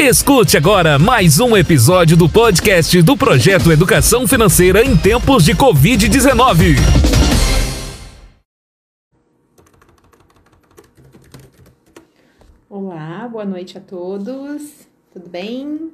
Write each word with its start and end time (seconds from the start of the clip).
Escute 0.00 0.56
agora 0.56 0.96
mais 0.96 1.40
um 1.40 1.56
episódio 1.56 2.16
do 2.16 2.28
podcast 2.28 3.02
do 3.02 3.16
Projeto 3.16 3.72
Educação 3.72 4.28
Financeira 4.28 4.84
em 4.84 4.96
Tempos 4.96 5.44
de 5.44 5.56
Covid-19. 5.56 6.76
Olá, 12.70 13.26
boa 13.26 13.44
noite 13.44 13.76
a 13.76 13.80
todos. 13.80 14.86
Tudo 15.12 15.28
bem? 15.28 15.90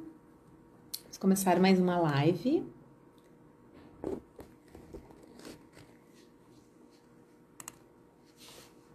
Vamos 1.01 1.17
começar 1.19 1.59
mais 1.59 1.79
uma 1.79 1.97
live. 1.97 2.63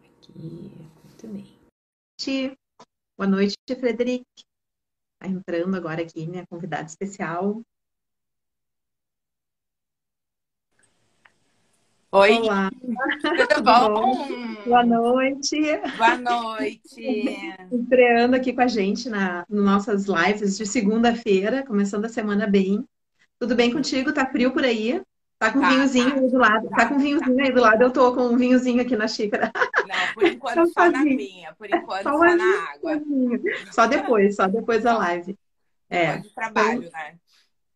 Aqui, 0.04 0.70
muito 1.02 1.26
bem. 1.26 2.54
Boa 3.18 3.28
noite, 3.28 3.56
Frederic. 3.76 4.24
Tá 5.20 5.28
entrando 5.28 5.76
agora 5.76 6.00
aqui, 6.00 6.26
minha 6.26 6.46
convidada 6.46 6.86
especial. 6.86 7.60
Oi, 12.10 12.32
Olá, 12.38 12.70
tudo 13.20 13.62
bom? 13.62 14.64
boa 14.64 14.82
noite. 14.82 15.60
Boa 15.94 16.16
noite. 16.16 16.80
Estreando 17.70 18.34
aqui 18.34 18.54
com 18.54 18.62
a 18.62 18.66
gente 18.66 19.10
na, 19.10 19.44
nas 19.46 19.64
nossas 19.64 20.06
lives 20.06 20.56
de 20.56 20.64
segunda-feira, 20.64 21.66
começando 21.66 22.06
a 22.06 22.08
semana 22.08 22.46
bem. 22.46 22.82
Tudo 23.38 23.54
bem 23.54 23.70
contigo? 23.70 24.14
Tá 24.14 24.24
frio 24.24 24.54
por 24.54 24.64
aí? 24.64 25.02
Tá 25.40 25.50
com 25.50 25.60
Tá, 25.60 25.70
vinhozinho 25.70 26.10
tá. 26.10 26.20
aí 26.20 26.30
do 26.30 26.36
lado? 26.36 26.68
Tá, 26.68 26.76
Tá, 26.76 26.86
com 26.86 26.98
vinhozinho 26.98 27.42
aí 27.42 27.50
do 27.50 27.60
lado? 27.62 27.82
Eu 27.82 27.90
tô 27.90 28.14
com 28.14 28.26
um 28.26 28.36
vinhozinho 28.36 28.82
aqui 28.82 28.94
na 28.94 29.08
xícara. 29.08 29.50
Não, 29.88 30.14
por 30.14 30.26
enquanto 30.26 30.54
Só 30.68 30.84
só 30.84 30.90
na 30.90 31.02
minha, 31.02 31.54
por 31.54 31.66
enquanto 31.66 32.02
Só 32.02 32.12
só 32.12 32.36
na 32.36 32.72
água. 32.72 33.02
Só 33.72 33.86
depois, 33.86 34.36
só 34.36 34.46
depois 34.46 34.82
da 34.82 34.98
live. 34.98 35.34
É. 35.88 36.06
Depois 36.06 36.22
do 36.24 36.34
trabalho, 36.34 36.90
né? 36.92 37.14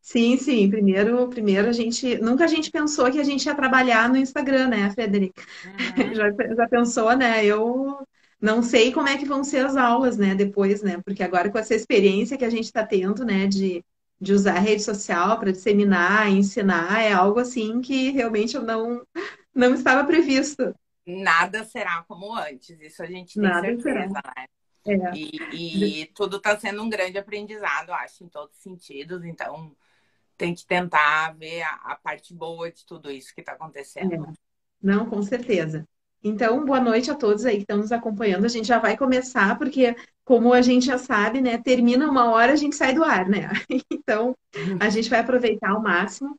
Sim, 0.02 0.36
sim. 0.36 0.68
Primeiro, 0.68 1.26
primeiro 1.28 1.66
a 1.66 1.72
gente. 1.72 2.18
Nunca 2.18 2.44
a 2.44 2.46
gente 2.46 2.70
pensou 2.70 3.10
que 3.10 3.18
a 3.18 3.24
gente 3.24 3.46
ia 3.46 3.54
trabalhar 3.54 4.10
no 4.10 4.18
Instagram, 4.18 4.68
né, 4.68 4.90
Frederic? 4.90 5.32
Uhum. 5.64 6.12
Já, 6.14 6.30
já 6.54 6.68
pensou, 6.68 7.16
né? 7.16 7.46
Eu 7.46 8.06
não 8.38 8.62
sei 8.62 8.92
como 8.92 9.08
é 9.08 9.16
que 9.16 9.24
vão 9.24 9.42
ser 9.42 9.64
as 9.64 9.74
aulas, 9.74 10.18
né, 10.18 10.34
depois, 10.34 10.82
né? 10.82 11.00
Porque 11.02 11.22
agora 11.22 11.50
com 11.50 11.58
essa 11.58 11.74
experiência 11.74 12.36
que 12.36 12.44
a 12.44 12.50
gente 12.50 12.66
está 12.66 12.84
tendo, 12.84 13.24
né, 13.24 13.46
de, 13.46 13.82
de 14.24 14.32
usar 14.32 14.56
a 14.56 14.60
rede 14.60 14.82
social 14.82 15.38
para 15.38 15.52
disseminar, 15.52 16.28
ensinar, 16.30 17.02
é 17.02 17.12
algo 17.12 17.38
assim 17.38 17.80
que 17.80 18.10
realmente 18.10 18.56
eu 18.56 18.62
não, 18.62 19.06
não 19.54 19.74
estava 19.74 20.04
previsto. 20.04 20.74
Nada 21.06 21.62
será 21.64 22.02
como 22.08 22.34
antes, 22.34 22.80
isso 22.80 23.02
a 23.02 23.06
gente 23.06 23.34
tem 23.34 23.42
Nada 23.42 23.66
certeza, 23.66 24.22
né? 24.36 24.46
É. 24.86 25.16
E, 25.16 26.02
e 26.02 26.06
tudo 26.06 26.36
está 26.38 26.58
sendo 26.58 26.82
um 26.82 26.88
grande 26.88 27.18
aprendizado, 27.18 27.90
acho, 27.90 28.24
em 28.24 28.28
todos 28.28 28.56
os 28.56 28.62
sentidos. 28.62 29.24
Então, 29.24 29.74
tem 30.36 30.54
que 30.54 30.66
tentar 30.66 31.34
ver 31.36 31.62
a, 31.62 31.72
a 31.84 31.96
parte 31.96 32.34
boa 32.34 32.70
de 32.70 32.84
tudo 32.84 33.10
isso 33.10 33.34
que 33.34 33.40
está 33.40 33.52
acontecendo. 33.52 34.32
Não, 34.82 35.08
com 35.08 35.22
certeza. 35.22 35.86
Então, 36.26 36.64
boa 36.64 36.80
noite 36.80 37.10
a 37.10 37.14
todos 37.14 37.44
aí 37.44 37.56
que 37.56 37.64
estão 37.64 37.76
nos 37.76 37.92
acompanhando. 37.92 38.46
A 38.46 38.48
gente 38.48 38.66
já 38.66 38.78
vai 38.78 38.96
começar, 38.96 39.58
porque, 39.58 39.94
como 40.24 40.54
a 40.54 40.62
gente 40.62 40.86
já 40.86 40.96
sabe, 40.96 41.38
né, 41.42 41.58
termina 41.58 42.10
uma 42.10 42.30
hora, 42.30 42.54
a 42.54 42.56
gente 42.56 42.74
sai 42.74 42.94
do 42.94 43.04
ar, 43.04 43.28
né? 43.28 43.50
Então, 43.92 44.34
a 44.80 44.88
gente 44.88 45.10
vai 45.10 45.20
aproveitar 45.20 45.70
ao 45.70 45.82
máximo. 45.82 46.38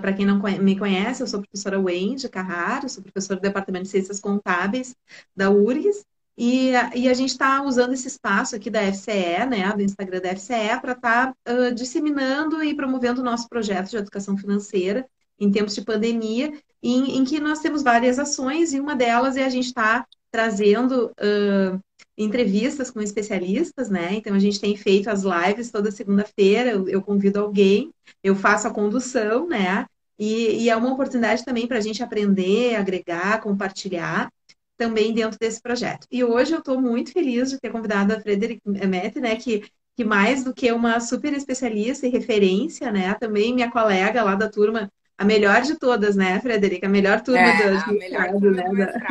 Para 0.00 0.12
quem 0.12 0.24
não 0.24 0.40
me 0.40 0.78
conhece, 0.78 1.22
eu 1.22 1.26
sou 1.26 1.40
a 1.40 1.42
professora 1.42 1.80
Wendy 1.80 2.28
Carraro, 2.28 2.88
sou 2.88 3.02
professora 3.02 3.38
do 3.38 3.42
Departamento 3.42 3.84
de 3.84 3.90
Ciências 3.90 4.20
Contábeis 4.20 4.94
da 5.36 5.50
URGS, 5.50 6.04
e, 6.36 6.70
e 6.94 7.08
a 7.08 7.14
gente 7.14 7.30
está 7.30 7.62
usando 7.62 7.92
esse 7.92 8.06
espaço 8.06 8.54
aqui 8.54 8.70
da 8.70 8.80
FCE, 8.80 9.44
né, 9.50 9.72
do 9.74 9.82
Instagram 9.82 10.20
da 10.20 10.36
FCE, 10.36 10.80
para 10.80 10.92
estar 10.92 11.34
disseminando 11.74 12.62
e 12.62 12.74
promovendo 12.74 13.20
o 13.20 13.24
nosso 13.24 13.48
projeto 13.48 13.90
de 13.90 13.96
educação 13.96 14.38
financeira 14.38 15.04
em 15.38 15.50
tempos 15.50 15.74
de 15.74 15.82
pandemia, 15.82 16.52
em, 16.82 17.18
em 17.18 17.24
que 17.24 17.40
nós 17.40 17.60
temos 17.60 17.82
várias 17.82 18.18
ações, 18.18 18.72
e 18.72 18.80
uma 18.80 18.94
delas 18.94 19.36
é 19.36 19.44
a 19.44 19.48
gente 19.48 19.66
estar 19.66 20.06
trazendo 20.30 21.10
ãh, 21.20 21.78
entrevistas 22.16 22.90
com 22.90 23.00
especialistas, 23.00 23.88
né? 23.88 24.14
Então 24.14 24.34
a 24.34 24.38
gente 24.38 24.60
tem 24.60 24.76
feito 24.76 25.08
as 25.08 25.22
lives 25.22 25.70
toda 25.70 25.90
segunda-feira, 25.90 26.70
eu, 26.70 26.88
eu 26.88 27.02
convido 27.02 27.40
alguém, 27.40 27.92
eu 28.22 28.34
faço 28.34 28.66
a 28.66 28.72
condução, 28.72 29.46
né? 29.48 29.86
E, 30.18 30.64
e 30.64 30.70
é 30.70 30.76
uma 30.76 30.92
oportunidade 30.92 31.44
também 31.44 31.66
para 31.66 31.78
a 31.78 31.80
gente 31.80 32.02
aprender, 32.02 32.74
agregar, 32.74 33.40
compartilhar 33.40 34.28
também 34.76 35.12
dentro 35.12 35.38
desse 35.38 35.60
projeto. 35.60 36.06
E 36.10 36.24
hoje 36.24 36.52
eu 36.52 36.58
estou 36.58 36.80
muito 36.80 37.12
feliz 37.12 37.50
de 37.50 37.58
ter 37.58 37.70
convidado 37.70 38.12
a 38.12 38.20
Frederic 38.20 38.60
Mette, 38.64 39.20
né? 39.20 39.36
Que, 39.36 39.64
que 39.96 40.04
mais 40.04 40.42
do 40.42 40.52
que 40.52 40.70
uma 40.72 41.00
super 41.00 41.32
especialista 41.32 42.06
e 42.06 42.10
referência, 42.10 42.90
né? 42.90 43.14
Também 43.14 43.54
minha 43.54 43.70
colega 43.70 44.22
lá 44.22 44.34
da 44.34 44.48
turma, 44.48 44.90
a 45.18 45.24
melhor 45.24 45.62
de 45.62 45.76
todas, 45.78 46.16
né, 46.16 46.40
Frederica? 46.40 46.86
A 46.86 46.90
melhor 46.90 47.20
turma 47.20 47.40
É, 47.40 47.70
do 47.70 47.78
a 47.78 47.92
melhor 47.92 48.32
mestrado, 48.32 48.40
turma 48.40 48.56
né? 48.56 48.68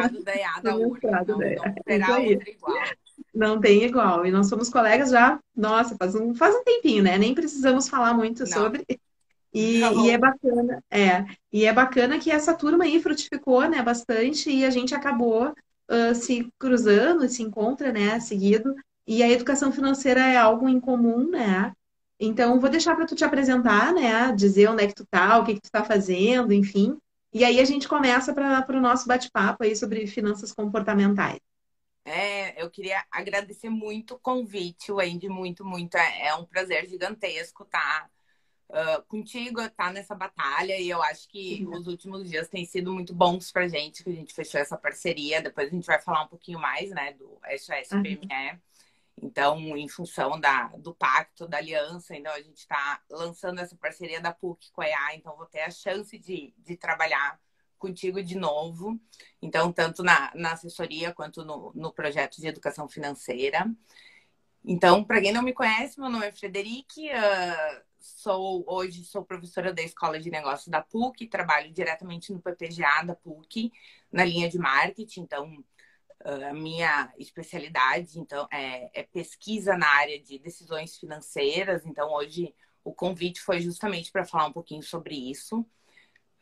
do 0.09 0.23
da- 0.23 0.35
EADA 0.35 0.71
não, 0.71 0.89
da 0.91 1.25
não 1.25 1.73
terá 1.85 2.17
outra 2.19 2.49
igual. 2.49 2.77
Não 3.33 3.59
tem 3.59 3.83
igual. 3.83 4.25
E 4.25 4.31
nós 4.31 4.47
somos 4.47 4.69
colegas 4.69 5.11
já, 5.11 5.39
nossa, 5.55 5.95
faz 5.97 6.15
um, 6.15 6.33
faz 6.33 6.55
um 6.55 6.63
tempinho, 6.63 7.03
né? 7.03 7.17
Nem 7.17 7.35
precisamos 7.35 7.89
falar 7.89 8.13
muito 8.13 8.39
Não. 8.41 8.47
sobre. 8.47 8.85
E, 9.53 9.79
Não. 9.79 10.05
e 10.05 10.09
é 10.11 10.17
bacana, 10.17 10.83
é. 10.91 11.25
E 11.51 11.65
é 11.65 11.73
bacana 11.73 12.19
que 12.19 12.29
essa 12.31 12.53
turma 12.53 12.83
aí 12.83 13.01
frutificou, 13.01 13.67
né, 13.67 13.81
bastante, 13.81 14.49
e 14.51 14.63
a 14.65 14.69
gente 14.69 14.93
acabou 14.93 15.53
ah, 15.89 16.13
se 16.13 16.47
cruzando, 16.59 17.27
se 17.29 17.41
encontra, 17.43 17.91
né, 17.91 18.19
seguido. 18.19 18.75
E 19.07 19.23
a 19.23 19.29
educação 19.29 19.71
financeira 19.71 20.19
é 20.21 20.37
algo 20.37 20.67
em 20.67 20.79
comum, 20.79 21.29
né? 21.29 21.71
Então, 22.19 22.59
vou 22.59 22.69
deixar 22.69 22.95
para 22.95 23.05
tu 23.05 23.15
te 23.15 23.23
apresentar, 23.23 23.93
né? 23.93 24.31
Dizer 24.33 24.69
onde 24.69 24.83
é 24.83 24.87
que 24.87 24.95
tu 24.95 25.05
tá, 25.05 25.37
o 25.39 25.45
que 25.45 25.55
que 25.55 25.61
tu 25.61 25.71
tá 25.71 25.83
fazendo, 25.83 26.51
enfim. 26.51 26.97
E 27.33 27.43
aí 27.43 27.59
a 27.59 27.65
gente 27.65 27.87
começa 27.87 28.33
para 28.33 28.77
o 28.77 28.81
nosso 28.81 29.07
bate-papo 29.07 29.63
aí 29.63 29.75
sobre 29.75 30.07
finanças 30.07 30.51
comportamentais. 30.51 31.39
É, 32.03 32.61
eu 32.61 32.69
queria 32.69 33.03
agradecer 33.11 33.69
muito 33.69 34.15
o 34.15 34.19
convite, 34.19 34.91
Wendy, 34.91 35.27
muito, 35.29 35.63
muito. 35.65 35.95
É, 35.95 36.27
é 36.27 36.35
um 36.35 36.45
prazer 36.45 36.87
gigantesco 36.87 37.63
estar 37.63 38.09
ah, 38.69 39.01
contigo, 39.07 39.61
estar 39.61 39.93
nessa 39.93 40.15
batalha. 40.15 40.79
E 40.79 40.89
eu 40.89 41.01
acho 41.01 41.27
que 41.29 41.65
os 41.67 41.87
últimos 41.87 42.29
dias 42.29 42.49
têm 42.49 42.65
sido 42.65 42.93
muito 42.93 43.13
bons 43.13 43.51
pra 43.51 43.67
gente, 43.67 44.03
que 44.03 44.09
a 44.09 44.13
gente 44.13 44.33
fechou 44.33 44.59
essa 44.59 44.77
parceria. 44.77 45.41
Depois 45.41 45.67
a 45.67 45.71
gente 45.71 45.85
vai 45.85 46.01
falar 46.01 46.23
um 46.23 46.27
pouquinho 46.27 46.59
mais, 46.59 46.89
né, 46.91 47.13
do 47.13 47.39
SOS 47.57 47.91
Uhum. 47.91 48.29
Então, 49.21 49.75
em 49.75 49.87
função 49.87 50.39
da, 50.39 50.67
do 50.77 50.93
pacto, 50.93 51.47
da 51.47 51.57
aliança, 51.57 52.15
então 52.15 52.31
a 52.31 52.41
gente 52.41 52.57
está 52.57 53.01
lançando 53.09 53.59
essa 53.59 53.75
parceria 53.75 54.21
da 54.21 54.31
PUC 54.31 54.71
com 54.71 54.81
a 54.81 54.87
EA, 54.87 55.15
então 55.15 55.35
vou 55.35 55.47
ter 55.47 55.61
a 55.61 55.71
chance 55.71 56.17
de, 56.19 56.53
de 56.57 56.77
trabalhar 56.77 57.39
contigo 57.79 58.21
de 58.21 58.35
novo. 58.35 58.99
Então, 59.41 59.71
tanto 59.71 60.03
na, 60.03 60.31
na 60.35 60.53
assessoria 60.53 61.13
quanto 61.13 61.43
no, 61.43 61.71
no 61.73 61.91
projeto 61.91 62.37
de 62.37 62.47
educação 62.47 62.87
financeira. 62.87 63.69
Então, 64.63 65.03
para 65.03 65.21
quem 65.21 65.31
não 65.31 65.41
me 65.41 65.53
conhece, 65.53 65.99
meu 65.99 66.09
nome 66.09 66.27
é 66.27 66.31
Frederic, 66.31 67.09
ah, 67.09 67.83
sou 67.99 68.63
hoje 68.67 69.03
sou 69.03 69.23
professora 69.23 69.73
da 69.73 69.81
Escola 69.81 70.19
de 70.19 70.29
Negócios 70.29 70.67
da 70.67 70.81
PUC, 70.81 71.27
trabalho 71.27 71.71
diretamente 71.71 72.31
no 72.33 72.41
PPGA 72.41 73.03
da 73.03 73.15
PUC, 73.15 73.71
na 74.11 74.25
linha 74.25 74.49
de 74.49 74.57
marketing. 74.57 75.21
Então, 75.21 75.63
a 76.49 76.53
minha 76.53 77.11
especialidade 77.17 78.19
então 78.19 78.47
é, 78.51 79.01
é 79.01 79.03
pesquisa 79.03 79.77
na 79.77 79.87
área 79.87 80.19
de 80.21 80.37
decisões 80.39 80.97
financeiras. 80.97 81.85
Então, 81.85 82.11
hoje 82.13 82.53
o 82.83 82.93
convite 82.93 83.41
foi 83.41 83.61
justamente 83.61 84.11
para 84.11 84.25
falar 84.25 84.47
um 84.47 84.53
pouquinho 84.53 84.83
sobre 84.83 85.15
isso. 85.15 85.65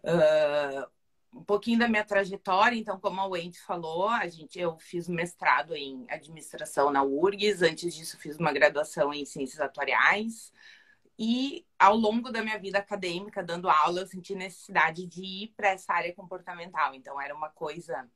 Ah, 0.03 0.89
um 1.33 1.43
pouquinho 1.43 1.77
da 1.79 1.87
minha 1.89 2.05
trajetória, 2.05 2.77
então, 2.77 2.97
como 2.99 3.19
a 3.19 3.27
Wendy 3.27 3.59
falou, 3.59 4.07
a 4.07 4.25
gente, 4.27 4.57
eu 4.57 4.77
fiz 4.79 5.07
mestrado 5.09 5.75
em 5.75 6.05
administração 6.09 6.89
na 6.89 7.03
URGS, 7.03 7.61
antes 7.61 7.93
disso 7.93 8.17
fiz 8.17 8.37
uma 8.37 8.53
graduação 8.53 9.13
em 9.13 9.25
ciências 9.25 9.59
atuariais, 9.59 10.53
e 11.19 11.65
ao 11.77 11.95
longo 11.95 12.31
da 12.31 12.41
minha 12.41 12.57
vida 12.57 12.79
acadêmica, 12.79 13.43
dando 13.43 13.69
aula, 13.69 14.01
eu 14.01 14.07
senti 14.07 14.33
necessidade 14.33 15.05
de 15.07 15.21
ir 15.23 15.53
para 15.57 15.69
essa 15.69 15.93
área 15.93 16.13
comportamental. 16.13 16.93
Então, 16.93 17.19
era 17.19 17.35
uma 17.35 17.49
coisa 17.49 18.09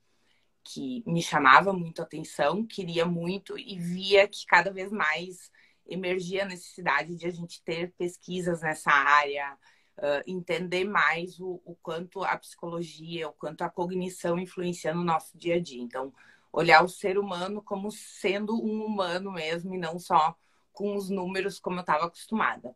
que 0.64 1.04
me 1.06 1.22
chamava 1.22 1.74
muito 1.74 2.02
a 2.02 2.06
atenção, 2.06 2.66
queria 2.66 3.06
muito 3.06 3.58
e 3.58 3.78
via 3.78 4.28
que 4.28 4.46
cada 4.46 4.72
vez 4.72 4.92
mais 4.92 5.52
emergia 5.88 6.44
a 6.44 6.48
necessidade 6.48 7.16
de 7.16 7.26
a 7.26 7.32
gente 7.32 7.64
ter 7.64 7.94
pesquisas 7.98 8.62
nessa 8.62 8.92
área, 8.92 9.58
uh, 9.98 10.24
entender 10.28 10.86
mais 10.86 11.40
o, 11.40 11.62
o, 11.66 11.76
quanto 11.82 12.24
a 12.24 12.38
psicologia, 12.38 13.28
o 13.28 13.34
quanto 13.34 13.64
a 13.64 13.70
cognição 13.70 14.38
influencia 14.38 14.94
no 14.94 15.04
nosso 15.04 15.38
dia 15.38 15.56
a 15.56 15.60
dia. 15.60 15.82
Então, 15.82 16.14
olhar 16.52 16.84
o 16.84 16.90
ser 16.90 17.18
humano 17.18 17.62
como 17.62 17.92
sendo 17.92 18.54
um 18.54 18.86
humano 18.86 19.32
mesmo 19.32 19.74
e 19.74 19.78
não 19.78 20.00
só 20.00 20.36
com 20.72 20.96
os 20.96 21.10
números 21.10 21.60
como 21.60 21.78
eu 21.78 21.82
estava 21.82 22.06
acostumada. 22.06 22.76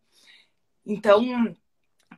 Então, 0.84 1.22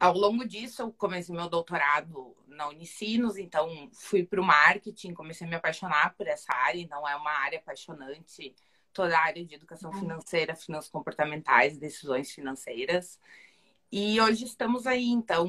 ao 0.01 0.15
longo 0.15 0.47
disso, 0.47 0.83
eu 0.83 0.93
comecei 0.93 1.35
meu 1.35 1.49
doutorado 1.49 2.37
na 2.47 2.69
Unicinos, 2.69 3.37
então 3.37 3.91
fui 3.93 4.25
para 4.25 4.41
o 4.41 4.45
marketing, 4.45 5.15
comecei 5.15 5.47
a 5.47 5.51
me 5.51 5.57
apaixonar 5.57 6.15
por 6.15 6.27
essa 6.27 6.53
área, 6.53 6.81
então 6.81 7.07
é 7.07 7.15
uma 7.17 7.31
área 7.31 7.59
apaixonante 7.59 8.55
toda 8.93 9.17
a 9.17 9.23
área 9.23 9.45
de 9.45 9.55
educação 9.55 9.91
uhum. 9.91 10.01
financeira, 10.01 10.57
finanças 10.57 10.91
comportamentais, 10.91 11.77
decisões 11.77 12.33
financeiras. 12.33 13.21
E 13.93 14.19
hoje 14.21 14.47
estamos 14.47 14.87
aí, 14.87 15.09
então, 15.09 15.47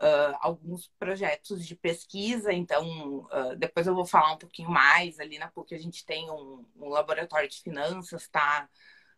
uh, 0.00 0.36
alguns 0.40 0.88
projetos 0.98 1.64
de 1.64 1.76
pesquisa. 1.76 2.52
Então, 2.52 3.20
uh, 3.20 3.56
depois 3.56 3.86
eu 3.86 3.94
vou 3.94 4.04
falar 4.04 4.32
um 4.32 4.38
pouquinho 4.38 4.70
mais. 4.70 5.20
Ali 5.20 5.38
na 5.38 5.48
PUC 5.48 5.74
a 5.74 5.78
gente 5.78 6.04
tem 6.04 6.30
um, 6.30 6.64
um 6.76 6.88
laboratório 6.88 7.48
de 7.48 7.60
finanças, 7.62 8.28
tá? 8.28 8.68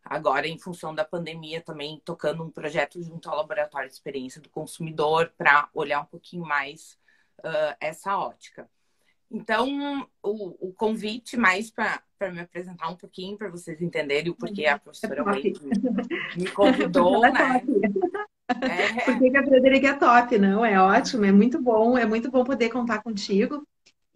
Agora, 0.09 0.47
em 0.47 0.57
função 0.57 0.93
da 0.93 1.03
pandemia, 1.03 1.61
também 1.61 2.01
tocando 2.03 2.43
um 2.43 2.49
projeto 2.49 3.01
junto 3.01 3.29
ao 3.29 3.37
Laboratório 3.37 3.87
de 3.87 3.93
Experiência 3.93 4.41
do 4.41 4.49
Consumidor 4.49 5.31
para 5.37 5.69
olhar 5.73 6.01
um 6.01 6.05
pouquinho 6.05 6.45
mais 6.45 6.97
uh, 7.39 7.75
essa 7.79 8.17
ótica. 8.17 8.69
Então, 9.29 10.07
o, 10.23 10.69
o 10.69 10.73
convite 10.73 11.35
mais 11.35 11.69
para 11.69 12.01
me 12.31 12.39
apresentar 12.39 12.89
um 12.89 12.95
pouquinho, 12.95 13.37
para 13.37 13.49
vocês 13.49 13.81
entenderem 13.81 14.31
o 14.31 14.35
porquê 14.35 14.65
a 14.65 14.79
professora 14.79 15.23
Wade 15.23 15.53
me, 15.61 16.43
me 16.43 16.51
convidou, 16.51 17.21
né? 17.21 17.61
É. 18.47 19.03
Porque 19.03 19.35
a 19.35 19.43
Frederica 19.43 19.87
é 19.89 19.93
top, 19.93 20.39
não? 20.39 20.63
É 20.63 20.79
ótimo, 20.79 21.25
é 21.25 21.31
muito 21.31 21.61
bom, 21.61 21.97
é 21.97 22.05
muito 22.05 22.31
bom 22.31 22.45
poder 22.45 22.69
contar 22.69 23.03
contigo. 23.03 23.67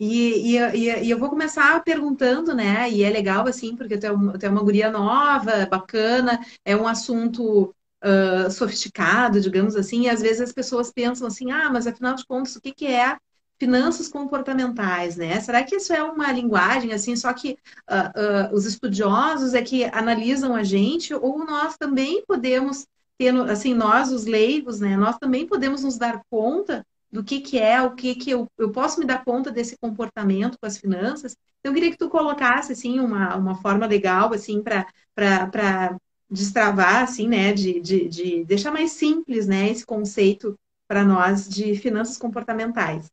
E, 0.03 0.55
e, 0.55 0.57
e, 0.57 1.03
e 1.05 1.11
eu 1.11 1.19
vou 1.19 1.29
começar 1.29 1.83
perguntando, 1.83 2.55
né? 2.55 2.89
E 2.89 3.03
é 3.03 3.09
legal, 3.11 3.47
assim, 3.47 3.75
porque 3.75 3.99
tu 3.99 4.07
é, 4.07 4.11
uma, 4.11 4.35
tu 4.35 4.43
é 4.43 4.49
uma 4.49 4.63
guria 4.63 4.89
nova, 4.89 5.67
bacana, 5.67 6.43
é 6.65 6.75
um 6.75 6.87
assunto 6.87 7.75
uh, 8.03 8.49
sofisticado, 8.49 9.39
digamos 9.39 9.75
assim, 9.75 10.05
e 10.05 10.09
às 10.09 10.19
vezes 10.19 10.41
as 10.41 10.51
pessoas 10.51 10.91
pensam 10.91 11.27
assim, 11.27 11.51
ah, 11.51 11.69
mas 11.71 11.85
afinal 11.85 12.15
de 12.15 12.25
contas, 12.25 12.55
o 12.55 12.61
que, 12.61 12.73
que 12.73 12.87
é 12.87 13.15
finanças 13.59 14.07
comportamentais, 14.07 15.17
né? 15.17 15.39
Será 15.39 15.63
que 15.63 15.75
isso 15.75 15.93
é 15.93 16.01
uma 16.01 16.31
linguagem 16.31 16.93
assim, 16.93 17.15
só 17.15 17.31
que 17.31 17.55
uh, 17.87 18.49
uh, 18.51 18.55
os 18.55 18.65
estudiosos 18.65 19.53
é 19.53 19.61
que 19.61 19.83
analisam 19.93 20.55
a 20.55 20.63
gente, 20.63 21.13
ou 21.13 21.45
nós 21.45 21.77
também 21.77 22.25
podemos 22.25 22.87
ter, 23.19 23.35
assim, 23.51 23.75
nós, 23.75 24.11
os 24.11 24.25
leigos, 24.25 24.79
né? 24.79 24.97
Nós 24.97 25.19
também 25.19 25.45
podemos 25.45 25.83
nos 25.83 25.95
dar 25.95 26.23
conta 26.27 26.83
do 27.11 27.23
que, 27.23 27.41
que 27.41 27.59
é, 27.59 27.81
o 27.81 27.93
que, 27.93 28.15
que 28.15 28.31
eu, 28.31 28.47
eu 28.57 28.71
posso 28.71 28.99
me 28.99 29.05
dar 29.05 29.23
conta 29.23 29.51
desse 29.51 29.77
comportamento 29.77 30.57
com 30.59 30.65
as 30.65 30.77
finanças. 30.77 31.35
Então, 31.59 31.71
eu 31.71 31.73
queria 31.73 31.91
que 31.91 31.97
tu 31.97 32.09
colocasse, 32.09 32.71
assim, 32.71 32.99
uma, 32.99 33.35
uma 33.35 33.55
forma 33.55 33.85
legal, 33.85 34.33
assim, 34.33 34.63
para 34.63 35.97
destravar, 36.29 37.03
assim, 37.03 37.27
né? 37.27 37.53
De, 37.53 37.79
de, 37.81 38.07
de 38.07 38.45
deixar 38.45 38.71
mais 38.71 38.91
simples, 38.91 39.45
né? 39.47 39.69
Esse 39.69 39.85
conceito 39.85 40.57
para 40.87 41.03
nós 41.03 41.47
de 41.47 41.75
finanças 41.75 42.17
comportamentais. 42.17 43.09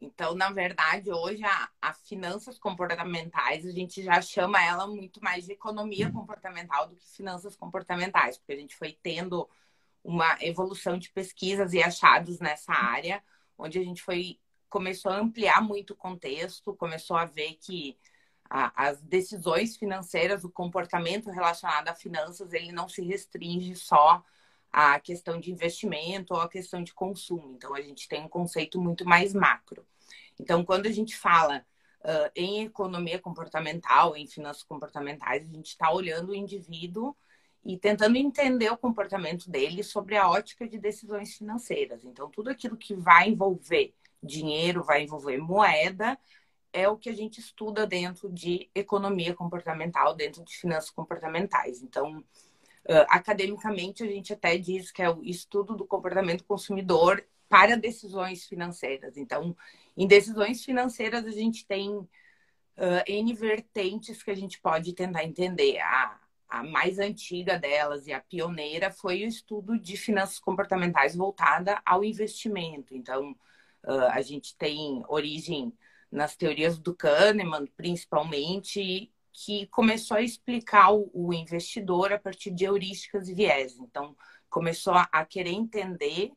Então, 0.00 0.34
na 0.34 0.50
verdade, 0.50 1.10
hoje 1.10 1.42
a, 1.44 1.68
a, 1.80 1.94
finanças 1.94 2.58
comportamentais, 2.58 3.64
a 3.66 3.70
gente 3.70 4.02
já 4.02 4.20
chama 4.20 4.62
ela 4.62 4.86
muito 4.86 5.22
mais 5.22 5.46
de 5.46 5.52
economia 5.52 6.10
comportamental 6.12 6.88
do 6.88 6.96
que 6.96 7.08
finanças 7.08 7.56
comportamentais, 7.56 8.36
porque 8.36 8.52
a 8.52 8.56
gente 8.56 8.76
foi 8.76 8.98
tendo 9.02 9.48
uma 10.04 10.36
evolução 10.42 10.98
de 10.98 11.10
pesquisas 11.10 11.72
e 11.72 11.82
achados 11.82 12.38
nessa 12.38 12.72
área, 12.72 13.24
onde 13.58 13.78
a 13.78 13.82
gente 13.82 14.02
foi 14.02 14.38
começou 14.68 15.12
a 15.12 15.18
ampliar 15.18 15.62
muito 15.62 15.92
o 15.92 15.96
contexto, 15.96 16.74
começou 16.74 17.16
a 17.16 17.24
ver 17.24 17.54
que 17.60 17.96
a, 18.50 18.88
as 18.88 19.00
decisões 19.00 19.76
financeiras, 19.76 20.42
o 20.42 20.50
comportamento 20.50 21.30
relacionado 21.30 21.88
a 21.88 21.94
finanças, 21.94 22.52
ele 22.52 22.72
não 22.72 22.88
se 22.88 23.00
restringe 23.00 23.76
só 23.76 24.22
à 24.72 24.98
questão 24.98 25.38
de 25.38 25.52
investimento 25.52 26.34
ou 26.34 26.40
à 26.40 26.48
questão 26.48 26.82
de 26.82 26.92
consumo. 26.92 27.52
Então, 27.54 27.72
a 27.72 27.80
gente 27.80 28.08
tem 28.08 28.24
um 28.24 28.28
conceito 28.28 28.80
muito 28.80 29.04
mais 29.04 29.32
macro. 29.32 29.86
Então, 30.40 30.64
quando 30.64 30.86
a 30.86 30.90
gente 30.90 31.16
fala 31.16 31.64
uh, 32.00 32.30
em 32.34 32.64
economia 32.64 33.20
comportamental, 33.20 34.16
em 34.16 34.26
finanças 34.26 34.64
comportamentais, 34.64 35.44
a 35.44 35.52
gente 35.52 35.68
está 35.68 35.92
olhando 35.92 36.30
o 36.30 36.34
indivíduo 36.34 37.16
e 37.64 37.78
tentando 37.78 38.16
entender 38.16 38.70
o 38.70 38.76
comportamento 38.76 39.50
dele 39.50 39.82
sobre 39.82 40.16
a 40.16 40.28
ótica 40.28 40.68
de 40.68 40.78
decisões 40.78 41.34
financeiras. 41.34 42.04
Então, 42.04 42.28
tudo 42.28 42.50
aquilo 42.50 42.76
que 42.76 42.94
vai 42.94 43.30
envolver 43.30 43.94
dinheiro, 44.22 44.82
vai 44.82 45.02
envolver 45.02 45.38
moeda, 45.38 46.18
é 46.72 46.88
o 46.88 46.96
que 46.96 47.08
a 47.08 47.14
gente 47.14 47.40
estuda 47.40 47.86
dentro 47.86 48.30
de 48.30 48.68
economia 48.74 49.34
comportamental, 49.34 50.14
dentro 50.14 50.44
de 50.44 50.56
finanças 50.56 50.90
comportamentais. 50.90 51.82
Então, 51.82 52.22
academicamente, 53.08 54.02
a 54.02 54.06
gente 54.06 54.32
até 54.32 54.58
diz 54.58 54.90
que 54.90 55.02
é 55.02 55.08
o 55.08 55.22
estudo 55.22 55.74
do 55.74 55.86
comportamento 55.86 56.44
consumidor 56.44 57.24
para 57.48 57.76
decisões 57.76 58.44
financeiras. 58.44 59.16
Então, 59.16 59.56
em 59.96 60.06
decisões 60.06 60.64
financeiras, 60.64 61.24
a 61.24 61.30
gente 61.30 61.66
tem 61.66 61.90
uh, 61.96 62.08
N 63.06 63.32
vertentes 63.32 64.22
que 64.22 64.30
a 64.30 64.36
gente 64.36 64.60
pode 64.60 64.92
tentar 64.92 65.24
entender. 65.24 65.78
A, 65.78 66.20
a 66.54 66.62
mais 66.62 66.98
antiga 67.00 67.58
delas 67.58 68.06
e 68.06 68.12
a 68.12 68.20
pioneira 68.20 68.90
foi 68.90 69.24
o 69.24 69.28
estudo 69.28 69.76
de 69.78 69.96
finanças 69.96 70.38
comportamentais 70.38 71.16
voltada 71.16 71.82
ao 71.84 72.04
investimento. 72.04 72.94
Então, 72.94 73.32
uh, 73.84 74.10
a 74.10 74.22
gente 74.22 74.56
tem 74.56 75.02
origem 75.08 75.72
nas 76.10 76.36
teorias 76.36 76.78
do 76.78 76.94
Kahneman, 76.94 77.66
principalmente, 77.76 79.12
que 79.32 79.66
começou 79.66 80.16
a 80.16 80.22
explicar 80.22 80.92
o, 80.92 81.10
o 81.12 81.34
investidor 81.34 82.12
a 82.12 82.18
partir 82.18 82.52
de 82.52 82.64
heurísticas 82.64 83.28
e 83.28 83.34
viés. 83.34 83.76
Então, 83.76 84.16
começou 84.48 84.94
a, 84.94 85.08
a 85.10 85.24
querer 85.24 85.50
entender 85.50 86.30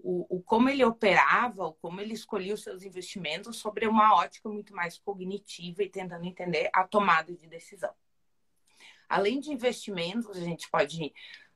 o, 0.00 0.38
o, 0.38 0.42
como 0.42 0.68
ele 0.68 0.84
operava, 0.84 1.66
o 1.66 1.74
como 1.74 2.00
ele 2.00 2.14
escolhia 2.14 2.54
os 2.54 2.62
seus 2.62 2.82
investimentos 2.82 3.58
sobre 3.58 3.86
uma 3.86 4.16
ótica 4.16 4.48
muito 4.48 4.74
mais 4.74 4.98
cognitiva 4.98 5.84
e 5.84 5.88
tentando 5.88 6.24
entender 6.24 6.68
a 6.72 6.82
tomada 6.82 7.32
de 7.32 7.46
decisão. 7.46 7.94
Além 9.10 9.40
de 9.40 9.52
investimentos, 9.52 10.36
a 10.36 10.40
gente 10.40 10.70
pode. 10.70 11.12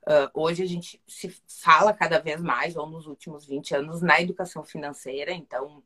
Uh, 0.06 0.28
hoje 0.34 0.62
a 0.62 0.66
gente 0.66 1.00
se 1.06 1.34
fala 1.62 1.94
cada 1.94 2.18
vez 2.18 2.42
mais, 2.42 2.76
ou 2.76 2.86
nos 2.86 3.06
últimos 3.06 3.46
20 3.46 3.74
anos, 3.76 4.02
na 4.02 4.20
educação 4.20 4.62
financeira, 4.62 5.32
então 5.32 5.82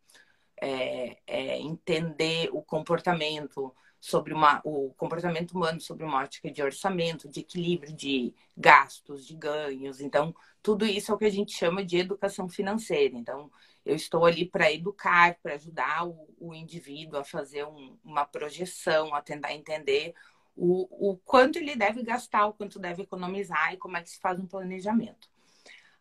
é, 0.60 1.18
é 1.24 1.60
entender 1.60 2.50
o 2.52 2.60
comportamento 2.60 3.72
sobre 4.00 4.32
uma, 4.32 4.60
o 4.64 4.92
comportamento 4.96 5.52
humano 5.52 5.80
sobre 5.80 6.04
uma 6.04 6.22
ótica 6.22 6.50
de 6.50 6.62
orçamento, 6.62 7.28
de 7.28 7.40
equilíbrio 7.40 7.92
de 7.92 8.32
gastos, 8.56 9.26
de 9.26 9.34
ganhos. 9.34 10.00
Então, 10.00 10.34
tudo 10.62 10.86
isso 10.86 11.10
é 11.10 11.14
o 11.14 11.18
que 11.18 11.24
a 11.24 11.30
gente 11.30 11.52
chama 11.52 11.84
de 11.84 11.98
educação 11.98 12.48
financeira. 12.48 13.16
Então, 13.16 13.50
eu 13.84 13.96
estou 13.96 14.24
ali 14.24 14.46
para 14.46 14.72
educar, 14.72 15.36
para 15.42 15.54
ajudar 15.54 16.06
o, 16.06 16.28
o, 16.38 16.54
indivíduo 16.54 17.18
a 17.18 17.24
fazer 17.24 17.64
um, 17.64 17.96
uma 18.04 18.24
projeção, 18.24 19.14
a 19.14 19.22
tentar 19.22 19.52
entender 19.54 20.14
o, 20.58 21.10
o 21.10 21.16
quanto 21.19 21.56
ele 21.56 21.76
deve 21.76 22.02
gastar, 22.02 22.46
o 22.46 22.52
quanto 22.52 22.81
deve 22.81 23.02
economizar 23.02 23.72
e 23.72 23.76
como 23.76 23.96
é 23.96 24.02
que 24.02 24.10
se 24.10 24.19
faz 24.19 24.40
um 24.40 24.46
planejamento. 24.46 25.30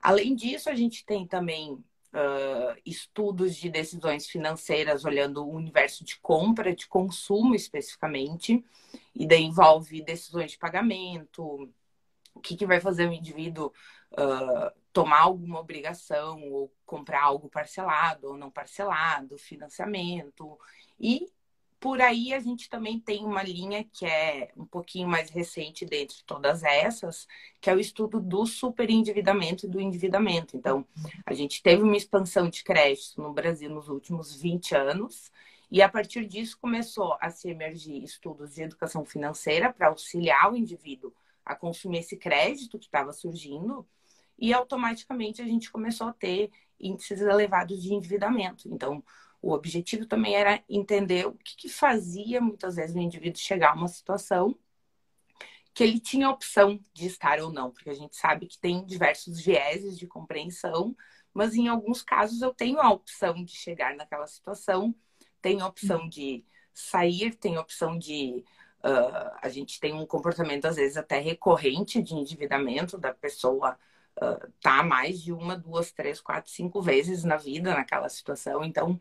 Além 0.01 0.35
disso, 0.35 0.67
a 0.69 0.75
gente 0.75 1.05
tem 1.05 1.27
também 1.27 1.73
uh, 1.73 2.81
estudos 2.83 3.55
de 3.55 3.69
decisões 3.69 4.27
financeiras 4.27 5.05
olhando 5.05 5.45
o 5.45 5.53
universo 5.53 6.03
de 6.03 6.19
compra, 6.19 6.75
de 6.75 6.87
consumo 6.87 7.53
especificamente, 7.53 8.65
e 9.15 9.27
daí 9.27 9.43
envolve 9.43 10.01
decisões 10.01 10.51
de 10.51 10.57
pagamento, 10.57 11.69
o 12.33 12.39
que, 12.39 12.55
que 12.55 12.65
vai 12.65 12.79
fazer 12.79 13.07
o 13.07 13.13
indivíduo 13.13 13.71
uh, 14.13 14.71
tomar 14.91 15.21
alguma 15.21 15.59
obrigação 15.59 16.41
ou 16.51 16.73
comprar 16.83 17.23
algo 17.23 17.47
parcelado 17.47 18.29
ou 18.29 18.37
não 18.37 18.49
parcelado, 18.49 19.37
financiamento. 19.37 20.57
E 20.99 21.27
por 21.79 22.01
aí 22.01 22.33
a 22.33 22.39
gente 22.39 22.69
também 22.69 22.99
tem 22.99 23.23
uma 23.23 23.43
linha 23.43 23.83
que 23.83 24.05
é 24.05 24.51
um 24.57 24.65
pouquinho 24.65 25.07
mais 25.07 25.29
recente 25.29 25.85
dentre 25.85 26.17
todas 26.25 26.63
essas, 26.63 27.27
que 27.61 27.69
é 27.69 27.75
o 27.75 27.79
estudo 27.79 28.19
do 28.19 28.45
superendividamento 28.45 29.65
e 29.65 29.69
do 29.69 29.79
endividamento. 29.79 30.57
Então, 30.57 30.85
a 31.25 31.33
gente 31.33 31.61
teve 31.61 31.83
uma 31.83 31.95
expansão 31.95 32.49
de 32.49 32.63
crédito 32.63 33.21
no 33.21 33.31
Brasil 33.31 33.69
nos 33.69 33.89
últimos 33.89 34.35
20 34.35 34.75
anos, 34.75 35.31
e 35.69 35.81
a 35.81 35.89
partir 35.89 36.25
disso 36.25 36.57
começou 36.59 37.15
a 37.19 37.29
se 37.29 37.49
emergir 37.49 38.03
estudos 38.03 38.55
de 38.55 38.63
educação 38.63 39.05
financeira 39.05 39.71
para 39.71 39.89
auxiliar 39.89 40.51
o 40.51 40.55
indivíduo 40.55 41.13
a 41.45 41.55
consumir 41.55 41.99
esse 41.99 42.17
crédito 42.17 42.79
que 42.79 42.85
estava 42.85 43.13
surgindo, 43.13 43.87
e 44.39 44.53
automaticamente 44.53 45.41
a 45.41 45.45
gente 45.45 45.71
começou 45.71 46.07
a 46.07 46.13
ter 46.13 46.51
índices 46.79 47.21
elevados 47.21 47.81
de 47.81 47.93
endividamento. 47.93 48.67
Então, 48.69 49.03
o 49.47 49.53
objetivo 49.53 50.05
também 50.05 50.35
era 50.35 50.61
entender 50.67 51.25
o 51.25 51.31
que, 51.31 51.55
que 51.55 51.69
fazia 51.69 52.41
muitas 52.41 52.75
vezes 52.75 52.93
o 52.93 52.99
indivíduo 52.99 53.39
chegar 53.39 53.71
a 53.71 53.75
uma 53.75 53.87
situação 53.87 54.59
que 55.73 55.83
ele 55.83 56.01
tinha 56.01 56.29
opção 56.29 56.77
de 56.91 57.07
estar 57.07 57.39
ou 57.39 57.49
não, 57.49 57.71
porque 57.71 57.89
a 57.89 57.93
gente 57.93 58.17
sabe 58.17 58.45
que 58.45 58.59
tem 58.59 58.83
diversos 58.85 59.39
vieses 59.39 59.97
de 59.97 60.05
compreensão, 60.05 60.93
mas 61.33 61.53
em 61.53 61.69
alguns 61.69 62.01
casos 62.01 62.41
eu 62.41 62.53
tenho 62.53 62.81
a 62.81 62.91
opção 62.91 63.41
de 63.41 63.53
chegar 63.53 63.95
naquela 63.95 64.27
situação, 64.27 64.93
tenho 65.41 65.63
a 65.63 65.67
opção 65.67 66.09
de 66.09 66.43
sair, 66.73 67.33
tenho 67.35 67.59
a 67.59 67.61
opção 67.61 67.97
de. 67.97 68.43
Uh, 68.79 69.31
a 69.41 69.47
gente 69.47 69.79
tem 69.79 69.93
um 69.93 70.05
comportamento, 70.05 70.65
às 70.65 70.75
vezes, 70.75 70.97
até 70.97 71.19
recorrente 71.19 72.01
de 72.01 72.15
endividamento 72.15 72.97
da 72.97 73.13
pessoa 73.13 73.77
uh, 74.21 74.51
tá 74.61 74.83
mais 74.83 75.21
de 75.21 75.31
uma, 75.31 75.55
duas, 75.55 75.91
três, 75.91 76.19
quatro, 76.19 76.51
cinco 76.51 76.81
vezes 76.81 77.23
na 77.23 77.37
vida 77.37 77.73
naquela 77.73 78.09
situação. 78.09 78.63
Então, 78.63 78.99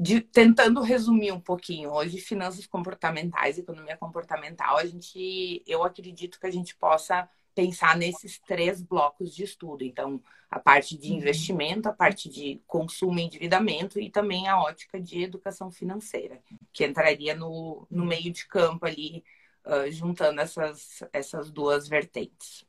de, 0.00 0.22
tentando 0.22 0.80
resumir 0.80 1.30
um 1.30 1.38
pouquinho, 1.38 1.92
hoje 1.92 2.18
finanças 2.18 2.66
comportamentais, 2.66 3.58
economia 3.58 3.98
comportamental, 3.98 4.78
a 4.78 4.86
gente, 4.86 5.62
eu 5.66 5.84
acredito 5.84 6.40
que 6.40 6.46
a 6.46 6.50
gente 6.50 6.74
possa 6.74 7.28
pensar 7.54 7.98
nesses 7.98 8.38
três 8.38 8.80
blocos 8.80 9.34
de 9.34 9.44
estudo. 9.44 9.84
Então, 9.84 10.18
a 10.50 10.58
parte 10.58 10.96
de 10.96 11.10
uhum. 11.10 11.18
investimento, 11.18 11.86
a 11.86 11.92
parte 11.92 12.30
de 12.30 12.62
consumo 12.66 13.18
e 13.18 13.24
endividamento 13.24 14.00
e 14.00 14.08
também 14.08 14.48
a 14.48 14.58
ótica 14.58 14.98
de 14.98 15.22
educação 15.22 15.70
financeira, 15.70 16.40
que 16.72 16.86
entraria 16.86 17.34
no, 17.34 17.86
no 17.90 18.06
meio 18.06 18.32
de 18.32 18.46
campo 18.46 18.86
ali, 18.86 19.22
uh, 19.66 19.92
juntando 19.92 20.40
essas, 20.40 21.02
essas 21.12 21.50
duas 21.50 21.86
vertentes. 21.86 22.64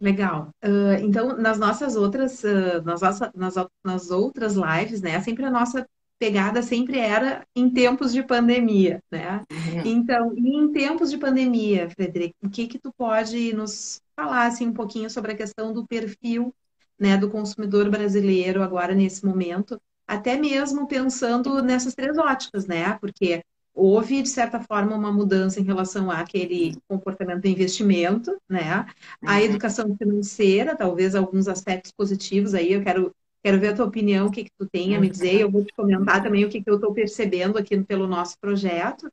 Legal. 0.00 0.48
Uh, 0.64 0.96
então, 1.02 1.36
nas 1.36 1.58
nossas 1.58 1.94
outras, 1.94 2.42
uh, 2.42 2.82
nas, 2.82 3.02
nas, 3.34 3.54
nas 3.84 4.10
outras 4.10 4.54
lives, 4.54 5.02
né, 5.02 5.20
sempre 5.20 5.44
a 5.44 5.50
nossa 5.50 5.86
pegada 6.18 6.62
sempre 6.62 6.98
era 6.98 7.46
em 7.54 7.70
tempos 7.70 8.12
de 8.12 8.22
pandemia, 8.22 9.02
né? 9.10 9.44
Uhum. 9.50 9.82
Então, 9.84 10.32
em 10.36 10.72
tempos 10.72 11.10
de 11.10 11.18
pandemia, 11.18 11.90
Frederico, 11.90 12.34
o 12.42 12.50
que 12.50 12.66
que 12.66 12.78
tu 12.78 12.92
pode 12.96 13.52
nos 13.52 14.00
falar 14.14 14.46
assim 14.46 14.68
um 14.68 14.72
pouquinho 14.72 15.10
sobre 15.10 15.32
a 15.32 15.36
questão 15.36 15.72
do 15.72 15.86
perfil, 15.86 16.54
né, 16.98 17.16
do 17.16 17.28
consumidor 17.28 17.90
brasileiro 17.90 18.62
agora 18.62 18.94
nesse 18.94 19.24
momento, 19.24 19.78
até 20.06 20.38
mesmo 20.38 20.86
pensando 20.86 21.62
nessas 21.62 21.94
três 21.94 22.16
óticas, 22.16 22.66
né? 22.66 22.96
Porque 23.00 23.42
houve, 23.74 24.22
de 24.22 24.28
certa 24.30 24.58
forma, 24.58 24.96
uma 24.96 25.12
mudança 25.12 25.60
em 25.60 25.64
relação 25.64 26.10
àquele 26.10 26.74
comportamento 26.88 27.42
de 27.42 27.50
investimento, 27.50 28.34
né? 28.48 28.86
A 29.22 29.34
uhum. 29.34 29.38
educação 29.40 29.94
financeira, 29.96 30.74
talvez 30.74 31.14
alguns 31.14 31.46
aspectos 31.46 31.92
positivos 31.92 32.54
aí, 32.54 32.72
eu 32.72 32.82
quero 32.82 33.12
Quero 33.46 33.60
ver 33.60 33.68
a 33.68 33.76
tua 33.76 33.84
opinião, 33.84 34.26
o 34.26 34.30
que, 34.32 34.42
que 34.42 34.50
tu 34.58 34.66
tem 34.66 34.96
a 34.96 35.00
me 35.00 35.08
dizer. 35.08 35.40
Eu 35.40 35.48
vou 35.48 35.64
te 35.64 35.72
comentar 35.72 36.20
também 36.20 36.44
o 36.44 36.48
que, 36.48 36.60
que 36.60 36.68
eu 36.68 36.74
estou 36.74 36.92
percebendo 36.92 37.56
aqui 37.56 37.80
pelo 37.80 38.04
nosso 38.08 38.36
projeto. 38.40 39.08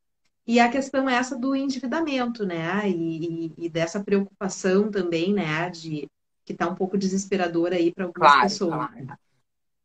E 0.48 0.60
a 0.60 0.72
questão 0.72 1.08
é 1.08 1.13
essa 1.13 1.38
do 1.38 1.56
endividamento, 1.56 2.44
né? 2.44 2.90
E, 2.90 3.46
e, 3.46 3.54
e 3.56 3.70
dessa 3.70 4.04
preocupação 4.04 4.90
também, 4.90 5.32
né? 5.32 5.70
De 5.70 6.10
que 6.44 6.52
está 6.52 6.68
um 6.68 6.74
pouco 6.74 6.98
desesperadora 6.98 7.75
aí 7.75 7.94
para 7.94 8.06
algumas 8.06 8.32
claro, 8.32 8.42
pessoas. 8.42 8.74
Claro. 8.74 9.20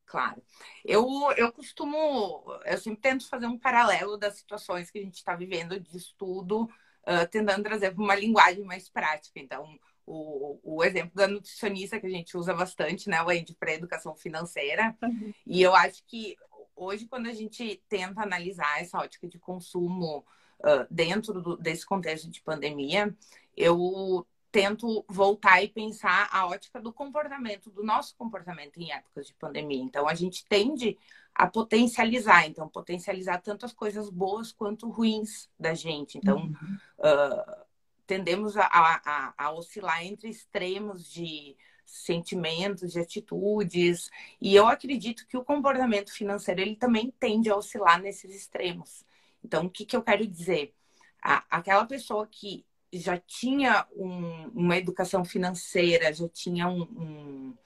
claro. 0.07 0.43
Eu, 0.83 1.07
eu 1.37 1.53
costumo, 1.53 2.43
eu 2.65 2.79
sempre 2.79 3.03
tento 3.03 3.29
fazer 3.29 3.45
um 3.45 3.59
paralelo 3.59 4.17
das 4.17 4.39
situações 4.39 4.91
que 4.91 4.99
a 4.99 5.03
gente 5.03 5.17
está 5.17 5.37
vivendo 5.37 5.79
de 5.79 5.95
estudo, 5.95 6.63
uh, 6.63 7.29
tentando 7.31 7.65
trazer 7.65 7.95
para 7.95 8.03
uma 8.03 8.15
linguagem 8.15 8.65
mais 8.65 8.89
prática. 8.89 9.39
Então, 9.39 9.79
o, 10.09 10.59
o 10.63 10.85
exemplo 10.85 11.13
da 11.15 11.29
nutricionista 11.29 12.01
que 12.01 12.07
a 12.07 12.11
gente 12.11 12.37
usa 12.37 12.55
bastante, 12.55 13.09
né, 13.09 13.21
Wendy, 13.23 13.55
para 13.55 13.75
educação 13.75 14.17
financeira. 14.17 14.97
Uhum. 15.03 15.33
E 15.47 15.61
eu 15.63 15.75
acho 15.75 16.03
que 16.07 16.37
hoje, 16.75 17.07
quando 17.07 17.29
a 17.29 17.35
gente 17.35 17.83
tenta 17.89 18.23
analisar 18.23 18.81
essa 18.81 18.99
ótica 18.99 19.29
de 19.29 19.39
consumo 19.39 20.25
uh, 20.61 20.87
dentro 20.91 21.43
do, 21.43 21.57
desse 21.57 21.85
contexto 21.85 22.31
de 22.31 22.41
pandemia, 22.41 23.15
eu 23.57 24.27
tento 24.51 25.05
voltar 25.09 25.63
e 25.63 25.69
pensar 25.69 26.29
a 26.33 26.47
ótica 26.47 26.81
do 26.81 26.93
comportamento, 26.93 27.71
do 27.71 27.83
nosso 27.85 28.17
comportamento 28.17 28.79
em 28.81 28.91
épocas 28.91 29.27
de 29.27 29.35
pandemia. 29.35 29.83
Então, 29.83 30.09
a 30.09 30.15
gente 30.15 30.47
tende 30.47 30.97
a 31.35 31.47
potencializar, 31.47 32.47
então, 32.47 32.67
potencializar 32.67 33.43
tanto 33.43 33.67
as 33.67 33.73
coisas 33.73 34.09
boas 34.09 34.51
quanto 34.51 34.89
ruins 34.89 35.51
da 35.61 35.75
gente. 35.75 36.17
Então, 36.17 36.39
uhum. 36.39 36.79
uh, 36.99 37.68
tendemos 38.09 38.57
a, 38.57 38.65
a, 38.65 39.35
a 39.37 39.53
oscilar 39.53 40.03
entre 40.03 40.31
extremos 40.31 41.13
de 41.13 41.55
sentimentos, 41.85 42.93
de 42.93 43.01
atitudes, 43.01 44.11
e 44.41 44.57
eu 44.57 44.67
acredito 44.67 45.27
que 45.27 45.37
o 45.37 45.45
comportamento 45.45 46.13
financeiro 46.13 46.61
ele 46.61 46.75
também 46.75 47.13
tende 47.21 47.51
a 47.51 47.57
oscilar 47.57 48.01
nesses 48.01 48.35
extremos. 48.35 49.05
Então, 49.45 49.67
o 49.67 49.71
que, 49.71 49.85
que 49.85 49.95
eu 49.97 50.03
quero 50.03 50.27
dizer? 50.27 50.75
A, 51.23 51.45
aquela 51.51 51.85
pessoa 51.87 52.27
que 52.27 52.65
já 52.93 53.19
tinha 53.19 53.87
um, 53.95 54.49
uma 54.55 54.77
educação 54.77 55.25
financeira, 55.25 56.13
já 56.13 56.29
tinha 56.29 56.67
um, 56.67 56.83
um, 56.83 57.57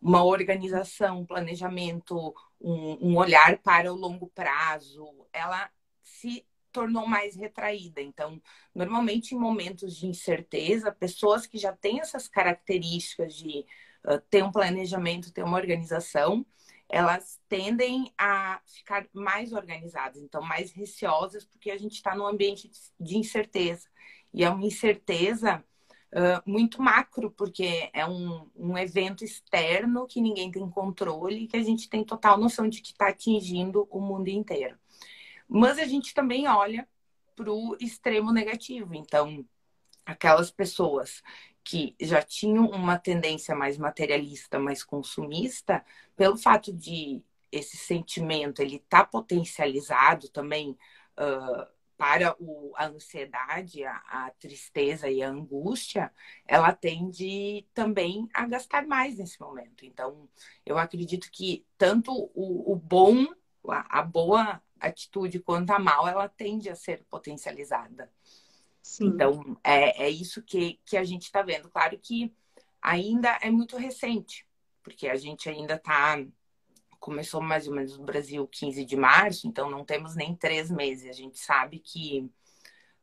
uma 0.00 0.24
organização, 0.24 1.20
um 1.20 1.26
planejamento, 1.26 2.34
um, 2.60 3.16
olhar 3.16 3.58
para 3.58 3.92
o 3.92 3.96
longo 3.96 4.28
prazo, 4.28 5.26
ela 5.32 5.70
se 6.02 6.46
tornou 6.74 7.06
mais 7.06 7.36
retraída. 7.36 8.02
Então, 8.02 8.42
normalmente 8.74 9.34
em 9.34 9.38
momentos 9.38 9.96
de 9.96 10.06
incerteza, 10.06 10.90
pessoas 10.92 11.46
que 11.46 11.56
já 11.56 11.72
têm 11.72 12.00
essas 12.00 12.26
características 12.26 13.34
de 13.36 13.64
uh, 14.04 14.20
ter 14.28 14.42
um 14.42 14.50
planejamento, 14.50 15.32
ter 15.32 15.44
uma 15.44 15.56
organização, 15.56 16.44
elas 16.88 17.40
tendem 17.48 18.12
a 18.18 18.60
ficar 18.66 19.06
mais 19.12 19.52
organizadas, 19.52 20.20
então 20.20 20.42
mais 20.42 20.72
receosas, 20.72 21.44
porque 21.44 21.70
a 21.70 21.78
gente 21.78 21.94
está 21.94 22.14
num 22.14 22.26
ambiente 22.26 22.70
de 23.00 23.16
incerteza. 23.16 23.88
E 24.32 24.42
é 24.44 24.50
uma 24.50 24.66
incerteza 24.66 25.64
uh, 26.12 26.50
muito 26.50 26.82
macro, 26.82 27.30
porque 27.30 27.88
é 27.92 28.04
um, 28.04 28.50
um 28.56 28.76
evento 28.76 29.24
externo 29.24 30.06
que 30.08 30.20
ninguém 30.20 30.50
tem 30.50 30.68
controle, 30.68 31.46
que 31.46 31.56
a 31.56 31.62
gente 31.62 31.88
tem 31.88 32.04
total 32.04 32.36
noção 32.36 32.68
de 32.68 32.82
que 32.82 32.90
está 32.90 33.08
atingindo 33.08 33.86
o 33.90 34.00
mundo 34.00 34.28
inteiro. 34.28 34.76
Mas 35.48 35.78
a 35.78 35.84
gente 35.84 36.14
também 36.14 36.48
olha 36.48 36.88
para 37.34 37.52
o 37.52 37.76
extremo 37.80 38.32
negativo. 38.32 38.94
Então, 38.94 39.44
aquelas 40.04 40.50
pessoas 40.50 41.22
que 41.62 41.96
já 42.00 42.22
tinham 42.22 42.66
uma 42.68 42.98
tendência 42.98 43.54
mais 43.54 43.78
materialista, 43.78 44.58
mais 44.58 44.84
consumista, 44.84 45.84
pelo 46.14 46.36
fato 46.36 46.72
de 46.72 47.22
esse 47.50 47.76
sentimento 47.76 48.60
ele 48.60 48.80
tá 48.80 49.04
potencializado 49.04 50.28
também 50.28 50.76
uh, 51.18 51.74
para 51.96 52.34
o, 52.40 52.72
a 52.76 52.86
ansiedade, 52.86 53.84
a, 53.84 53.96
a, 54.08 54.30
tristeza 54.38 55.08
e 55.08 55.22
a 55.22 55.28
angústia, 55.28 56.12
ela 56.46 56.72
tende 56.72 57.64
também 57.72 58.28
a 58.34 58.46
gastar 58.46 58.84
mais 58.86 59.16
nesse 59.16 59.40
momento. 59.40 59.86
Então, 59.86 60.28
eu 60.66 60.76
acredito 60.76 61.30
que 61.30 61.64
tanto 61.78 62.12
o, 62.34 62.72
o 62.72 62.76
bom, 62.76 63.24
a, 63.68 64.00
a 64.00 64.02
boa 64.02 64.60
atitude 64.80 65.40
quanto 65.40 65.70
a 65.70 65.78
mal, 65.78 66.06
ela 66.06 66.28
tende 66.28 66.68
a 66.68 66.76
ser 66.76 67.04
potencializada. 67.10 68.10
Sim. 68.82 69.06
Então, 69.06 69.56
é, 69.64 70.04
é 70.04 70.10
isso 70.10 70.42
que, 70.42 70.78
que 70.84 70.96
a 70.96 71.04
gente 71.04 71.22
está 71.22 71.42
vendo. 71.42 71.70
Claro 71.70 71.98
que 71.98 72.34
ainda 72.82 73.38
é 73.40 73.50
muito 73.50 73.76
recente, 73.76 74.46
porque 74.82 75.08
a 75.08 75.16
gente 75.16 75.48
ainda 75.48 75.74
está. 75.74 76.22
Começou 77.00 77.42
mais 77.42 77.68
ou 77.68 77.74
menos 77.74 77.98
no 77.98 78.04
Brasil 78.04 78.46
15 78.46 78.84
de 78.84 78.96
março, 78.96 79.46
então 79.46 79.70
não 79.70 79.84
temos 79.84 80.14
nem 80.16 80.34
três 80.34 80.70
meses. 80.70 81.08
A 81.08 81.12
gente 81.12 81.38
sabe 81.38 81.78
que 81.78 82.30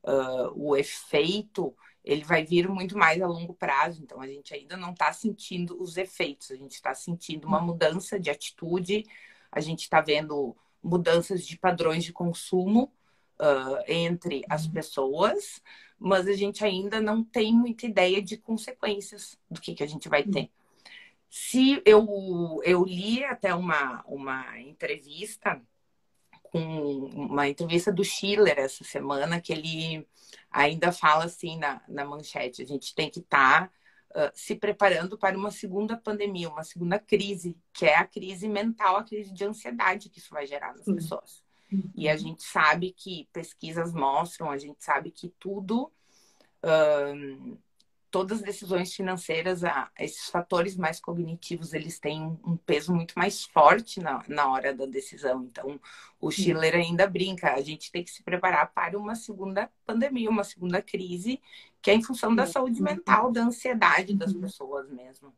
uh, 0.04 0.51
o 0.56 0.75
efeito 0.75 1.75
ele 2.04 2.24
vai 2.24 2.44
vir 2.44 2.68
muito 2.68 2.98
mais 2.98 3.22
a 3.22 3.28
longo 3.28 3.54
prazo, 3.54 4.01
então 4.01 4.20
a 4.20 4.28
gente 4.28 4.54
ainda 4.54 4.75
não 4.75 4.92
está 4.92 5.13
sentindo 5.13 5.80
os 5.82 5.98
efeitos, 5.98 6.50
a 6.51 6.56
gente 6.56 6.74
está 6.74 6.96
sentindo 6.96 7.48
uma 7.48 7.62
mudança 7.62 8.20
de 8.20 8.30
atitude, 8.30 9.06
a 9.51 9.60
gente 9.60 9.82
está 9.82 10.01
vendo 10.01 10.56
mudanças 10.83 11.45
de 11.45 11.57
padrões 11.57 12.03
de 12.03 12.13
consumo 12.13 12.91
uh, 13.39 13.83
entre 13.88 14.43
as 14.50 14.65
uhum. 14.65 14.71
pessoas, 14.71 15.61
mas 15.97 16.27
a 16.27 16.33
gente 16.33 16.63
ainda 16.63 17.00
não 17.00 17.23
tem 17.23 17.53
muita 17.53 17.85
ideia 17.85 18.21
de 18.21 18.38
consequências 18.38 19.38
do 19.50 19.61
que, 19.61 19.75
que 19.75 19.83
a 19.83 19.88
gente 19.88 20.09
vai 20.09 20.23
ter. 20.23 20.50
Se 21.29 21.81
eu, 21.85 22.59
eu 22.63 22.83
li 22.83 23.23
até 23.23 23.53
uma, 23.55 24.03
uma 24.05 24.59
entrevista 24.59 25.61
com 26.43 26.59
uma 26.59 27.47
entrevista 27.47 27.91
do 27.91 28.03
Schiller 28.03 28.59
essa 28.59 28.83
semana, 28.83 29.39
que 29.39 29.53
ele 29.53 30.05
ainda 30.51 30.91
fala 30.91 31.25
assim 31.25 31.57
na, 31.57 31.81
na 31.88 32.03
manchete, 32.03 32.61
a 32.61 32.65
gente 32.65 32.93
tem 32.93 33.09
que 33.09 33.19
estar 33.19 33.69
tá 33.69 33.73
uh, 34.15 34.32
se 34.34 34.56
preparando 34.56 35.18
para 35.18 35.38
uma 35.38 35.51
segunda 35.51 35.98
pandemia, 35.98 36.50
uma 36.50 36.63
segunda 36.63 37.00
crise, 37.00 37.58
que 37.74 37.86
é 37.86 37.96
a 37.96 38.06
crise 38.06 38.48
mental, 38.48 38.98
a 38.98 39.03
crise 39.03 39.34
de 39.34 39.44
ansiedade 39.44 40.10
que 40.10 40.20
isso 40.20 40.34
vai 40.34 40.46
gerar 40.46 40.75
nas 40.75 40.86
pessoas. 40.86 41.44
Uhum. 41.72 41.89
E 41.96 42.10
a 42.10 42.18
gente 42.18 42.44
sabe 42.44 42.91
que 42.91 43.27
pesquisas 43.32 43.94
mostram, 43.94 44.51
a 44.51 44.58
gente 44.58 44.84
sabe 44.84 45.12
que 45.12 45.30
tudo, 45.39 45.91
uh, 46.63 47.58
todas 48.12 48.39
as 48.39 48.44
decisões 48.44 48.94
financeiras, 48.94 49.62
esses 49.98 50.30
fatores 50.30 50.75
mais 50.75 51.00
cognitivos, 51.00 51.74
eles 51.74 51.98
têm 51.98 52.38
um 52.46 52.58
peso 52.58 52.94
muito 52.94 53.18
mais 53.18 53.46
forte 53.46 54.01
na, 54.01 54.24
na 54.27 54.51
hora 54.51 54.74
da 54.75 54.86
decisão. 54.86 55.46
Então, 55.46 55.80
o 56.20 56.30
Schiller 56.30 56.75
ainda 56.75 57.08
brinca, 57.08 57.53
a 57.53 57.62
gente 57.62 57.89
tem 57.89 58.03
que 58.03 58.12
se 58.12 58.22
preparar 58.22 58.72
para 58.74 59.00
uma 59.00 59.15
segunda 59.15 59.72
pandemia, 59.86 60.30
uma 60.30 60.44
segunda 60.44 60.82
crise, 60.82 61.41
que 61.82 61.89
é 61.89 61.96
em 61.96 62.03
função 62.03 62.36
da 62.36 62.46
saúde 62.46 62.82
mental, 62.82 63.32
da 63.32 63.44
ansiedade 63.44 64.13
das 64.13 64.34
uhum. 64.34 64.41
pessoas 64.41 64.89
mesmo. 64.89 65.34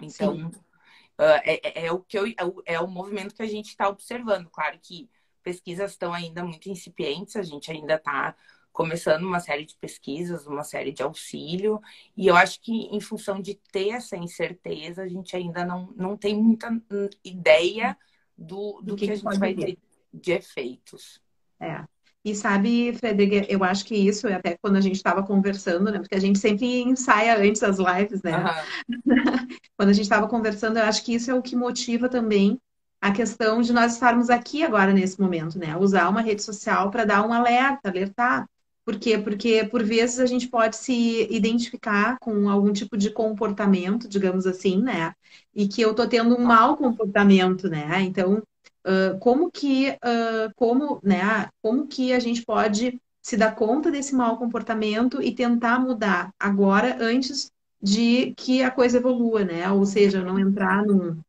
Então, 0.00 0.46
uh, 0.46 1.40
é, 1.42 1.86
é, 1.86 1.92
o 1.92 1.98
que 1.98 2.16
eu, 2.16 2.26
é, 2.26 2.44
o, 2.44 2.62
é 2.64 2.80
o 2.80 2.86
movimento 2.86 3.34
que 3.34 3.42
a 3.42 3.48
gente 3.48 3.70
está 3.70 3.88
observando. 3.88 4.48
Claro 4.50 4.78
que 4.80 5.10
pesquisas 5.42 5.90
estão 5.90 6.14
ainda 6.14 6.44
muito 6.44 6.70
incipientes, 6.70 7.34
a 7.34 7.42
gente 7.42 7.70
ainda 7.72 7.96
está 7.96 8.36
começando 8.78 9.24
uma 9.24 9.40
série 9.40 9.66
de 9.66 9.74
pesquisas, 9.74 10.46
uma 10.46 10.62
série 10.62 10.92
de 10.92 11.02
auxílio, 11.02 11.80
e 12.16 12.28
eu 12.28 12.36
acho 12.36 12.60
que 12.60 12.72
em 12.72 13.00
função 13.00 13.42
de 13.42 13.54
ter 13.72 13.88
essa 13.88 14.16
incerteza, 14.16 15.02
a 15.02 15.08
gente 15.08 15.34
ainda 15.34 15.64
não, 15.64 15.92
não 15.96 16.16
tem 16.16 16.40
muita 16.40 16.70
hum, 16.70 17.08
ideia 17.24 17.98
do, 18.36 18.74
do, 18.74 18.82
do 18.82 18.96
que, 18.96 19.06
que, 19.06 19.12
a 19.12 19.16
gente 19.16 19.38
vai 19.40 19.52
ter 19.52 19.76
de 20.14 20.30
efeitos. 20.30 21.20
É. 21.58 21.84
E 22.24 22.36
sabe, 22.36 22.92
Frederica, 22.92 23.52
eu 23.52 23.64
acho 23.64 23.84
que 23.84 23.96
isso, 23.96 24.28
até 24.28 24.56
quando 24.56 24.76
a 24.76 24.80
gente 24.80 24.94
estava 24.94 25.24
conversando, 25.24 25.90
né? 25.90 25.98
Porque 25.98 26.14
a 26.14 26.20
gente 26.20 26.38
sempre 26.38 26.82
ensaia 26.82 27.36
antes 27.36 27.60
das 27.60 27.78
lives, 27.78 28.22
né? 28.22 28.44
Uhum. 28.88 28.94
quando 29.76 29.88
a 29.88 29.92
gente 29.92 30.04
estava 30.04 30.28
conversando, 30.28 30.78
eu 30.78 30.84
acho 30.84 31.04
que 31.04 31.14
isso 31.14 31.32
é 31.32 31.34
o 31.34 31.42
que 31.42 31.56
motiva 31.56 32.08
também 32.08 32.60
a 33.00 33.10
questão 33.10 33.60
de 33.60 33.72
nós 33.72 33.94
estarmos 33.94 34.30
aqui 34.30 34.62
agora 34.62 34.92
nesse 34.92 35.20
momento, 35.20 35.58
né? 35.58 35.76
Usar 35.76 36.08
uma 36.08 36.20
rede 36.20 36.44
social 36.44 36.92
para 36.92 37.04
dar 37.04 37.26
um 37.26 37.32
alerta, 37.32 37.88
alertar. 37.88 38.48
Por 38.88 38.98
quê? 38.98 39.18
Porque 39.18 39.68
por 39.70 39.82
vezes 39.84 40.18
a 40.18 40.24
gente 40.24 40.48
pode 40.48 40.74
se 40.74 41.28
identificar 41.30 42.18
com 42.20 42.48
algum 42.48 42.72
tipo 42.72 42.96
de 42.96 43.10
comportamento, 43.10 44.08
digamos 44.08 44.46
assim, 44.46 44.80
né? 44.80 45.12
E 45.54 45.68
que 45.68 45.82
eu 45.82 45.94
tô 45.94 46.08
tendo 46.08 46.34
um 46.34 46.42
mau 46.42 46.74
comportamento, 46.74 47.68
né? 47.68 48.00
Então, 48.00 48.42
uh, 48.86 49.18
como 49.20 49.50
que, 49.50 49.90
uh, 49.90 50.50
como, 50.56 50.98
né? 51.02 51.50
Como 51.60 51.86
que 51.86 52.14
a 52.14 52.18
gente 52.18 52.42
pode 52.46 52.98
se 53.20 53.36
dar 53.36 53.54
conta 53.54 53.90
desse 53.90 54.14
mau 54.14 54.38
comportamento 54.38 55.20
e 55.20 55.34
tentar 55.34 55.78
mudar 55.78 56.30
agora, 56.40 56.96
antes 56.98 57.52
de 57.82 58.32
que 58.38 58.62
a 58.62 58.70
coisa 58.70 58.96
evolua, 58.96 59.44
né? 59.44 59.70
Ou 59.70 59.84
seja, 59.84 60.24
não 60.24 60.38
entrar 60.38 60.82
num, 60.86 61.20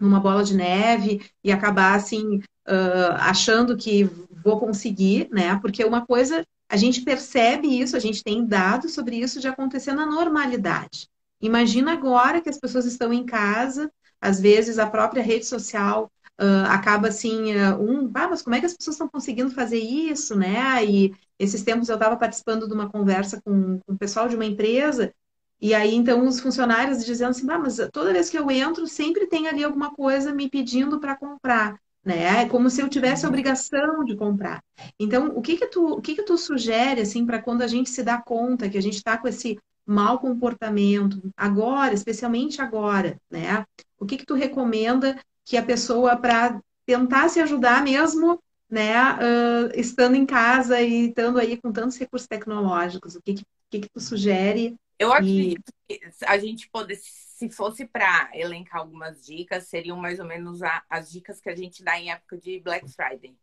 numa 0.00 0.20
bola 0.20 0.42
de 0.42 0.54
neve 0.54 1.20
e 1.44 1.52
acabar 1.52 1.96
assim 1.96 2.38
uh, 2.66 3.12
achando 3.18 3.76
que 3.76 4.04
vou 4.42 4.58
conseguir, 4.58 5.28
né? 5.30 5.58
Porque 5.60 5.84
uma 5.84 6.06
coisa 6.06 6.42
a 6.68 6.76
gente 6.76 7.02
percebe 7.02 7.68
isso, 7.80 7.96
a 7.96 8.00
gente 8.00 8.22
tem 8.22 8.46
dados 8.46 8.94
sobre 8.94 9.16
isso 9.16 9.40
de 9.40 9.48
acontecer 9.48 9.92
na 9.92 10.06
normalidade. 10.06 11.08
Imagina 11.40 11.92
agora 11.92 12.40
que 12.40 12.48
as 12.48 12.58
pessoas 12.58 12.86
estão 12.86 13.12
em 13.12 13.24
casa, 13.24 13.90
às 14.20 14.40
vezes 14.40 14.78
a 14.78 14.86
própria 14.86 15.22
rede 15.22 15.46
social 15.46 16.10
uh, 16.40 16.66
acaba 16.68 17.08
assim, 17.08 17.54
uh, 17.54 17.80
um, 17.80 18.10
ah, 18.14 18.28
mas 18.28 18.42
como 18.42 18.56
é 18.56 18.60
que 18.60 18.66
as 18.66 18.76
pessoas 18.76 18.94
estão 18.94 19.08
conseguindo 19.08 19.50
fazer 19.50 19.78
isso, 19.78 20.34
né? 20.36 20.84
E 20.84 21.14
esses 21.38 21.62
tempos 21.62 21.88
eu 21.88 21.94
estava 21.94 22.16
participando 22.16 22.66
de 22.66 22.74
uma 22.74 22.88
conversa 22.88 23.40
com, 23.44 23.78
com 23.80 23.92
o 23.92 23.98
pessoal 23.98 24.28
de 24.28 24.36
uma 24.36 24.44
empresa 24.44 25.12
e 25.60 25.72
aí, 25.72 25.94
então, 25.94 26.26
os 26.26 26.40
funcionários 26.40 27.04
dizendo 27.04 27.30
assim, 27.30 27.50
ah, 27.50 27.58
mas 27.58 27.78
toda 27.92 28.12
vez 28.12 28.28
que 28.28 28.38
eu 28.38 28.50
entro, 28.50 28.86
sempre 28.86 29.26
tem 29.26 29.48
ali 29.48 29.64
alguma 29.64 29.94
coisa 29.94 30.34
me 30.34 30.48
pedindo 30.50 31.00
para 31.00 31.16
comprar, 31.16 31.80
né? 32.04 32.42
É 32.42 32.48
como 32.48 32.68
se 32.68 32.80
eu 32.80 32.88
tivesse 32.88 33.24
a 33.24 33.28
obrigação 33.28 34.04
de 34.04 34.16
comprar. 34.16 34.62
Então, 34.98 35.28
o 35.34 35.40
que 35.40 35.56
que 35.56 35.66
tu, 35.66 35.94
o 35.94 36.02
que 36.02 36.14
que 36.14 36.22
tu 36.22 36.36
sugere, 36.36 37.00
assim, 37.00 37.24
para 37.24 37.40
quando 37.40 37.62
a 37.62 37.66
gente 37.66 37.90
se 37.90 38.02
dá 38.02 38.20
conta 38.20 38.68
que 38.68 38.78
a 38.78 38.82
gente 38.82 38.96
está 38.96 39.16
com 39.16 39.26
esse 39.26 39.58
mau 39.86 40.18
comportamento, 40.18 41.20
agora, 41.36 41.94
especialmente 41.94 42.60
agora, 42.60 43.16
né? 43.30 43.64
O 43.98 44.06
que 44.06 44.16
que 44.16 44.26
tu 44.26 44.34
recomenda 44.34 45.18
que 45.44 45.56
a 45.56 45.62
pessoa, 45.62 46.16
para 46.16 46.60
tentar 46.86 47.28
se 47.28 47.40
ajudar 47.40 47.82
mesmo, 47.82 48.40
né, 48.68 48.94
uh, 49.14 49.70
estando 49.74 50.16
em 50.16 50.26
casa 50.26 50.80
e 50.80 51.08
estando 51.08 51.38
aí 51.38 51.56
com 51.56 51.70
tantos 51.70 51.96
recursos 51.98 52.26
tecnológicos, 52.26 53.14
o 53.14 53.22
que 53.22 53.34
que, 53.34 53.44
que, 53.70 53.80
que 53.80 53.88
tu 53.88 54.00
sugere 54.00 54.74
eu 54.98 55.12
acredito 55.12 55.72
e... 55.88 55.98
que 55.98 56.06
a 56.26 56.38
gente 56.38 56.68
poder, 56.70 56.98
se 57.34 57.50
fosse 57.50 57.84
para 57.84 58.30
elencar 58.32 58.80
algumas 58.80 59.26
dicas, 59.26 59.66
seriam 59.66 59.96
mais 59.96 60.20
ou 60.20 60.24
menos 60.24 60.62
a, 60.62 60.84
as 60.88 61.10
dicas 61.10 61.40
que 61.40 61.50
a 61.50 61.56
gente 61.56 61.82
dá 61.82 61.98
em 61.98 62.12
época 62.12 62.38
de 62.38 62.60
Black 62.60 62.88
Friday. 62.88 63.36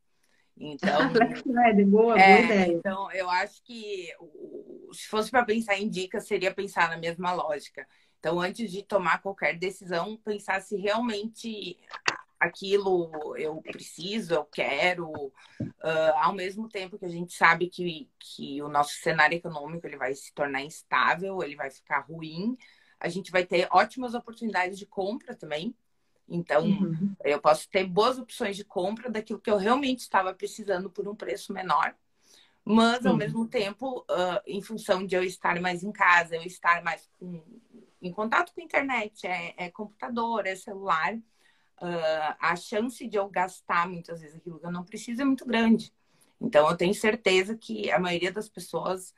Então, 0.57 0.87
Black 1.11 1.43
Friday, 1.43 1.83
boa, 1.83 2.17
é, 2.17 2.37
boa 2.37 2.45
ideia. 2.45 2.71
Então, 2.71 3.11
eu 3.11 3.29
acho 3.29 3.61
que 3.63 4.07
se 4.93 5.07
fosse 5.09 5.29
para 5.29 5.43
pensar 5.43 5.77
em 5.77 5.89
dicas, 5.89 6.25
seria 6.25 6.53
pensar 6.53 6.89
na 6.89 6.95
mesma 6.95 7.33
lógica. 7.33 7.85
Então, 8.17 8.39
antes 8.39 8.71
de 8.71 8.81
tomar 8.81 9.21
qualquer 9.21 9.59
decisão, 9.59 10.15
pensar 10.23 10.61
se 10.61 10.77
realmente 10.77 11.77
aquilo 12.39 13.35
eu 13.35 13.61
preciso, 13.61 14.33
eu 14.33 14.45
quero, 14.45 15.11
uh, 15.11 16.13
ao 16.15 16.33
mesmo 16.33 16.69
tempo 16.69 16.97
que 16.97 17.05
a 17.05 17.09
gente 17.09 17.33
sabe 17.33 17.67
que, 17.67 18.09
que 18.17 18.61
o 18.61 18.69
nosso 18.69 18.93
cenário 19.01 19.35
econômico 19.35 19.85
ele 19.85 19.97
vai 19.97 20.15
se 20.15 20.33
tornar 20.33 20.61
instável, 20.61 21.43
ele 21.43 21.57
vai 21.57 21.69
ficar 21.69 21.99
ruim, 21.99 22.57
a 23.01 23.09
gente 23.09 23.31
vai 23.31 23.43
ter 23.43 23.67
ótimas 23.71 24.13
oportunidades 24.13 24.77
de 24.77 24.85
compra 24.85 25.35
também. 25.35 25.75
Então, 26.29 26.63
uhum. 26.63 27.15
eu 27.23 27.41
posso 27.41 27.67
ter 27.67 27.83
boas 27.83 28.19
opções 28.19 28.55
de 28.55 28.63
compra 28.63 29.09
daquilo 29.09 29.39
que 29.39 29.49
eu 29.49 29.57
realmente 29.57 29.99
estava 29.99 30.33
precisando 30.33 30.89
por 30.89 31.07
um 31.07 31.15
preço 31.15 31.51
menor. 31.51 31.95
Mas, 32.63 33.05
ao 33.05 33.13
uhum. 33.13 33.17
mesmo 33.17 33.47
tempo, 33.47 34.01
uh, 34.01 34.39
em 34.45 34.61
função 34.61 35.03
de 35.03 35.15
eu 35.15 35.23
estar 35.23 35.59
mais 35.59 35.83
em 35.83 35.91
casa, 35.91 36.35
eu 36.35 36.43
estar 36.43 36.83
mais 36.83 37.09
com, 37.19 37.43
em 37.99 38.11
contato 38.11 38.53
com 38.53 38.61
a 38.61 38.63
internet, 38.63 39.25
é, 39.25 39.55
é 39.57 39.71
computador, 39.71 40.45
é 40.45 40.55
celular, 40.55 41.15
uh, 41.15 42.35
a 42.39 42.55
chance 42.55 43.05
de 43.07 43.17
eu 43.17 43.27
gastar 43.27 43.89
muitas 43.89 44.21
vezes 44.21 44.37
aquilo 44.37 44.59
que 44.59 44.65
eu 44.65 44.71
não 44.71 44.85
preciso 44.85 45.23
é 45.23 45.25
muito 45.25 45.45
grande. 45.45 45.91
Então, 46.39 46.69
eu 46.69 46.77
tenho 46.77 46.93
certeza 46.93 47.57
que 47.57 47.89
a 47.91 47.99
maioria 47.99 48.31
das 48.31 48.47
pessoas 48.47 49.13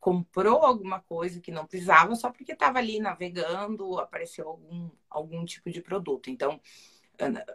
comprou 0.00 0.62
alguma 0.62 1.00
coisa 1.00 1.40
que 1.40 1.50
não 1.50 1.66
precisava 1.66 2.14
só 2.14 2.30
porque 2.30 2.52
estava 2.52 2.78
ali 2.78 2.98
navegando, 2.98 3.98
apareceu 3.98 4.48
algum, 4.48 4.90
algum 5.08 5.44
tipo 5.44 5.70
de 5.70 5.80
produto. 5.80 6.30
Então, 6.30 6.60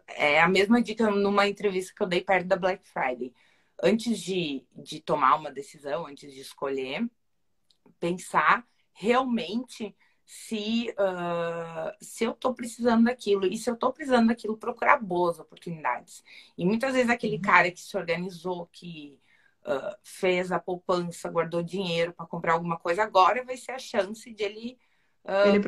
é 0.07 0.41
a 0.41 0.47
mesma 0.47 0.81
dica 0.81 1.10
numa 1.10 1.47
entrevista 1.47 1.93
que 1.95 2.01
eu 2.01 2.07
dei 2.07 2.21
perto 2.21 2.47
da 2.47 2.55
Black 2.55 2.88
Friday. 2.88 3.34
Antes 3.84 4.19
de, 4.19 4.65
de 4.75 4.99
tomar 4.99 5.36
uma 5.36 5.51
decisão, 5.51 6.05
antes 6.05 6.31
de 6.34 6.41
escolher, 6.41 7.10
pensar 7.99 8.65
realmente 8.93 9.95
se, 10.25 10.89
uh, 10.91 11.91
se 11.99 12.23
eu 12.23 12.31
estou 12.31 12.53
precisando 12.53 13.05
daquilo. 13.05 13.45
E 13.45 13.57
se 13.57 13.69
eu 13.69 13.73
estou 13.73 13.91
precisando 13.91 14.27
daquilo, 14.27 14.57
procurar 14.57 14.97
boas 14.97 15.39
oportunidades. 15.39 16.23
E 16.57 16.65
muitas 16.65 16.93
vezes 16.93 17.10
aquele 17.10 17.36
uhum. 17.36 17.41
cara 17.41 17.71
que 17.71 17.81
se 17.81 17.97
organizou, 17.97 18.67
que 18.71 19.19
uh, 19.65 19.95
fez 20.04 20.52
a 20.52 20.60
poupança, 20.60 21.30
guardou 21.30 21.63
dinheiro 21.63 22.13
para 22.13 22.26
comprar 22.26 22.54
alguma 22.54 22.78
coisa, 22.78 23.04
agora 23.04 23.43
vai 23.43 23.58
ser 23.58 23.71
a 23.71 23.80
chance 23.80 24.32
de 24.34 24.43
ele, 24.43 24.78
uh, 25.26 25.50
ele 25.50 25.60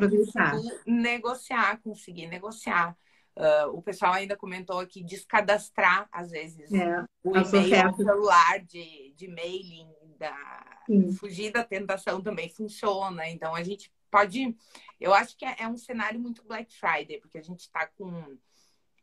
negociar, 0.86 1.80
conseguir 1.82 2.26
negociar. 2.26 2.96
Uh, 3.36 3.68
o 3.72 3.82
pessoal 3.82 4.12
ainda 4.12 4.36
comentou 4.36 4.78
aqui 4.78 5.02
descadastrar, 5.02 6.08
às 6.12 6.30
vezes, 6.30 6.72
é, 6.72 7.04
o 7.24 7.36
e-mail 7.36 7.96
celular 7.96 8.60
de, 8.60 9.12
de 9.16 9.26
mailing, 9.26 9.92
da, 10.16 10.78
fugir 11.18 11.50
da 11.50 11.64
tentação 11.64 12.22
também 12.22 12.48
funciona. 12.48 13.28
Então, 13.28 13.52
a 13.54 13.62
gente 13.64 13.92
pode. 14.10 14.56
Eu 15.00 15.12
acho 15.12 15.36
que 15.36 15.44
é, 15.44 15.56
é 15.58 15.68
um 15.68 15.76
cenário 15.76 16.20
muito 16.20 16.44
Black 16.44 16.72
Friday, 16.72 17.18
porque 17.20 17.38
a 17.38 17.42
gente 17.42 17.60
está 17.60 17.86
com. 17.86 18.36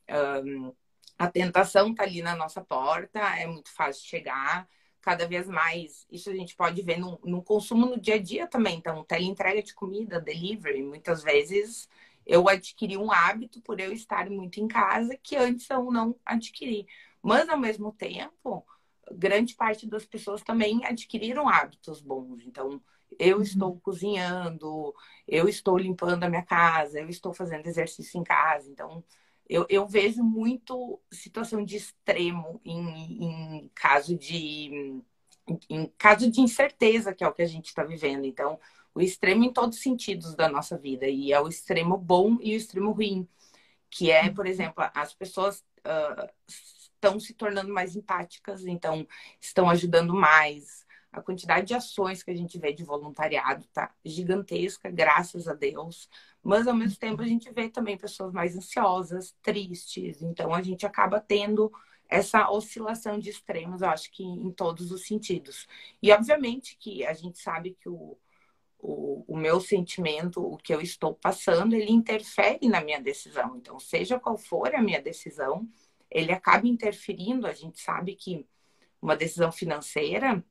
Um, 0.10 0.74
a 1.18 1.30
tentação 1.30 1.92
está 1.92 2.04
ali 2.04 2.22
na 2.22 2.36
nossa 2.36 2.62
porta, 2.62 3.20
é 3.20 3.46
muito 3.46 3.70
fácil 3.72 4.04
chegar. 4.08 4.68
Cada 5.02 5.28
vez 5.28 5.48
mais, 5.48 6.06
isso 6.12 6.30
a 6.30 6.36
gente 6.36 6.56
pode 6.56 6.82
ver 6.82 7.00
no, 7.00 7.20
no 7.24 7.42
consumo 7.42 7.86
no 7.86 8.00
dia 8.00 8.16
a 8.16 8.22
dia 8.22 8.48
também. 8.48 8.78
Então, 8.78 9.04
teleentrega 9.04 9.64
de 9.64 9.74
comida, 9.74 10.20
delivery, 10.20 10.84
muitas 10.84 11.24
vezes 11.24 11.90
eu 12.26 12.48
adquiri 12.48 12.98
um 12.98 13.12
hábito 13.12 13.60
por 13.62 13.80
eu 13.80 13.92
estar 13.92 14.30
muito 14.30 14.60
em 14.60 14.68
casa 14.68 15.18
que 15.22 15.36
antes 15.36 15.70
eu 15.70 15.92
não 15.92 16.16
adquiri. 16.26 16.88
Mas, 17.22 17.50
ao 17.50 17.58
mesmo 17.58 17.92
tempo, 17.92 18.66
grande 19.12 19.56
parte 19.56 19.88
das 19.88 20.06
pessoas 20.06 20.42
também 20.42 20.86
adquiriram 20.86 21.50
hábitos 21.50 22.02
bons. 22.02 22.44
Então, 22.46 22.82
eu 23.20 23.38
uhum. 23.38 23.44
estou 23.44 23.80
cozinhando, 23.80 24.94
eu 25.28 25.48
estou 25.48 25.78
limpando 25.78 26.24
a 26.24 26.30
minha 26.30 26.44
casa, 26.44 27.00
eu 27.00 27.10
estou 27.10 27.34
fazendo 27.34 27.68
exercício 27.68 28.20
em 28.20 28.24
casa. 28.24 28.70
Então, 28.70 29.04
eu, 29.52 29.66
eu 29.70 29.86
vejo 29.86 30.24
muito 30.24 30.98
situação 31.12 31.66
de 31.66 31.76
extremo 31.76 32.62
em, 32.64 33.26
em 33.26 33.72
caso 33.76 34.18
de 34.18 35.04
em 35.70 35.88
caso 35.98 36.32
de 36.32 36.40
incerteza, 36.40 37.14
que 37.14 37.22
é 37.22 37.28
o 37.28 37.34
que 37.34 37.42
a 37.42 37.48
gente 37.48 37.66
está 37.66 37.84
vivendo. 37.84 38.24
Então, 38.24 38.58
o 38.96 39.02
extremo 39.02 39.44
em 39.44 39.52
todos 39.52 39.76
os 39.76 39.84
sentidos 39.84 40.36
da 40.36 40.48
nossa 40.48 40.78
vida. 40.78 41.06
E 41.06 41.34
é 41.34 41.42
o 41.42 41.50
extremo 41.50 41.98
bom 41.98 42.38
e 42.42 42.54
o 42.54 42.56
extremo 42.56 42.92
ruim. 42.92 43.28
Que 43.90 44.10
é, 44.10 44.30
por 44.30 44.46
uhum. 44.46 44.52
exemplo, 44.52 44.90
as 44.94 45.14
pessoas 45.14 45.60
uh, 45.80 46.30
estão 46.48 47.20
se 47.20 47.34
tornando 47.34 47.74
mais 47.74 47.98
empáticas, 47.98 48.66
então 48.66 49.06
estão 49.42 49.70
ajudando 49.70 50.14
mais, 50.14 50.86
a 51.12 51.22
quantidade 51.22 51.68
de 51.68 51.74
ações 51.74 52.24
que 52.24 52.32
a 52.32 52.36
gente 52.36 52.58
vê 52.58 52.72
de 52.72 52.84
voluntariado 52.84 53.66
tá 53.74 53.94
gigantesca, 54.04 54.90
graças 54.90 55.48
a 55.48 55.54
Deus. 55.54 56.10
Mas 56.42 56.68
ao 56.68 56.76
mesmo 56.76 56.98
tempo 56.98 57.22
a 57.22 57.28
gente 57.28 57.52
vê 57.52 57.70
também 57.70 57.98
pessoas 57.98 58.32
mais 58.32 58.56
ansiosas, 58.56 59.36
tristes. 59.42 60.22
Então 60.22 60.54
a 60.54 60.62
gente 60.62 60.86
acaba 60.86 61.20
tendo 61.20 61.72
essa 62.08 62.50
oscilação 62.50 63.20
de 63.20 63.30
extremos, 63.30 63.82
eu 63.82 63.90
acho 63.90 64.12
que 64.12 64.24
em 64.24 64.52
todos 64.52 64.92
os 64.92 65.06
sentidos. 65.06 65.68
E 66.02 66.12
obviamente 66.12 66.78
que 66.78 67.06
a 67.06 67.14
gente 67.14 67.40
sabe 67.40 67.78
que 67.80 67.88
o, 67.88 68.18
o, 68.80 69.24
o 69.28 69.38
meu 69.38 69.62
sentimento, 69.62 70.42
o 70.42 70.58
que 70.58 70.74
eu 70.74 70.82
estou 70.82 71.14
passando, 71.14 71.74
ele 71.74 71.92
interfere 71.92 72.68
na 72.68 72.82
minha 72.82 73.00
decisão. 73.02 73.56
Então, 73.56 73.80
seja 73.80 74.20
qual 74.20 74.38
for 74.38 74.76
a 74.76 74.82
minha 74.82 75.02
decisão, 75.02 75.68
ele 76.10 76.32
acaba 76.32 76.68
interferindo. 76.68 77.48
A 77.48 77.54
gente 77.54 77.80
sabe 77.80 78.16
que 78.16 78.46
uma 79.02 79.16
decisão 79.16 79.52
financeira 79.52 80.44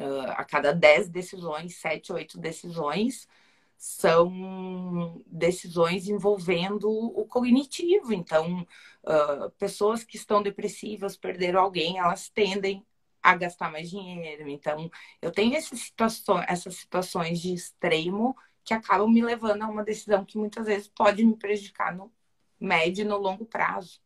uh, 0.00 0.30
a 0.30 0.44
cada 0.44 0.72
10 0.72 1.08
decisões, 1.08 1.76
7, 1.76 2.12
8 2.12 2.38
decisões 2.38 3.28
são 3.76 5.20
decisões 5.26 6.08
envolvendo 6.08 6.88
o 6.88 7.26
cognitivo. 7.26 8.12
Então, 8.12 8.66
uh, 9.02 9.50
pessoas 9.58 10.04
que 10.04 10.16
estão 10.16 10.40
depressivas, 10.40 11.16
perderam 11.16 11.60
alguém, 11.60 11.98
elas 11.98 12.28
tendem 12.28 12.86
a 13.22 13.36
gastar 13.36 13.72
mais 13.72 13.90
dinheiro. 13.90 14.48
Então, 14.48 14.90
eu 15.20 15.32
tenho 15.32 15.56
essas 15.56 15.80
situações, 15.80 16.44
essas 16.48 16.76
situações 16.76 17.40
de 17.40 17.54
extremo 17.54 18.36
que 18.64 18.74
acabam 18.74 19.08
me 19.10 19.22
levando 19.22 19.62
a 19.62 19.68
uma 19.68 19.84
decisão 19.84 20.24
que 20.24 20.38
muitas 20.38 20.66
vezes 20.66 20.88
pode 20.88 21.24
me 21.24 21.36
prejudicar 21.36 21.94
no 21.94 22.12
médio 22.60 23.02
e 23.02 23.08
no 23.08 23.16
longo 23.16 23.44
prazo. 23.44 24.00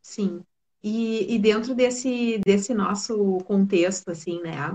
Sim. 0.00 0.44
E, 0.82 1.34
e 1.34 1.38
dentro 1.38 1.74
desse, 1.74 2.40
desse 2.44 2.74
nosso 2.74 3.38
contexto, 3.44 4.10
assim, 4.10 4.40
né? 4.42 4.72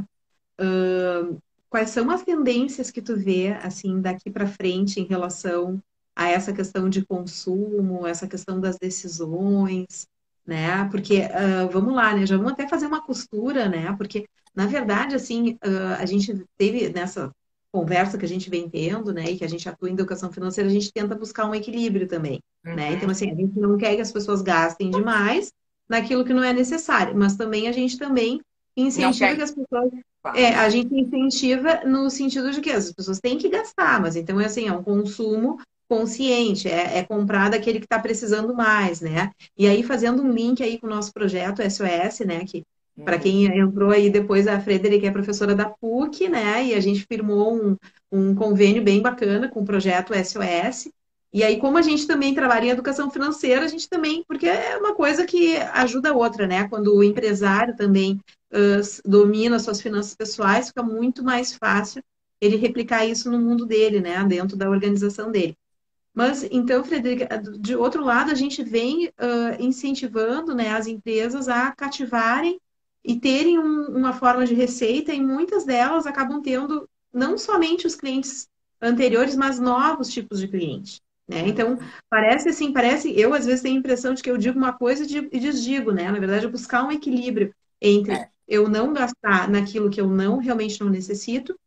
Uh, 0.59 1.37
quais 1.69 1.89
são 1.89 2.09
as 2.09 2.23
tendências 2.23 2.89
que 2.89 3.01
tu 3.01 3.15
vê, 3.15 3.49
assim, 3.61 3.99
daqui 3.99 4.29
para 4.31 4.47
frente 4.47 5.01
em 5.01 5.05
relação 5.05 5.81
a 6.15 6.29
essa 6.29 6.53
questão 6.53 6.89
de 6.89 7.05
consumo, 7.05 8.07
essa 8.07 8.27
questão 8.27 8.59
das 8.59 8.77
decisões, 8.77 10.07
né? 10.45 10.85
Porque, 10.89 11.19
uh, 11.19 11.69
vamos 11.71 11.93
lá, 11.93 12.15
né? 12.15 12.25
Já 12.25 12.37
vamos 12.37 12.53
até 12.53 12.67
fazer 12.67 12.87
uma 12.87 13.05
costura, 13.05 13.67
né? 13.67 13.93
Porque, 13.97 14.25
na 14.55 14.65
verdade, 14.65 15.13
assim, 15.13 15.59
uh, 15.63 15.99
a 15.99 16.05
gente 16.05 16.41
teve 16.57 16.89
nessa 16.89 17.31
conversa 17.69 18.17
que 18.17 18.25
a 18.25 18.29
gente 18.29 18.49
vem 18.49 18.69
tendo, 18.69 19.13
né? 19.13 19.29
E 19.29 19.37
que 19.37 19.43
a 19.43 19.49
gente 19.49 19.67
atua 19.67 19.89
em 19.89 19.93
educação 19.93 20.31
financeira, 20.31 20.69
a 20.69 20.73
gente 20.73 20.91
tenta 20.91 21.15
buscar 21.15 21.45
um 21.45 21.53
equilíbrio 21.53 22.07
também, 22.07 22.41
uhum. 22.65 22.75
né? 22.75 22.93
Então, 22.93 23.09
assim, 23.09 23.29
a 23.29 23.35
gente 23.35 23.59
não 23.59 23.77
quer 23.77 23.93
que 23.95 24.01
as 24.01 24.11
pessoas 24.11 24.41
gastem 24.41 24.89
demais 24.89 25.51
naquilo 25.89 26.25
que 26.25 26.33
não 26.33 26.43
é 26.43 26.53
necessário, 26.53 27.15
mas 27.15 27.35
também 27.35 27.67
a 27.67 27.71
gente 27.71 27.97
também 27.97 28.41
incentiva 28.75 29.35
que 29.35 29.41
as 29.41 29.51
pessoas... 29.51 29.91
É, 30.35 30.53
a 30.55 30.67
gente 30.69 30.93
incentiva 30.93 31.81
no 31.85 32.09
sentido 32.09 32.51
de 32.51 32.59
que 32.59 32.69
as 32.69 32.91
pessoas 32.91 33.19
têm 33.19 33.37
que 33.37 33.47
gastar, 33.47 34.01
mas 34.01 34.15
então 34.15 34.41
é 34.41 34.45
assim, 34.45 34.67
é 34.67 34.73
um 34.73 34.83
consumo 34.83 35.57
consciente, 35.87 36.67
é, 36.67 36.97
é 36.97 37.03
comprar 37.03 37.49
daquele 37.49 37.79
que 37.79 37.85
está 37.85 37.97
precisando 37.97 38.53
mais, 38.53 38.99
né? 38.99 39.31
E 39.57 39.67
aí, 39.67 39.83
fazendo 39.83 40.21
um 40.21 40.31
link 40.31 40.61
aí 40.61 40.77
com 40.77 40.85
o 40.85 40.89
nosso 40.89 41.13
projeto 41.13 41.61
SOS, 41.61 42.25
né? 42.25 42.43
Que 42.45 42.63
para 43.05 43.15
uhum. 43.15 43.21
quem 43.21 43.45
entrou 43.45 43.91
aí 43.91 44.09
depois, 44.09 44.47
a 44.47 44.59
Frederic 44.59 45.05
é 45.05 45.11
professora 45.11 45.55
da 45.55 45.69
PUC, 45.69 46.27
né? 46.27 46.65
E 46.65 46.73
a 46.73 46.79
gente 46.79 47.05
firmou 47.05 47.55
um, 47.55 47.77
um 48.11 48.35
convênio 48.35 48.83
bem 48.83 49.01
bacana 49.01 49.47
com 49.47 49.61
o 49.61 49.65
projeto 49.65 50.13
SOS. 50.13 50.89
E 51.37 51.43
aí, 51.43 51.59
como 51.59 51.77
a 51.77 51.83
gente 51.83 52.07
também 52.07 52.33
trabalha 52.33 52.65
em 52.65 52.69
educação 52.69 53.11
financeira, 53.11 53.63
a 53.63 53.67
gente 53.67 53.87
também, 53.87 54.23
porque 54.27 54.47
é 54.47 54.75
uma 54.75 54.95
coisa 54.95 55.23
que 55.23 55.55
ajuda 55.71 56.09
a 56.09 56.15
outra, 56.15 56.47
né? 56.47 56.67
Quando 56.67 56.95
o 56.95 57.03
empresário 57.03 57.75
também 57.75 58.19
uh, 58.51 59.07
domina 59.07 59.59
suas 59.59 59.79
finanças 59.79 60.15
pessoais, 60.15 60.69
fica 60.69 60.81
muito 60.81 61.23
mais 61.23 61.53
fácil 61.53 62.01
ele 62.41 62.55
replicar 62.55 63.05
isso 63.05 63.29
no 63.29 63.37
mundo 63.37 63.67
dele, 63.67 63.99
né? 63.99 64.23
Dentro 64.23 64.57
da 64.57 64.67
organização 64.67 65.29
dele. 65.29 65.55
Mas, 66.11 66.41
então, 66.49 66.83
Frederica, 66.83 67.39
de 67.59 67.75
outro 67.75 68.03
lado, 68.03 68.31
a 68.31 68.35
gente 68.35 68.63
vem 68.63 69.05
uh, 69.05 69.61
incentivando 69.61 70.55
né, 70.55 70.71
as 70.71 70.87
empresas 70.87 71.47
a 71.47 71.71
cativarem 71.71 72.59
e 73.05 73.19
terem 73.19 73.59
um, 73.59 73.95
uma 73.95 74.11
forma 74.11 74.43
de 74.43 74.55
receita, 74.55 75.13
e 75.13 75.21
muitas 75.21 75.65
delas 75.65 76.07
acabam 76.07 76.41
tendo 76.41 76.89
não 77.13 77.37
somente 77.37 77.85
os 77.85 77.93
clientes 77.93 78.49
anteriores, 78.81 79.35
mas 79.35 79.59
novos 79.59 80.09
tipos 80.09 80.39
de 80.39 80.47
cliente. 80.47 80.99
Né? 81.27 81.47
Então, 81.47 81.77
parece 82.09 82.49
assim, 82.49 82.71
parece, 82.71 83.11
eu 83.19 83.33
às 83.33 83.45
vezes 83.45 83.61
tenho 83.61 83.75
a 83.75 83.79
impressão 83.79 84.13
de 84.13 84.23
que 84.23 84.31
eu 84.31 84.37
digo 84.37 84.57
uma 84.57 84.71
coisa 84.71 85.03
e 85.03 85.39
desdigo, 85.39 85.91
né? 85.91 86.09
Na 86.09 86.19
verdade, 86.19 86.45
é 86.45 86.49
buscar 86.49 86.83
um 86.83 86.91
equilíbrio 86.91 87.53
entre 87.81 88.13
é. 88.13 88.29
eu 88.47 88.69
não 88.69 88.93
gastar 88.93 89.49
naquilo 89.49 89.89
que 89.89 89.99
eu 89.99 90.07
não 90.07 90.37
realmente 90.37 90.79
não 90.79 90.89
necessito, 90.89 91.59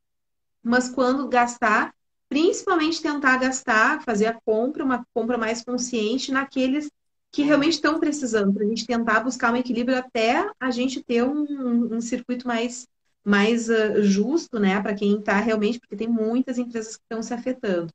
mas 0.63 0.89
quando 0.89 1.29
gastar, 1.29 1.95
principalmente 2.29 3.03
tentar 3.03 3.37
gastar, 3.37 4.03
fazer 4.03 4.27
a 4.27 4.41
compra, 4.45 4.85
uma 4.85 5.05
compra 5.13 5.37
mais 5.37 5.63
consciente 5.63 6.33
naqueles 6.33 6.91
que 7.33 7.43
realmente 7.43 7.75
estão 7.75 8.01
precisando, 8.01 8.53
para 8.53 8.65
a 8.65 8.69
gente 8.69 8.87
tentar 8.87 9.21
buscar 9.21 9.53
um 9.53 9.57
equilíbrio 9.57 9.99
até 9.99 10.51
a 10.59 10.71
gente 10.71 11.03
ter 11.03 11.23
um, 11.23 11.95
um 11.95 12.01
circuito 12.01 12.47
mais, 12.47 12.89
mais 13.25 13.69
uh, 13.69 14.03
justo, 14.03 14.59
né, 14.59 14.81
para 14.81 14.95
quem 14.95 15.19
está 15.19 15.39
realmente, 15.39 15.79
porque 15.79 15.97
tem 15.97 16.09
muitas 16.09 16.59
empresas 16.59 16.97
que 16.97 17.03
estão 17.03 17.23
se 17.23 17.33
afetando. 17.33 17.93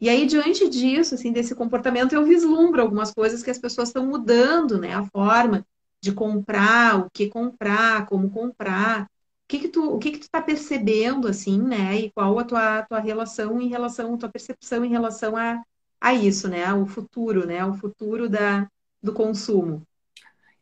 E 0.00 0.08
aí, 0.08 0.26
diante 0.26 0.68
disso, 0.68 1.14
assim, 1.14 1.32
desse 1.32 1.54
comportamento, 1.54 2.14
eu 2.14 2.24
vislumbro 2.24 2.80
algumas 2.80 3.12
coisas 3.12 3.42
que 3.42 3.50
as 3.50 3.58
pessoas 3.58 3.88
estão 3.88 4.06
mudando, 4.06 4.78
né, 4.78 4.94
a 4.94 5.04
forma 5.06 5.66
de 6.00 6.12
comprar, 6.12 6.98
o 7.00 7.10
que 7.10 7.28
comprar, 7.28 8.06
como 8.06 8.30
comprar, 8.30 9.10
que 9.48 9.58
que 9.58 9.68
tu, 9.68 9.94
o 9.94 9.98
que 9.98 10.12
que 10.12 10.18
tu 10.18 10.22
está 10.24 10.40
percebendo, 10.42 11.26
assim, 11.26 11.60
né? 11.60 11.96
E 11.96 12.10
qual 12.12 12.38
a 12.38 12.44
tua, 12.44 12.82
tua 12.82 13.00
relação 13.00 13.60
em 13.60 13.68
relação, 13.68 14.16
tua 14.18 14.28
percepção 14.28 14.84
em 14.84 14.90
relação 14.90 15.36
a, 15.36 15.62
a 16.00 16.14
isso, 16.14 16.48
né? 16.48 16.72
O 16.74 16.86
futuro, 16.86 17.46
né? 17.46 17.64
O 17.64 17.74
futuro 17.74 18.28
da, 18.28 18.68
do 19.02 19.12
consumo. 19.12 19.82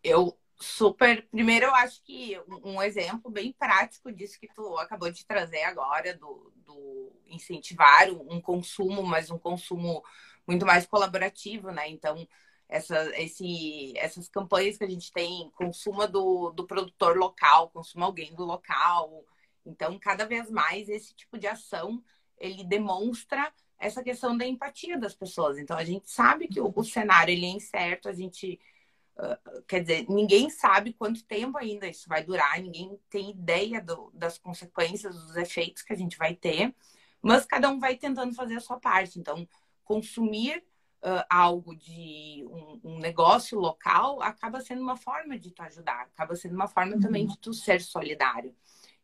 Eu 0.02 0.36
super. 0.58 1.26
Primeiro, 1.30 1.66
eu 1.66 1.74
acho 1.74 2.02
que 2.02 2.38
um 2.64 2.82
exemplo 2.82 3.30
bem 3.30 3.52
prático 3.52 4.10
disso 4.12 4.40
que 4.40 4.48
tu 4.54 4.76
acabou 4.78 5.10
de 5.10 5.24
trazer 5.26 5.62
agora, 5.64 6.14
do, 6.14 6.52
do 6.64 7.12
incentivar 7.26 8.10
um 8.10 8.40
consumo, 8.40 9.02
mas 9.02 9.30
um 9.30 9.38
consumo 9.38 10.02
muito 10.46 10.64
mais 10.64 10.86
colaborativo, 10.86 11.70
né? 11.70 11.88
Então, 11.88 12.26
essa, 12.68 12.96
esse, 13.20 13.92
essas 13.96 14.28
campanhas 14.28 14.76
que 14.76 14.84
a 14.84 14.90
gente 14.90 15.12
tem, 15.12 15.50
consuma 15.56 16.06
do, 16.06 16.50
do 16.50 16.66
produtor 16.66 17.16
local, 17.16 17.70
consuma 17.70 18.06
alguém 18.06 18.34
do 18.34 18.44
local. 18.44 19.24
Então, 19.64 19.98
cada 19.98 20.24
vez 20.24 20.50
mais 20.50 20.88
esse 20.88 21.14
tipo 21.14 21.38
de 21.38 21.46
ação 21.46 22.02
ele 22.38 22.64
demonstra 22.64 23.52
essa 23.78 24.02
questão 24.02 24.36
da 24.36 24.46
empatia 24.46 24.98
das 24.98 25.14
pessoas. 25.14 25.58
Então, 25.58 25.76
a 25.76 25.84
gente 25.84 26.10
sabe 26.10 26.48
que 26.48 26.60
o, 26.60 26.72
o 26.74 26.84
cenário 26.84 27.32
ele 27.32 27.46
é 27.46 27.50
incerto, 27.50 28.08
a 28.08 28.12
gente 28.12 28.58
uh, 29.18 29.62
quer 29.66 29.80
dizer, 29.80 30.06
ninguém 30.08 30.50
sabe 30.50 30.92
quanto 30.92 31.24
tempo 31.24 31.58
ainda 31.58 31.86
isso 31.86 32.08
vai 32.08 32.22
durar, 32.24 32.60
ninguém 32.60 32.98
tem 33.08 33.30
ideia 33.30 33.80
do, 33.80 34.10
das 34.14 34.38
consequências, 34.38 35.14
dos 35.14 35.36
efeitos 35.36 35.82
que 35.82 35.92
a 35.92 35.96
gente 35.96 36.16
vai 36.16 36.34
ter, 36.34 36.74
mas 37.20 37.44
cada 37.44 37.68
um 37.68 37.78
vai 37.78 37.96
tentando 37.96 38.34
fazer 38.34 38.56
a 38.56 38.60
sua 38.60 38.78
parte. 38.78 39.18
Então, 39.18 39.48
consumir 39.84 40.62
uh, 41.02 41.24
algo 41.30 41.74
de 41.74 42.44
um, 42.48 42.80
um, 42.84 42.98
negócio 42.98 43.58
local 43.58 44.22
acaba 44.22 44.60
sendo 44.60 44.82
uma 44.82 44.96
forma 44.96 45.38
de 45.38 45.50
tu 45.50 45.62
ajudar, 45.62 46.02
acaba 46.02 46.34
sendo 46.36 46.54
uma 46.54 46.68
forma 46.68 46.94
uhum. 46.94 47.00
também 47.00 47.26
de 47.26 47.38
tu 47.38 47.52
ser 47.52 47.80
solidário. 47.80 48.54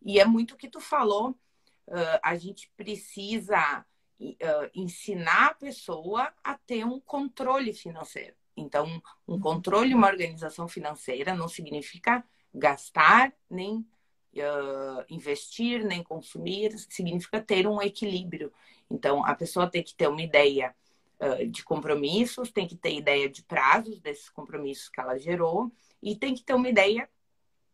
E 0.00 0.18
é 0.18 0.24
muito 0.24 0.54
o 0.54 0.56
que 0.56 0.68
tu 0.68 0.80
falou, 0.80 1.30
uh, 1.30 2.18
a 2.22 2.36
gente 2.36 2.70
precisa 2.76 3.84
uh, 4.20 4.70
ensinar 4.74 5.46
a 5.46 5.54
pessoa 5.54 6.32
a 6.42 6.56
ter 6.56 6.84
um 6.84 7.00
controle 7.00 7.72
financeiro. 7.72 8.34
Então, 8.56 8.86
um 9.26 9.34
uhum. 9.34 9.40
controle, 9.40 9.94
uma 9.94 10.08
organização 10.08 10.68
financeira 10.68 11.34
não 11.34 11.48
significa 11.48 12.24
gastar, 12.54 13.32
nem 13.48 13.78
uh, 13.78 15.04
investir, 15.08 15.84
nem 15.84 16.02
consumir, 16.02 16.76
significa 16.90 17.40
ter 17.40 17.66
um 17.66 17.80
equilíbrio. 17.80 18.52
Então, 18.90 19.24
a 19.24 19.34
pessoa 19.34 19.70
tem 19.70 19.82
que 19.82 19.94
ter 19.94 20.08
uma 20.08 20.22
ideia 20.22 20.74
de 21.50 21.62
compromissos, 21.62 22.50
tem 22.50 22.66
que 22.66 22.74
ter 22.74 22.94
ideia 22.94 23.28
de 23.28 23.44
prazos 23.44 24.00
desses 24.00 24.28
compromissos 24.28 24.88
que 24.88 25.00
ela 25.00 25.16
gerou 25.16 25.70
e 26.02 26.16
tem 26.16 26.34
que 26.34 26.42
ter 26.42 26.52
uma 26.52 26.68
ideia 26.68 27.08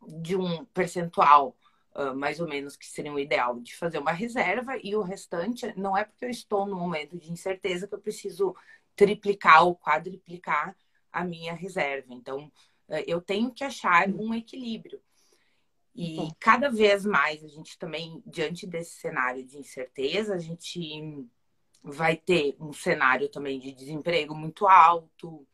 de 0.07 0.37
um 0.37 0.65
percentual 0.67 1.57
uh, 1.95 2.15
mais 2.15 2.41
ou 2.41 2.49
menos 2.49 2.77
que 2.77 2.87
seria 2.87 3.13
o 3.13 3.19
ideal 3.19 3.59
de 3.61 3.75
fazer 3.75 3.99
uma 3.99 4.13
reserva 4.13 4.77
e 4.83 4.95
o 4.95 5.03
restante 5.03 5.73
não 5.77 5.97
é 5.97 6.05
porque 6.05 6.25
eu 6.25 6.31
estou 6.31 6.67
no 6.67 6.77
momento 6.77 7.17
de 7.17 7.33
incerteza 7.33 7.89
que 7.89 7.95
eu 7.95 8.01
preciso 8.01 8.55
triplicar 8.99 9.65
ou 9.65 9.77
quadriplicar 9.77 10.77
a 11.13 11.25
minha 11.25 11.55
reserva. 11.55 12.13
Então, 12.13 12.51
uh, 12.89 13.05
eu 13.07 13.21
tenho 13.21 13.53
que 13.53 13.63
achar 13.63 14.09
um 14.09 14.35
equilíbrio. 14.35 15.01
E 15.95 16.29
cada 16.39 16.69
vez 16.69 17.05
mais 17.05 17.43
a 17.43 17.49
gente 17.49 17.79
também, 17.79 18.23
diante 18.27 18.67
desse 18.67 19.01
cenário 19.01 19.45
de 19.45 19.57
incerteza, 19.57 20.35
a 20.35 20.39
gente 20.39 21.27
vai 21.83 22.17
ter 22.17 22.57
um 22.61 22.73
cenário 22.73 23.29
também 23.29 23.59
de 23.59 23.73
desemprego 23.73 24.35
muito 24.35 24.67
alto. 24.67 25.47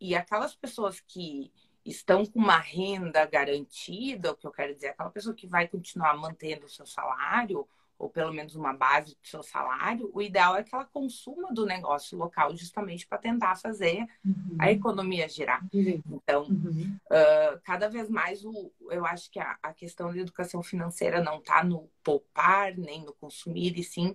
E 0.00 0.14
aquelas 0.14 0.54
pessoas 0.54 1.00
que 1.00 1.52
estão 1.84 2.24
com 2.24 2.38
uma 2.38 2.58
renda 2.58 3.24
garantida, 3.26 4.30
o 4.30 4.36
que 4.36 4.46
eu 4.46 4.52
quero 4.52 4.74
dizer, 4.74 4.88
aquela 4.88 5.10
pessoa 5.10 5.34
que 5.34 5.48
vai 5.48 5.66
continuar 5.66 6.16
mantendo 6.16 6.66
o 6.66 6.70
seu 6.70 6.86
salário, 6.86 7.68
ou 7.98 8.08
pelo 8.08 8.32
menos 8.32 8.54
uma 8.54 8.72
base 8.72 9.16
do 9.16 9.26
seu 9.26 9.42
salário, 9.42 10.10
o 10.14 10.22
ideal 10.22 10.56
é 10.56 10.62
que 10.62 10.74
ela 10.74 10.84
consuma 10.84 11.52
do 11.52 11.66
negócio 11.66 12.16
local 12.16 12.56
justamente 12.56 13.06
para 13.06 13.18
tentar 13.18 13.56
fazer 13.56 14.06
uhum. 14.24 14.56
a 14.58 14.70
economia 14.70 15.28
girar. 15.28 15.66
Uhum. 15.74 16.00
Então, 16.08 16.44
uhum. 16.44 16.96
uh, 17.06 17.60
cada 17.64 17.88
vez 17.88 18.08
mais 18.08 18.44
o, 18.44 18.70
eu 18.90 19.04
acho 19.04 19.30
que 19.30 19.40
a, 19.40 19.58
a 19.62 19.72
questão 19.72 20.12
da 20.12 20.18
educação 20.18 20.62
financeira 20.62 21.20
não 21.20 21.38
está 21.38 21.64
no 21.64 21.90
poupar, 22.04 22.76
nem 22.76 23.04
no 23.04 23.12
consumir, 23.14 23.76
e 23.76 23.82
sim 23.82 24.14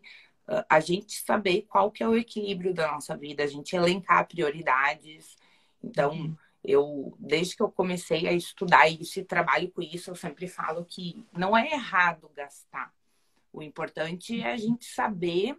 a 0.69 0.79
gente 0.79 1.13
saber 1.21 1.63
qual 1.63 1.91
que 1.91 2.03
é 2.03 2.07
o 2.07 2.17
equilíbrio 2.17 2.73
da 2.73 2.91
nossa 2.91 3.15
vida, 3.15 3.43
a 3.43 3.47
gente 3.47 3.75
elencar 3.75 4.27
prioridades. 4.27 5.37
Então, 5.81 6.11
uhum. 6.11 6.35
eu, 6.63 7.15
desde 7.17 7.55
que 7.55 7.63
eu 7.63 7.71
comecei 7.71 8.27
a 8.27 8.33
estudar 8.33 8.87
isso 8.89 9.19
e 9.19 9.23
trabalho 9.23 9.71
com 9.71 9.81
isso, 9.81 10.11
eu 10.11 10.15
sempre 10.15 10.47
falo 10.47 10.85
que 10.85 11.25
não 11.31 11.55
é 11.55 11.71
errado 11.71 12.29
gastar. 12.35 12.91
O 13.53 13.61
importante 13.61 14.41
é 14.41 14.51
a 14.51 14.57
gente 14.57 14.85
saber 14.85 15.55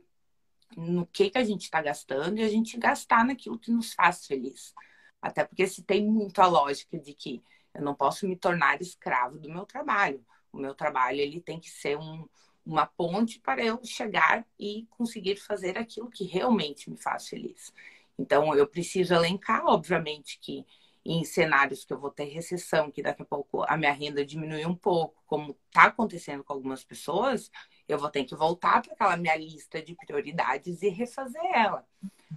no 0.76 1.06
que, 1.06 1.30
que 1.30 1.38
a 1.38 1.44
gente 1.44 1.62
está 1.62 1.80
gastando 1.80 2.38
e 2.38 2.42
a 2.42 2.48
gente 2.48 2.76
gastar 2.76 3.24
naquilo 3.24 3.58
que 3.58 3.70
nos 3.70 3.94
faz 3.94 4.26
feliz. 4.26 4.74
Até 5.22 5.44
porque 5.44 5.66
se 5.66 5.82
tem 5.84 6.04
muito 6.04 6.40
a 6.40 6.46
lógica 6.46 6.98
de 6.98 7.14
que 7.14 7.42
eu 7.72 7.82
não 7.82 7.94
posso 7.94 8.26
me 8.28 8.36
tornar 8.36 8.80
escravo 8.82 9.38
do 9.38 9.48
meu 9.48 9.64
trabalho. 9.64 10.24
O 10.52 10.58
meu 10.58 10.74
trabalho 10.74 11.20
ele 11.20 11.40
tem 11.40 11.58
que 11.60 11.70
ser 11.70 11.96
um, 11.96 12.28
uma 12.66 12.86
ponte 12.86 13.38
para 13.40 13.64
eu 13.64 13.82
chegar 13.84 14.46
e 14.58 14.86
conseguir 14.90 15.36
fazer 15.36 15.78
aquilo 15.78 16.10
que 16.10 16.24
realmente 16.24 16.90
me 16.90 16.96
faz 16.96 17.28
feliz. 17.28 17.72
Então, 18.18 18.54
eu 18.54 18.66
preciso 18.66 19.14
elencar, 19.14 19.64
obviamente, 19.66 20.38
que 20.40 20.64
em 21.04 21.24
cenários 21.24 21.84
que 21.84 21.92
eu 21.92 21.98
vou 21.98 22.10
ter 22.10 22.24
recessão, 22.24 22.90
que 22.90 23.02
daqui 23.02 23.22
a 23.22 23.26
pouco 23.26 23.62
a 23.68 23.76
minha 23.76 23.92
renda 23.92 24.24
diminui 24.24 24.64
um 24.64 24.74
pouco, 24.74 25.22
como 25.26 25.56
está 25.66 25.84
acontecendo 25.84 26.42
com 26.42 26.52
algumas 26.52 26.82
pessoas, 26.82 27.50
eu 27.88 27.98
vou 27.98 28.10
ter 28.10 28.24
que 28.24 28.34
voltar 28.34 28.82
para 28.82 28.92
aquela 28.92 29.16
minha 29.16 29.36
lista 29.36 29.82
de 29.82 29.94
prioridades 29.94 30.82
e 30.82 30.88
refazer 30.88 31.44
ela. 31.52 31.86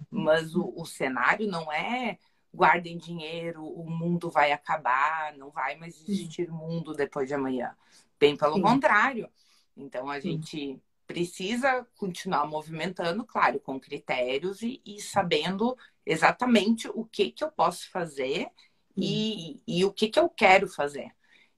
Mas 0.09 0.55
o, 0.55 0.73
o 0.75 0.85
cenário 0.85 1.47
não 1.47 1.71
é 1.71 2.17
guardem 2.53 2.97
dinheiro, 2.97 3.63
o 3.63 3.89
mundo 3.89 4.29
vai 4.29 4.51
acabar, 4.51 5.35
não 5.37 5.49
vai 5.49 5.75
mais 5.75 5.95
existir 6.01 6.49
mundo 6.49 6.93
depois 6.93 7.27
de 7.27 7.33
amanhã. 7.33 7.75
Bem 8.19 8.35
pelo 8.35 8.55
Sim. 8.55 8.61
contrário. 8.61 9.29
Então 9.75 10.09
a 10.09 10.19
Sim. 10.19 10.31
gente 10.31 10.81
precisa 11.05 11.87
continuar 11.95 12.45
movimentando, 12.45 13.23
claro, 13.23 13.59
com 13.59 13.79
critérios 13.79 14.61
e, 14.61 14.81
e 14.85 15.01
sabendo 15.01 15.77
exatamente 16.05 16.89
o 16.89 17.05
que, 17.05 17.31
que 17.31 17.43
eu 17.43 17.51
posso 17.51 17.89
fazer 17.89 18.49
e, 18.97 19.61
e 19.67 19.85
o 19.85 19.93
que, 19.93 20.09
que 20.09 20.19
eu 20.19 20.27
quero 20.27 20.67
fazer. 20.67 21.11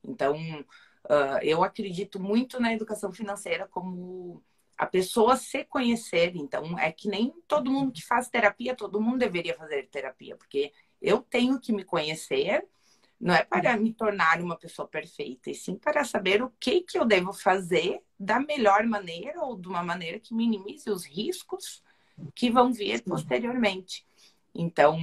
Então, 0.03 0.35
uh, 1.09 1.39
eu 1.41 1.63
acredito 1.63 2.19
muito 2.19 2.59
na 2.59 2.73
educação 2.73 3.11
financeira 3.11 3.67
como 3.67 4.43
a 4.77 4.85
pessoa 4.85 5.35
se 5.35 5.65
conhecer. 5.65 6.35
Então, 6.35 6.79
é 6.79 6.91
que 6.91 7.09
nem 7.09 7.33
todo 7.47 7.71
mundo 7.71 7.91
que 7.91 8.05
faz 8.05 8.29
terapia, 8.29 8.75
todo 8.75 9.01
mundo 9.01 9.17
deveria 9.17 9.57
fazer 9.57 9.87
terapia, 9.87 10.37
porque 10.37 10.71
eu 11.01 11.19
tenho 11.19 11.59
que 11.59 11.73
me 11.73 11.83
conhecer, 11.83 12.65
não 13.19 13.35
é 13.35 13.43
para 13.43 13.75
me 13.75 13.93
tornar 13.93 14.39
uma 14.41 14.55
pessoa 14.55 14.87
perfeita, 14.87 15.49
e 15.49 15.53
sim 15.53 15.75
para 15.75 16.05
saber 16.05 16.41
o 16.41 16.49
que, 16.57 16.81
que 16.81 16.97
eu 16.97 17.03
devo 17.03 17.33
fazer 17.33 18.01
da 18.17 18.39
melhor 18.39 18.85
maneira 18.85 19.41
ou 19.41 19.57
de 19.57 19.67
uma 19.67 19.83
maneira 19.83 20.19
que 20.19 20.33
minimize 20.33 20.89
os 20.89 21.05
riscos 21.05 21.83
que 22.33 22.49
vão 22.49 22.71
vir 22.71 23.03
posteriormente. 23.03 24.05
Então, 24.55 24.97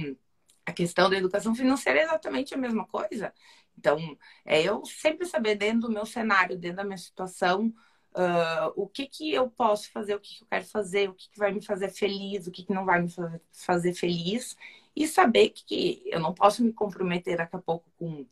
a 0.65 0.73
questão 0.73 1.09
da 1.09 1.17
educação 1.17 1.53
financeira 1.55 1.99
é 1.99 2.03
exatamente 2.03 2.53
a 2.53 2.57
mesma 2.57 2.85
coisa. 2.85 3.31
Então, 3.77 3.97
é 4.45 4.61
eu 4.61 4.83
sempre 4.85 5.25
saber 5.25 5.55
dentro 5.55 5.81
do 5.81 5.91
meu 5.91 6.05
cenário, 6.05 6.57
dentro 6.57 6.77
da 6.77 6.83
minha 6.83 6.97
situação, 6.97 7.73
uh, 8.15 8.73
o 8.75 8.87
que, 8.87 9.07
que 9.07 9.31
eu 9.31 9.49
posso 9.49 9.91
fazer, 9.91 10.15
o 10.15 10.19
que, 10.19 10.37
que 10.37 10.43
eu 10.43 10.47
quero 10.47 10.65
fazer, 10.65 11.09
o 11.09 11.13
que, 11.13 11.29
que 11.29 11.37
vai 11.37 11.51
me 11.51 11.63
fazer 11.63 11.89
feliz, 11.89 12.47
o 12.47 12.51
que, 12.51 12.63
que 12.63 12.73
não 12.73 12.85
vai 12.85 13.01
me 13.01 13.09
fazer 13.53 13.93
feliz, 13.93 14.57
e 14.95 15.07
saber 15.07 15.49
que 15.49 16.01
eu 16.05 16.19
não 16.19 16.33
posso 16.33 16.63
me 16.63 16.73
comprometer 16.73 17.37
daqui 17.37 17.55
a 17.55 17.59
pouco 17.59 17.89
com 17.97 18.25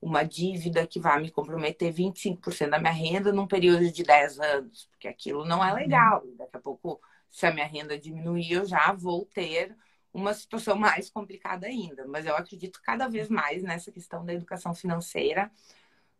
uma 0.00 0.24
dívida 0.24 0.86
que 0.86 0.98
vai 0.98 1.20
me 1.20 1.30
comprometer 1.30 1.92
25% 1.92 2.70
da 2.70 2.78
minha 2.78 2.92
renda 2.92 3.32
num 3.32 3.46
período 3.46 3.90
de 3.90 4.02
10 4.02 4.40
anos, 4.40 4.86
porque 4.90 5.06
aquilo 5.06 5.44
não 5.44 5.64
é 5.64 5.72
legal. 5.72 6.22
Daqui 6.36 6.56
a 6.56 6.60
pouco, 6.60 7.00
se 7.30 7.46
a 7.46 7.52
minha 7.52 7.66
renda 7.66 7.98
diminuir, 7.98 8.52
eu 8.52 8.66
já 8.66 8.92
vou 8.92 9.26
ter 9.26 9.76
uma 10.12 10.34
situação 10.34 10.76
mais 10.76 11.10
complicada 11.10 11.66
ainda. 11.66 12.06
Mas 12.06 12.26
eu 12.26 12.36
acredito 12.36 12.80
cada 12.82 13.08
vez 13.08 13.28
mais 13.28 13.62
nessa 13.62 13.92
questão 13.92 14.24
da 14.24 14.34
educação 14.34 14.74
financeira 14.74 15.50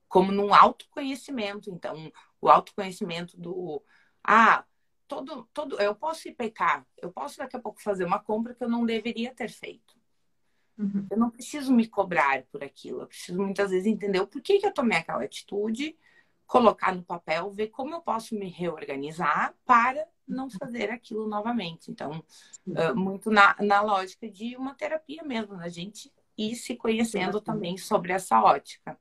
como 0.08 0.32
num 0.32 0.52
autoconhecimento. 0.52 1.70
Então, 1.70 2.12
o 2.40 2.48
autoconhecimento 2.48 3.36
do 3.36 3.82
ah, 4.24 4.64
todo, 5.06 5.48
todo, 5.52 5.80
eu 5.80 5.94
posso 5.94 6.28
ir 6.28 6.34
pecar, 6.34 6.86
eu 6.96 7.10
posso 7.10 7.38
daqui 7.38 7.56
a 7.56 7.60
pouco 7.60 7.82
fazer 7.82 8.04
uma 8.04 8.18
compra 8.18 8.54
que 8.54 8.62
eu 8.62 8.68
não 8.68 8.86
deveria 8.86 9.34
ter 9.34 9.48
feito. 9.48 9.98
Uhum. 10.78 11.06
Eu 11.10 11.18
não 11.18 11.30
preciso 11.30 11.72
me 11.72 11.86
cobrar 11.86 12.42
por 12.44 12.62
aquilo, 12.62 13.02
eu 13.02 13.06
preciso 13.06 13.40
muitas 13.40 13.70
vezes 13.70 13.86
entender 13.86 14.20
o 14.20 14.26
porquê 14.26 14.58
que 14.58 14.66
eu 14.66 14.72
tomei 14.72 14.98
aquela 14.98 15.24
atitude, 15.24 15.96
colocar 16.46 16.94
no 16.94 17.02
papel, 17.02 17.50
ver 17.50 17.68
como 17.68 17.94
eu 17.94 18.00
posso 18.00 18.34
me 18.34 18.48
reorganizar 18.48 19.54
para 19.64 20.06
não 20.30 20.48
fazer 20.50 20.90
aquilo 20.90 21.28
novamente. 21.28 21.90
Então, 21.90 22.22
uh, 22.66 22.96
muito 22.96 23.30
na, 23.30 23.56
na 23.60 23.80
lógica 23.80 24.28
de 24.28 24.56
uma 24.56 24.74
terapia 24.74 25.22
mesmo, 25.22 25.56
da 25.56 25.68
gente 25.68 26.12
ir 26.36 26.54
se 26.54 26.74
conhecendo 26.76 27.40
também 27.40 27.76
sobre 27.76 28.12
essa 28.12 28.40
ótica. 28.40 28.96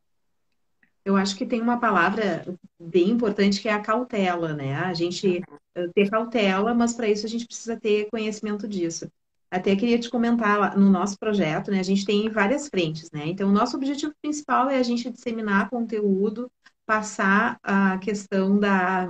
Eu 1.06 1.16
acho 1.16 1.36
que 1.36 1.46
tem 1.46 1.62
uma 1.62 1.80
palavra 1.80 2.46
bem 2.80 3.10
importante 3.10 3.62
que 3.62 3.70
é 3.70 3.74
a 3.74 3.82
cautela, 3.82 4.54
né? 4.54 4.76
A 4.76 4.94
gente 4.94 5.42
uhum. 5.76 5.92
ter 5.94 6.10
cautela, 6.10 6.74
mas 6.74 6.94
para 6.94 7.08
isso 7.08 7.26
a 7.26 7.30
gente 7.30 7.48
precisa 7.48 7.80
ter 7.80 8.10
conhecimento 8.10 8.68
disso. 8.68 9.10
Até 9.50 9.76
queria 9.76 9.98
te 9.98 10.10
comentar 10.10 10.78
no 10.78 10.90
nosso 10.90 11.18
projeto, 11.18 11.72
né? 11.72 11.80
A 11.80 11.84
gente 11.84 12.06
tem 12.06 12.30
várias 12.30 12.68
frentes, 12.68 13.10
né? 13.12 13.26
Então, 13.26 13.50
o 13.50 13.54
nosso 13.54 13.76
objetivo 13.76 14.14
principal 14.22 14.70
é 14.70 14.78
a 14.78 14.84
gente 14.84 15.10
disseminar 15.10 15.70
conteúdo, 15.70 16.52
passar 16.86 17.58
a 17.64 17.98
questão 17.98 18.60
da 18.60 19.10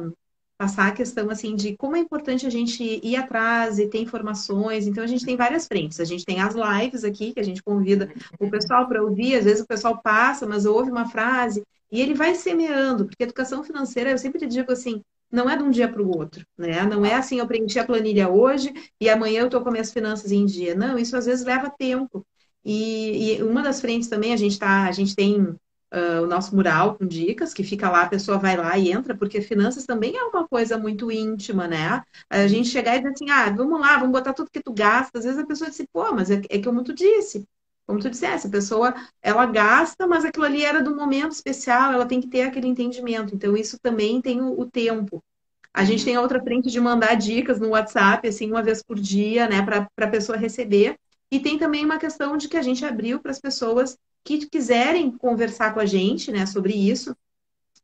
passar 0.59 0.89
a 0.89 0.91
questão 0.91 1.29
assim 1.29 1.55
de 1.55 1.77
como 1.77 1.95
é 1.95 1.99
importante 1.99 2.45
a 2.45 2.49
gente 2.49 2.83
ir 3.01 3.15
atrás 3.15 3.79
e 3.79 3.87
ter 3.87 3.99
informações. 3.99 4.85
Então 4.85 5.01
a 5.01 5.07
gente 5.07 5.25
tem 5.25 5.37
várias 5.37 5.65
frentes. 5.65 6.01
A 6.01 6.03
gente 6.03 6.25
tem 6.25 6.41
as 6.41 6.53
lives 6.53 7.05
aqui 7.05 7.33
que 7.33 7.39
a 7.39 7.43
gente 7.43 7.63
convida 7.63 8.11
o 8.37 8.49
pessoal 8.51 8.85
para 8.85 9.01
ouvir. 9.01 9.35
Às 9.35 9.45
vezes 9.45 9.61
o 9.63 9.67
pessoal 9.67 10.01
passa, 10.01 10.45
mas 10.45 10.65
ouve 10.65 10.91
uma 10.91 11.07
frase 11.07 11.63
e 11.89 12.01
ele 12.01 12.13
vai 12.13 12.35
semeando, 12.35 13.05
porque 13.05 13.23
educação 13.23 13.63
financeira 13.63 14.11
eu 14.11 14.17
sempre 14.17 14.45
digo 14.45 14.69
assim, 14.71 15.01
não 15.31 15.49
é 15.49 15.55
de 15.55 15.63
um 15.63 15.71
dia 15.71 15.87
para 15.87 16.01
o 16.03 16.17
outro, 16.17 16.45
né? 16.57 16.83
Não 16.85 17.05
é 17.05 17.15
assim, 17.15 17.39
eu 17.39 17.47
preenchi 17.47 17.79
a 17.79 17.85
planilha 17.85 18.27
hoje 18.29 18.73
e 18.99 19.09
amanhã 19.09 19.39
eu 19.41 19.45
estou 19.45 19.61
com 19.61 19.71
minhas 19.71 19.93
finanças 19.93 20.29
em 20.29 20.45
dia. 20.45 20.75
Não, 20.75 20.99
isso 20.99 21.15
às 21.15 21.25
vezes 21.25 21.45
leva 21.45 21.69
tempo. 21.69 22.25
E, 22.65 23.37
e 23.37 23.43
uma 23.43 23.61
das 23.63 23.79
frentes 23.79 24.09
também, 24.09 24.33
a 24.33 24.37
gente 24.37 24.59
tá, 24.59 24.87
a 24.87 24.91
gente 24.91 25.15
tem 25.15 25.55
uh, 25.93 26.23
o 26.23 26.27
nosso 26.27 26.55
mural 26.55 26.95
com 26.95 27.05
dicas, 27.05 27.53
que 27.53 27.63
fica 27.63 27.89
lá, 27.89 28.03
a 28.03 28.09
pessoa 28.09 28.37
vai 28.37 28.55
lá 28.55 28.77
e 28.77 28.91
entra, 28.91 29.15
porque 29.15 29.41
finanças 29.41 29.85
também 29.85 30.15
é 30.15 30.23
uma 30.23 30.47
coisa 30.47 30.77
muito 30.77 31.11
íntima, 31.11 31.67
né? 31.67 32.03
A 32.29 32.47
gente 32.47 32.69
chegar 32.69 32.95
e 32.95 32.99
dizer 32.99 33.13
assim, 33.13 33.29
ah, 33.29 33.49
vamos 33.49 33.79
lá, 33.79 33.97
vamos 33.97 34.11
botar 34.11 34.33
tudo 34.33 34.51
que 34.51 34.61
tu 34.61 34.73
gasta. 34.73 35.19
Às 35.19 35.25
vezes 35.25 35.39
a 35.39 35.45
pessoa 35.45 35.69
diz, 35.69 35.85
pô, 35.91 36.11
mas 36.13 36.29
é, 36.31 36.41
é 36.49 36.61
como 36.61 36.83
tu 36.83 36.93
disse. 36.93 37.45
Como 37.87 37.99
tu 37.99 38.09
dissesse, 38.09 38.45
a 38.47 38.51
pessoa, 38.51 38.93
ela 39.21 39.45
gasta, 39.47 40.05
mas 40.05 40.23
aquilo 40.23 40.45
ali 40.45 40.63
era 40.63 40.81
do 40.81 40.95
momento 40.95 41.31
especial, 41.31 41.91
ela 41.91 42.05
tem 42.05 42.21
que 42.21 42.27
ter 42.27 42.43
aquele 42.43 42.67
entendimento. 42.67 43.33
Então, 43.33 43.57
isso 43.57 43.79
também 43.79 44.21
tem 44.21 44.41
o, 44.41 44.59
o 44.59 44.65
tempo. 44.69 45.23
A 45.73 45.83
gente 45.83 46.05
tem 46.05 46.15
a 46.15 46.21
outra 46.21 46.41
frente 46.41 46.69
de 46.69 46.79
mandar 46.79 47.15
dicas 47.15 47.59
no 47.59 47.69
WhatsApp, 47.69 48.27
assim, 48.27 48.51
uma 48.51 48.61
vez 48.61 48.83
por 48.83 48.99
dia, 48.99 49.47
né, 49.47 49.63
para 49.63 49.87
a 49.97 50.07
pessoa 50.07 50.37
receber. 50.37 50.97
E 51.31 51.39
tem 51.39 51.57
também 51.57 51.85
uma 51.85 51.97
questão 51.97 52.37
de 52.37 52.47
que 52.47 52.57
a 52.57 52.61
gente 52.61 52.83
abriu 52.85 53.19
para 53.19 53.31
as 53.31 53.39
pessoas 53.39 53.97
que 54.23 54.45
quiserem 54.45 55.11
conversar 55.11 55.73
com 55.73 55.79
a 55.79 55.85
gente, 55.85 56.31
né, 56.31 56.45
sobre 56.45 56.73
isso, 56.73 57.15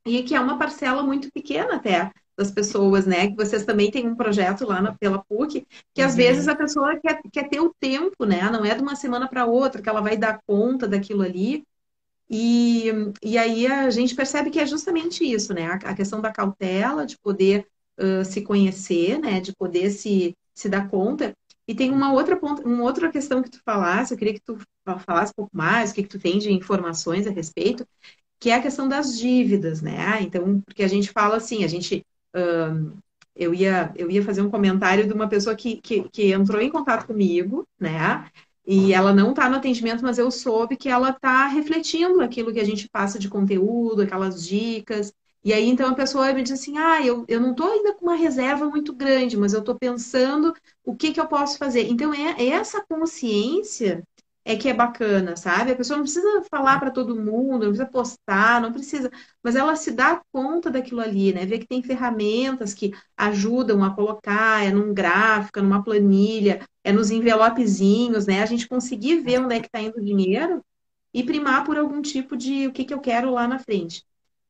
e 0.05 0.23
que 0.23 0.35
é 0.35 0.39
uma 0.39 0.57
parcela 0.57 1.01
muito 1.01 1.31
pequena 1.31 1.75
até 1.75 2.11
das 2.37 2.51
pessoas, 2.51 3.05
né? 3.05 3.29
Que 3.29 3.35
vocês 3.35 3.65
também 3.65 3.89
têm 3.89 4.07
um 4.07 4.15
projeto 4.15 4.65
lá 4.65 4.81
na, 4.81 4.93
pela 4.93 5.23
PUC, 5.23 5.65
que 5.93 6.01
às 6.01 6.11
uhum. 6.11 6.17
vezes 6.17 6.47
a 6.47 6.55
pessoa 6.55 6.99
quer, 6.99 7.21
quer 7.31 7.49
ter 7.49 7.59
o 7.59 7.73
tempo, 7.79 8.25
né? 8.25 8.41
Não 8.51 8.65
é 8.65 8.75
de 8.75 8.81
uma 8.81 8.95
semana 8.95 9.27
para 9.27 9.45
outra 9.45 9.81
que 9.81 9.89
ela 9.89 10.01
vai 10.01 10.17
dar 10.17 10.41
conta 10.45 10.87
daquilo 10.87 11.21
ali. 11.21 11.63
E, 12.29 12.91
e 13.23 13.37
aí 13.37 13.67
a 13.67 13.89
gente 13.89 14.15
percebe 14.15 14.49
que 14.49 14.59
é 14.59 14.65
justamente 14.65 15.23
isso, 15.23 15.53
né? 15.53 15.67
A, 15.67 15.75
a 15.75 15.95
questão 15.95 16.19
da 16.19 16.31
cautela, 16.31 17.05
de 17.05 17.17
poder 17.17 17.65
uh, 17.97 18.25
se 18.25 18.41
conhecer, 18.41 19.17
né? 19.19 19.39
De 19.39 19.53
poder 19.55 19.89
se, 19.91 20.35
se 20.53 20.67
dar 20.67 20.89
conta. 20.89 21.33
E 21.67 21.73
tem 21.73 21.91
uma 21.91 22.13
outra, 22.13 22.37
ponta, 22.37 22.61
uma 22.67 22.83
outra 22.83 23.11
questão 23.11 23.41
que 23.41 23.49
tu 23.49 23.59
falasse, 23.65 24.13
eu 24.13 24.17
queria 24.17 24.33
que 24.33 24.41
tu 24.41 24.57
falasse 25.05 25.31
um 25.31 25.35
pouco 25.35 25.55
mais, 25.55 25.91
o 25.91 25.95
que, 25.95 26.03
que 26.03 26.09
tu 26.09 26.19
tem 26.19 26.37
de 26.37 26.51
informações 26.51 27.25
a 27.25 27.31
respeito, 27.31 27.87
que 28.39 28.49
é 28.49 28.55
a 28.55 28.61
questão 28.61 28.87
das 28.87 29.17
dívidas, 29.17 29.81
né? 29.81 30.21
Então, 30.21 30.61
porque 30.61 30.83
a 30.83 30.87
gente 30.87 31.11
fala 31.11 31.37
assim, 31.37 31.63
a 31.63 31.67
gente. 31.67 32.05
Um, 32.35 32.93
eu, 33.35 33.53
ia, 33.53 33.91
eu 33.97 34.09
ia 34.09 34.23
fazer 34.23 34.41
um 34.41 34.49
comentário 34.49 35.05
de 35.07 35.13
uma 35.13 35.27
pessoa 35.27 35.55
que, 35.55 35.77
que, 35.81 36.07
que 36.09 36.31
entrou 36.31 36.61
em 36.61 36.69
contato 36.69 37.07
comigo, 37.07 37.67
né? 37.79 38.29
E 38.65 38.93
ela 38.93 39.13
não 39.13 39.31
está 39.31 39.49
no 39.49 39.57
atendimento, 39.57 40.03
mas 40.03 40.17
eu 40.17 40.31
soube 40.31 40.77
que 40.77 40.89
ela 40.89 41.09
está 41.09 41.47
refletindo 41.47 42.21
aquilo 42.21 42.51
que 42.53 42.59
a 42.59 42.63
gente 42.63 42.89
passa 42.89 43.19
de 43.19 43.29
conteúdo, 43.29 44.01
aquelas 44.01 44.45
dicas. 44.47 45.13
E 45.45 45.53
aí, 45.53 45.69
então, 45.69 45.91
a 45.91 45.95
pessoa 45.95 46.33
me 46.33 46.41
diz 46.43 46.53
assim, 46.53 46.77
ah, 46.77 47.05
eu, 47.05 47.23
eu 47.27 47.39
não 47.39 47.51
estou 47.51 47.71
ainda 47.71 47.93
com 47.95 48.05
uma 48.07 48.15
reserva 48.15 48.67
muito 48.67 48.91
grande, 48.93 49.37
mas 49.37 49.53
eu 49.53 49.59
estou 49.59 49.75
pensando 49.77 50.53
o 50.83 50.95
que, 50.95 51.13
que 51.13 51.19
eu 51.21 51.27
posso 51.27 51.57
fazer. 51.59 51.87
Então, 51.87 52.11
é, 52.13 52.31
é 52.43 52.47
essa 52.49 52.83
consciência 52.83 54.03
é 54.43 54.55
que 54.55 54.67
é 54.69 54.73
bacana, 54.73 55.35
sabe? 55.35 55.71
A 55.71 55.75
pessoa 55.75 55.97
não 55.97 56.03
precisa 56.03 56.43
falar 56.51 56.79
para 56.79 56.91
todo 56.91 57.15
mundo, 57.15 57.65
não 57.65 57.69
precisa 57.69 57.85
postar, 57.87 58.61
não 58.61 58.71
precisa, 58.73 59.09
mas 59.43 59.55
ela 59.55 59.75
se 59.75 59.91
dá 59.91 60.21
conta 60.31 60.69
daquilo 60.71 61.01
ali, 61.01 61.33
né? 61.33 61.45
Vê 61.45 61.59
que 61.59 61.67
tem 61.67 61.81
ferramentas 61.83 62.73
que 62.73 62.91
ajudam 63.17 63.83
a 63.83 63.93
colocar, 63.95 64.63
é 64.65 64.71
num 64.71 64.93
gráfico, 64.93 65.59
é 65.59 65.61
numa 65.61 65.83
planilha, 65.83 66.59
é 66.83 66.91
nos 66.91 67.09
envelopezinhos, 67.11 68.25
né? 68.27 68.41
A 68.43 68.45
gente 68.47 68.67
conseguir 68.67 69.21
ver 69.21 69.39
onde 69.41 69.55
é 69.55 69.59
que 69.59 69.67
está 69.67 69.79
indo 69.81 69.97
o 69.97 70.03
dinheiro 70.05 70.63
e 71.13 71.23
primar 71.23 71.63
por 71.65 71.77
algum 71.77 72.01
tipo 72.01 72.35
de 72.37 72.67
o 72.67 72.73
que, 72.73 72.85
que 72.85 72.93
eu 72.93 72.99
quero 73.01 73.31
lá 73.31 73.47
na 73.47 73.59
frente. 73.59 74.03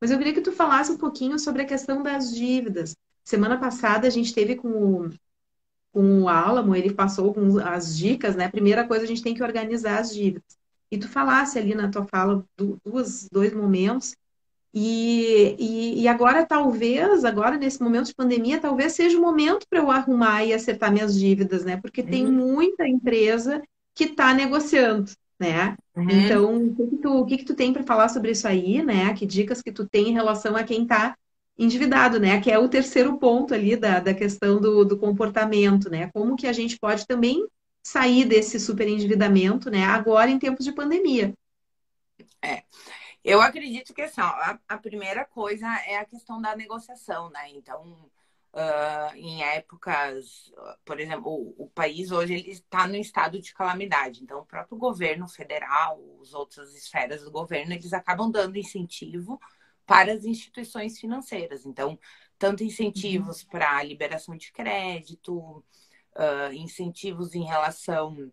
Mas 0.06 0.12
eu 0.12 0.20
queria 0.20 0.36
que 0.36 0.42
tu 0.42 0.52
falasse 0.52 0.92
um 0.92 0.98
pouquinho 0.98 1.40
sobre 1.40 1.64
a 1.64 1.66
questão 1.66 2.04
das 2.04 2.32
dívidas. 2.32 2.96
Semana 3.24 3.58
passada 3.58 4.06
a 4.06 4.10
gente 4.12 4.36
teve 4.36 4.56
com 4.56 4.68
o, 4.70 5.10
com 5.92 6.22
o 6.22 6.30
Álamo, 6.30 6.76
ele 6.76 6.94
passou 6.94 7.34
com 7.34 7.58
as 7.58 7.98
dicas, 7.98 8.36
né? 8.36 8.48
Primeira 8.48 8.88
coisa, 8.88 9.04
a 9.04 9.08
gente 9.08 9.24
tem 9.24 9.34
que 9.34 9.42
organizar 9.42 9.98
as 9.98 10.14
dívidas. 10.14 10.60
E 10.92 10.98
tu 11.00 11.10
falasse 11.10 11.58
ali 11.58 11.74
na 11.74 11.90
tua 11.90 12.06
fala 12.06 12.46
duas, 12.56 13.28
dois 13.32 13.52
momentos, 13.52 14.16
e, 14.72 15.56
e, 15.58 16.04
e, 16.04 16.08
agora, 16.08 16.46
talvez, 16.46 17.26
agora 17.26 17.58
nesse 17.58 17.82
momento 17.82 18.06
de 18.06 18.14
pandemia, 18.14 18.60
talvez 18.60 18.94
seja 18.94 19.18
o 19.18 19.22
momento 19.22 19.66
para 19.68 19.80
eu 19.80 19.90
arrumar 19.90 20.46
e 20.46 20.54
acertar 20.54 20.94
minhas 20.94 21.18
dívidas, 21.18 21.66
né? 21.66 21.78
Porque 21.78 22.02
uhum. 22.02 22.08
tem 22.08 22.28
muita 22.28 22.88
empresa 22.88 23.60
que 23.96 24.04
está 24.04 24.36
negociando, 24.36 25.10
né? 25.40 25.76
Uhum. 25.96 26.10
Então, 26.10 26.66
o 26.68 26.76
que, 26.76 26.88
que, 26.88 26.98
tu, 26.98 27.10
o 27.10 27.26
que, 27.26 27.38
que 27.38 27.46
tu 27.46 27.56
tem 27.56 27.74
para 27.74 27.84
falar 27.84 28.10
sobre 28.10 28.32
isso 28.32 28.48
aí, 28.48 28.82
né? 28.84 29.14
Que 29.14 29.26
dicas 29.26 29.62
que 29.62 29.72
tu 29.72 29.88
tem 29.88 30.10
em 30.10 30.14
relação 30.14 30.56
a 30.56 30.64
quem 30.64 30.84
está 30.84 31.16
endividado, 31.58 32.20
né? 32.20 32.40
Que 32.42 32.52
é 32.52 32.60
o 32.60 32.70
terceiro 32.70 33.18
ponto 33.18 33.54
ali 33.54 33.76
da, 33.76 34.00
da 34.00 34.14
questão 34.14 34.60
do, 34.60 34.84
do 34.86 34.98
comportamento, 34.98 35.90
né? 35.90 36.10
Como 36.14 36.36
que 36.36 36.48
a 36.48 36.54
gente 36.54 36.78
pode 36.78 37.06
também 37.06 37.46
sair 37.84 38.26
desse 38.26 38.60
superendividamento, 38.60 39.70
né? 39.70 39.86
Agora 39.86 40.30
em 40.30 40.40
tempos 40.40 40.66
de 40.66 40.74
pandemia. 40.74 41.34
É. 42.42 42.64
Eu 43.24 43.42
acredito 43.42 43.94
que 43.94 44.02
assim, 44.02 44.22
ó, 44.22 44.26
a, 44.26 44.60
a, 44.68 44.78
primeira 44.78 45.26
coisa 45.26 45.66
é 45.88 45.98
a 45.98 46.06
questão 46.06 46.40
da 46.40 46.56
negociação, 46.56 47.30
né? 47.32 47.50
Então, 47.50 48.10
uh, 48.56 49.16
em 49.16 49.44
épocas, 49.44 50.52
por 50.86 51.00
exemplo, 51.00 51.30
o, 51.30 51.66
o 51.66 51.70
país 51.70 52.12
hoje 52.12 52.34
ele 52.34 52.52
está 52.52 52.88
no 52.88 52.96
estado 52.96 53.40
de 53.40 53.54
calamidade. 53.54 54.24
Então, 54.24 54.40
o 54.40 54.46
próprio 54.46 54.78
governo 54.78 55.28
federal, 55.28 56.02
as 56.22 56.34
outras 56.34 56.74
esferas 56.74 57.24
do 57.24 57.32
governo, 57.32 57.74
eles 57.74 57.94
acabam 57.94 58.32
dando 58.32 58.58
incentivo 58.58 59.40
para 59.86 60.14
as 60.14 60.24
instituições 60.24 60.98
financeiras. 60.98 61.66
Então, 61.66 62.00
tanto 62.40 62.64
incentivos 62.64 63.44
uhum. 63.44 63.50
para 63.50 63.84
liberação 63.84 64.36
de 64.36 64.52
crédito, 64.52 65.38
uh, 65.38 66.54
incentivos 66.54 67.36
em 67.36 67.44
relação 67.44 68.32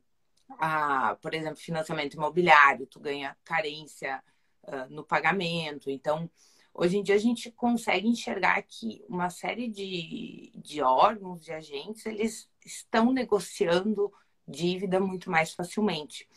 a, 0.59 1.17
por 1.21 1.35
exemplo, 1.35 1.57
financiamento 1.57 2.15
imobiliário, 2.15 2.87
tu 2.87 3.01
ganha 3.01 3.37
carência 3.45 4.23
uh, 4.65 4.89
no 4.89 5.05
pagamento. 5.05 5.91
Então, 5.91 6.31
hoje 6.75 6.99
em 6.99 7.03
dia 7.03 7.15
a 7.15 7.19
gente 7.19 7.51
consegue 7.51 8.09
enxergar 8.09 8.63
que 8.63 9.05
uma 9.09 9.31
série 9.31 9.69
de, 9.69 10.53
de 10.55 10.83
órgãos, 10.83 11.45
de 11.45 11.53
agentes, 11.53 12.07
eles 12.07 12.49
estão 12.65 13.13
negociando 13.13 14.13
dívida 14.47 15.01
muito 15.01 15.31
mais 15.31 15.53
facilmente. 15.53 16.29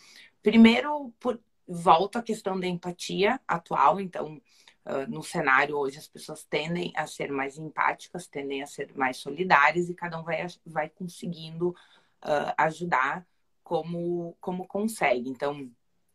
Primeiro, 0.42 1.14
por, 1.20 1.40
volta 1.68 2.20
a 2.20 2.24
questão 2.24 2.60
da 2.60 2.68
empatia 2.68 3.40
atual, 3.48 4.00
então, 4.00 4.42
uh, 4.86 5.10
no 5.10 5.24
cenário 5.24 5.78
hoje 5.78 5.98
as 5.98 6.08
pessoas 6.08 6.44
tendem 6.44 6.92
a 6.96 7.08
ser 7.08 7.32
mais 7.32 7.58
empáticas, 7.58 8.28
tendem 8.28 8.62
a 8.62 8.68
ser 8.68 8.96
mais 8.96 9.18
solidárias 9.18 9.90
e 9.90 9.96
cada 9.96 10.20
um 10.20 10.24
vai, 10.24 10.46
vai 10.66 10.90
conseguindo 10.90 11.70
uh, 11.70 12.54
ajudar 12.58 13.26
como, 13.64 14.38
como 14.40 14.68
consegue. 14.68 15.30
Então, 15.30 15.70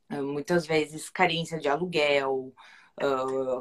ah, 0.09 0.23
muitas 0.23 0.67
vezes 0.67 1.11
carência 1.11 1.59
de 1.59 1.69
aluguel, 1.69 2.55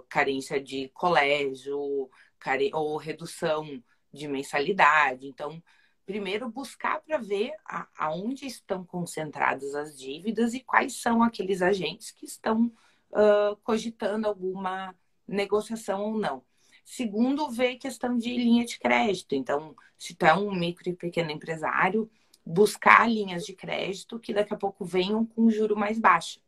carência 0.07 0.61
de 0.61 0.89
colégio, 0.89 2.09
care... 2.39 2.71
ou 2.73 2.97
redução 2.97 3.81
de 4.11 4.27
mensalidade. 4.27 5.27
Então, 5.27 5.61
primeiro 6.05 6.49
buscar 6.49 7.01
para 7.01 7.17
ver 7.17 7.53
a, 7.65 7.87
aonde 7.97 8.45
estão 8.45 8.83
concentradas 8.83 9.75
as 9.75 9.97
dívidas 9.97 10.53
e 10.53 10.59
quais 10.59 11.01
são 11.01 11.21
aqueles 11.21 11.61
agentes 11.61 12.11
que 12.11 12.25
estão 12.25 12.71
uh, 13.11 13.55
cogitando 13.63 14.27
alguma 14.27 14.95
negociação 15.27 16.01
ou 16.01 16.17
não. 16.17 16.43
Segundo, 16.83 17.51
ver 17.51 17.75
questão 17.75 18.17
de 18.17 18.35
linha 18.35 18.65
de 18.65 18.79
crédito. 18.79 19.35
Então, 19.35 19.75
se 19.95 20.15
tu 20.15 20.25
é 20.25 20.33
um 20.33 20.51
micro 20.51 20.89
e 20.89 20.95
pequeno 20.95 21.29
empresário, 21.29 22.09
buscar 22.43 23.07
linhas 23.07 23.45
de 23.45 23.53
crédito 23.53 24.19
que 24.19 24.33
daqui 24.33 24.53
a 24.53 24.57
pouco 24.57 24.83
venham 24.83 25.23
com 25.23 25.51
juro 25.51 25.77
mais 25.77 25.99
baixo. 25.99 26.41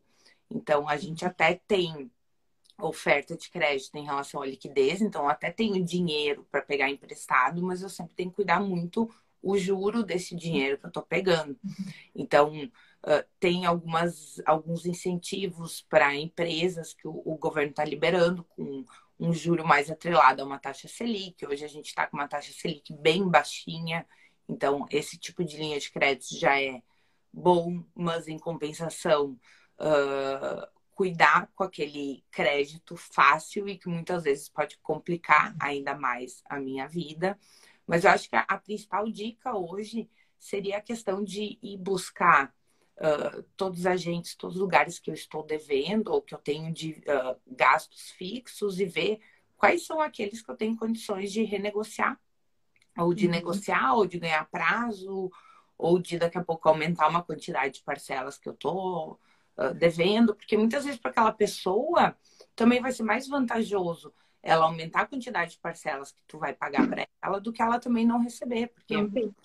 Então, 0.50 0.88
a 0.88 0.96
gente 0.96 1.24
até 1.24 1.60
tem 1.68 2.10
oferta 2.86 3.36
de 3.36 3.50
crédito 3.50 3.96
em 3.96 4.04
relação 4.04 4.42
à 4.42 4.46
liquidez, 4.46 5.00
então 5.00 5.28
até 5.28 5.50
tenho 5.50 5.84
dinheiro 5.84 6.46
para 6.50 6.62
pegar 6.62 6.90
emprestado, 6.90 7.62
mas 7.62 7.82
eu 7.82 7.88
sempre 7.88 8.14
tenho 8.14 8.30
que 8.30 8.36
cuidar 8.36 8.60
muito 8.60 9.08
o 9.42 9.56
juro 9.58 10.02
desse 10.02 10.36
dinheiro 10.36 10.78
que 10.78 10.86
eu 10.86 10.88
estou 10.88 11.02
pegando. 11.02 11.58
Então, 12.14 12.52
uh, 12.54 13.24
tem 13.40 13.66
algumas, 13.66 14.40
alguns 14.46 14.86
incentivos 14.86 15.82
para 15.88 16.14
empresas 16.14 16.94
que 16.94 17.08
o, 17.08 17.22
o 17.24 17.36
governo 17.36 17.70
está 17.70 17.84
liberando 17.84 18.44
com 18.44 18.84
um 19.18 19.32
juro 19.32 19.66
mais 19.66 19.90
atrelado 19.90 20.42
a 20.42 20.44
uma 20.44 20.58
taxa 20.58 20.88
Selic. 20.88 21.44
Hoje 21.46 21.64
a 21.64 21.68
gente 21.68 21.86
está 21.86 22.06
com 22.06 22.16
uma 22.16 22.28
taxa 22.28 22.52
Selic 22.52 22.92
bem 22.92 23.28
baixinha, 23.28 24.06
então, 24.48 24.86
esse 24.90 25.16
tipo 25.18 25.44
de 25.44 25.56
linha 25.56 25.78
de 25.78 25.90
crédito 25.90 26.38
já 26.38 26.60
é 26.60 26.82
bom, 27.32 27.82
mas 27.94 28.28
em 28.28 28.38
compensação, 28.38 29.38
uh, 29.78 30.68
cuidar 30.94 31.50
com 31.54 31.64
aquele 31.64 32.24
crédito 32.30 32.96
fácil 32.96 33.68
e 33.68 33.76
que 33.76 33.88
muitas 33.88 34.24
vezes 34.24 34.48
pode 34.48 34.78
complicar 34.78 35.54
ainda 35.60 35.94
mais 35.94 36.42
a 36.48 36.58
minha 36.60 36.86
vida. 36.86 37.38
Mas 37.86 38.04
eu 38.04 38.10
acho 38.10 38.28
que 38.28 38.36
a, 38.36 38.44
a 38.48 38.58
principal 38.58 39.10
dica 39.10 39.56
hoje 39.56 40.08
seria 40.38 40.78
a 40.78 40.82
questão 40.82 41.22
de 41.22 41.58
ir 41.62 41.76
buscar 41.78 42.54
uh, 42.96 43.42
todos 43.56 43.80
os 43.80 43.86
agentes, 43.86 44.34
todos 44.34 44.56
os 44.56 44.62
lugares 44.62 44.98
que 44.98 45.10
eu 45.10 45.14
estou 45.14 45.42
devendo 45.42 46.08
ou 46.08 46.22
que 46.22 46.34
eu 46.34 46.38
tenho 46.38 46.72
de 46.72 47.02
uh, 47.08 47.40
gastos 47.46 48.10
fixos 48.10 48.78
e 48.78 48.84
ver 48.84 49.20
quais 49.56 49.86
são 49.86 50.00
aqueles 50.00 50.42
que 50.42 50.50
eu 50.50 50.56
tenho 50.56 50.76
condições 50.76 51.32
de 51.32 51.42
renegociar 51.42 52.18
ou 52.96 53.14
de 53.14 53.26
uhum. 53.26 53.32
negociar, 53.32 53.94
ou 53.94 54.06
de 54.06 54.18
ganhar 54.18 54.48
prazo, 54.50 55.30
ou 55.78 55.98
de 55.98 56.18
daqui 56.18 56.38
a 56.38 56.44
pouco 56.44 56.68
aumentar 56.68 57.08
uma 57.08 57.22
quantidade 57.22 57.74
de 57.74 57.82
parcelas 57.82 58.38
que 58.38 58.48
eu 58.48 58.54
tô 58.54 59.18
uh, 59.56 59.74
devendo, 59.74 60.34
porque 60.34 60.56
muitas 60.56 60.84
vezes 60.84 61.00
para 61.00 61.10
aquela 61.10 61.32
pessoa 61.32 62.16
também 62.54 62.80
vai 62.80 62.92
ser 62.92 63.02
mais 63.02 63.26
vantajoso 63.26 64.12
ela 64.42 64.64
aumentar 64.64 65.02
a 65.02 65.06
quantidade 65.06 65.52
de 65.52 65.58
parcelas 65.58 66.10
que 66.10 66.22
tu 66.26 66.36
vai 66.36 66.52
pagar 66.52 66.88
para 66.88 67.06
ela 67.22 67.40
do 67.40 67.52
que 67.52 67.62
ela 67.62 67.78
também 67.78 68.04
não 68.04 68.20
receber, 68.20 68.68
porque 68.68 68.96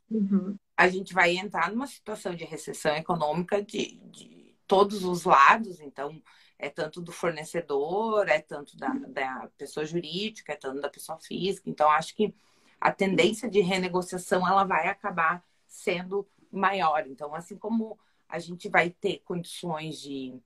uhum. 0.09 0.57
a 0.75 0.87
gente 0.89 1.13
vai 1.13 1.37
entrar 1.37 1.69
numa 1.71 1.85
situação 1.85 2.33
de 2.33 2.43
recessão 2.43 2.95
econômica 2.95 3.63
de, 3.63 3.99
de 4.05 4.55
todos 4.65 5.03
os 5.03 5.23
lados, 5.23 5.79
então 5.79 6.19
é 6.57 6.67
tanto 6.67 6.99
do 6.99 7.11
fornecedor, 7.11 8.27
é 8.27 8.39
tanto 8.41 8.75
da, 8.75 8.89
da 8.89 9.49
pessoa 9.55 9.85
jurídica, 9.85 10.53
é 10.53 10.55
tanto 10.55 10.81
da 10.81 10.89
pessoa 10.89 11.19
física, 11.19 11.69
então 11.69 11.91
acho 11.91 12.15
que 12.15 12.33
a 12.81 12.91
tendência 12.91 13.47
de 13.47 13.59
renegociação 13.59 14.47
ela 14.47 14.63
vai 14.63 14.87
acabar 14.87 15.43
sendo 15.67 16.27
maior. 16.51 17.05
Então, 17.07 17.35
assim 17.35 17.57
como 17.57 17.99
a 18.27 18.39
gente 18.39 18.69
vai 18.69 18.89
ter 18.89 19.21
condições 19.25 20.01
de 20.01 20.39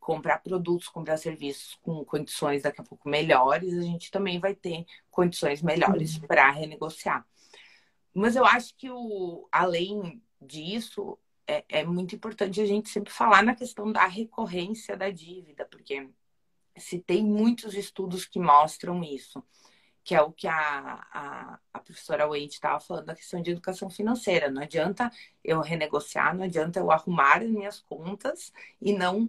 comprar 0.00 0.38
produtos, 0.38 0.88
comprar 0.88 1.18
serviços 1.18 1.74
com 1.82 2.04
condições 2.04 2.62
daqui 2.62 2.80
a 2.80 2.84
pouco 2.84 3.08
melhores, 3.08 3.74
a 3.74 3.82
gente 3.82 4.10
também 4.10 4.38
vai 4.38 4.54
ter 4.54 4.86
condições 5.10 5.60
melhores 5.60 6.16
uhum. 6.16 6.26
para 6.26 6.50
renegociar. 6.50 7.26
Mas 8.14 8.34
eu 8.34 8.44
acho 8.44 8.74
que 8.76 8.90
o, 8.90 9.46
além 9.52 10.22
disso, 10.40 11.18
é, 11.46 11.64
é, 11.68 11.84
muito 11.84 12.14
importante 12.14 12.60
a 12.60 12.66
gente 12.66 12.88
sempre 12.88 13.12
falar 13.12 13.42
na 13.42 13.54
questão 13.54 13.92
da 13.92 14.06
recorrência 14.06 14.96
da 14.96 15.10
dívida, 15.10 15.66
porque 15.66 16.08
se 16.76 16.98
tem 16.98 17.22
muitos 17.22 17.74
estudos 17.74 18.24
que 18.24 18.38
mostram 18.38 19.02
isso 19.04 19.44
que 20.08 20.14
é 20.14 20.22
o 20.22 20.32
que 20.32 20.48
a, 20.48 21.06
a, 21.12 21.58
a 21.70 21.78
professora 21.80 22.26
Wade 22.26 22.46
estava 22.46 22.80
falando 22.80 23.04
da 23.04 23.14
questão 23.14 23.42
de 23.42 23.50
educação 23.50 23.90
financeira. 23.90 24.50
Não 24.50 24.62
adianta 24.62 25.12
eu 25.44 25.60
renegociar, 25.60 26.34
não 26.34 26.44
adianta 26.44 26.78
eu 26.78 26.90
arrumar 26.90 27.42
as 27.42 27.50
minhas 27.50 27.80
contas 27.80 28.50
e 28.80 28.94
não 28.94 29.28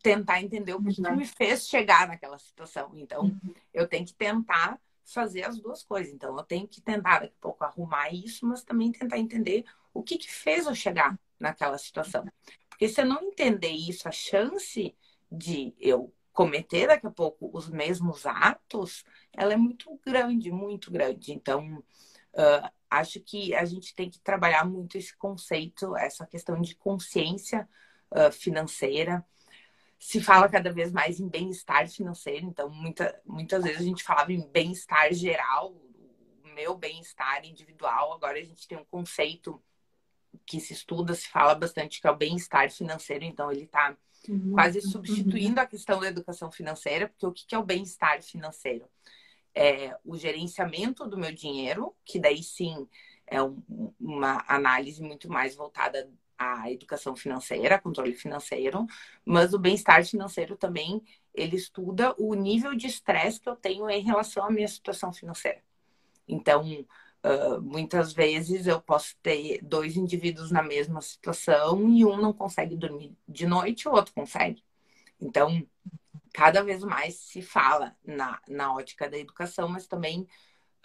tentar 0.00 0.40
entender 0.40 0.72
o 0.72 0.84
que, 0.84 1.02
que 1.02 1.10
me 1.10 1.26
fez 1.26 1.66
chegar 1.66 2.06
naquela 2.06 2.38
situação. 2.38 2.92
Então, 2.94 3.22
uhum. 3.24 3.54
eu 3.74 3.88
tenho 3.88 4.06
que 4.06 4.14
tentar 4.14 4.80
fazer 5.04 5.42
as 5.42 5.58
duas 5.58 5.82
coisas. 5.82 6.14
Então, 6.14 6.36
eu 6.36 6.44
tenho 6.44 6.68
que 6.68 6.80
tentar 6.80 7.18
daqui 7.18 7.34
a 7.36 7.42
pouco 7.42 7.64
arrumar 7.64 8.14
isso, 8.14 8.46
mas 8.46 8.62
também 8.62 8.92
tentar 8.92 9.18
entender 9.18 9.64
o 9.92 10.00
que, 10.00 10.16
que 10.16 10.30
fez 10.30 10.66
eu 10.66 10.76
chegar 10.76 11.18
naquela 11.40 11.76
situação. 11.76 12.24
Porque 12.68 12.88
se 12.88 13.00
eu 13.00 13.04
não 13.04 13.20
entender 13.20 13.72
isso, 13.72 14.06
a 14.06 14.12
chance 14.12 14.94
de 15.28 15.74
eu 15.80 16.14
cometer 16.38 16.86
daqui 16.86 17.04
a 17.04 17.10
pouco 17.10 17.50
os 17.52 17.68
mesmos 17.68 18.24
atos, 18.24 19.04
ela 19.36 19.54
é 19.54 19.56
muito 19.56 20.00
grande, 20.06 20.52
muito 20.52 20.88
grande. 20.88 21.32
Então, 21.32 21.78
uh, 21.78 22.70
acho 22.88 23.18
que 23.18 23.52
a 23.56 23.64
gente 23.64 23.92
tem 23.92 24.08
que 24.08 24.20
trabalhar 24.20 24.64
muito 24.64 24.96
esse 24.96 25.16
conceito, 25.16 25.96
essa 25.96 26.24
questão 26.24 26.60
de 26.60 26.76
consciência 26.76 27.68
uh, 28.12 28.30
financeira. 28.30 29.26
Se 29.98 30.20
fala 30.20 30.48
cada 30.48 30.72
vez 30.72 30.92
mais 30.92 31.18
em 31.18 31.28
bem-estar 31.28 31.88
financeiro, 31.88 32.46
então 32.46 32.70
muita, 32.70 33.20
muitas 33.26 33.64
vezes 33.64 33.80
a 33.80 33.84
gente 33.84 34.04
falava 34.04 34.32
em 34.32 34.48
bem-estar 34.48 35.12
geral, 35.12 35.72
o 35.72 36.48
meu 36.54 36.76
bem-estar 36.76 37.44
individual. 37.44 38.12
Agora 38.12 38.38
a 38.38 38.44
gente 38.44 38.68
tem 38.68 38.78
um 38.78 38.84
conceito 38.84 39.60
que 40.46 40.60
se 40.60 40.72
estuda, 40.72 41.16
se 41.16 41.26
fala 41.26 41.56
bastante, 41.56 42.00
que 42.00 42.06
é 42.06 42.10
o 42.12 42.16
bem-estar 42.16 42.70
financeiro, 42.70 43.24
então 43.24 43.50
ele 43.50 43.64
está 43.64 43.96
uhum. 44.28 44.52
quase 44.52 44.80
substituindo 44.80 45.56
uhum. 45.56 45.62
a 45.62 45.66
questão 45.66 46.00
da 46.00 46.08
educação 46.08 46.50
financeira, 46.50 47.08
porque 47.08 47.26
o 47.26 47.32
que 47.32 47.54
é 47.54 47.58
o 47.58 47.64
bem-estar 47.64 48.22
financeiro? 48.22 48.88
É 49.54 49.96
o 50.04 50.16
gerenciamento 50.16 51.06
do 51.06 51.18
meu 51.18 51.32
dinheiro, 51.32 51.94
que 52.04 52.18
daí 52.18 52.42
sim 52.42 52.88
é 53.26 53.42
um, 53.42 53.62
uma 54.00 54.44
análise 54.48 55.02
muito 55.02 55.28
mais 55.28 55.54
voltada 55.54 56.10
à 56.38 56.70
educação 56.70 57.16
financeira, 57.16 57.80
controle 57.80 58.14
financeiro, 58.14 58.86
mas 59.24 59.52
o 59.52 59.58
bem-estar 59.58 60.04
financeiro 60.04 60.56
também 60.56 61.02
ele 61.34 61.56
estuda 61.56 62.14
o 62.18 62.34
nível 62.34 62.74
de 62.74 62.86
estresse 62.86 63.40
que 63.40 63.48
eu 63.48 63.56
tenho 63.56 63.88
em 63.90 64.02
relação 64.02 64.44
à 64.44 64.50
minha 64.50 64.68
situação 64.68 65.12
financeira. 65.12 65.62
Então, 66.26 66.64
uh, 67.28 67.60
muitas 67.60 68.12
vezes 68.12 68.66
eu 68.66 68.80
posso 68.80 69.16
ter 69.22 69.60
dois 69.62 69.96
indivíduos 69.96 70.50
na 70.50 70.62
mesma 70.62 71.00
situação 71.00 71.88
e 71.90 72.04
um 72.04 72.16
não 72.16 72.32
consegue 72.32 72.76
dormir 72.76 73.16
de 73.28 73.46
noite, 73.46 73.88
o 73.88 73.92
outro 73.92 74.14
consegue. 74.14 74.62
Então, 75.20 75.66
cada 76.32 76.62
vez 76.62 76.82
mais 76.82 77.16
se 77.16 77.42
fala 77.42 77.94
na, 78.04 78.40
na 78.48 78.74
ótica 78.74 79.08
da 79.08 79.18
educação, 79.18 79.68
mas 79.68 79.86
também 79.86 80.26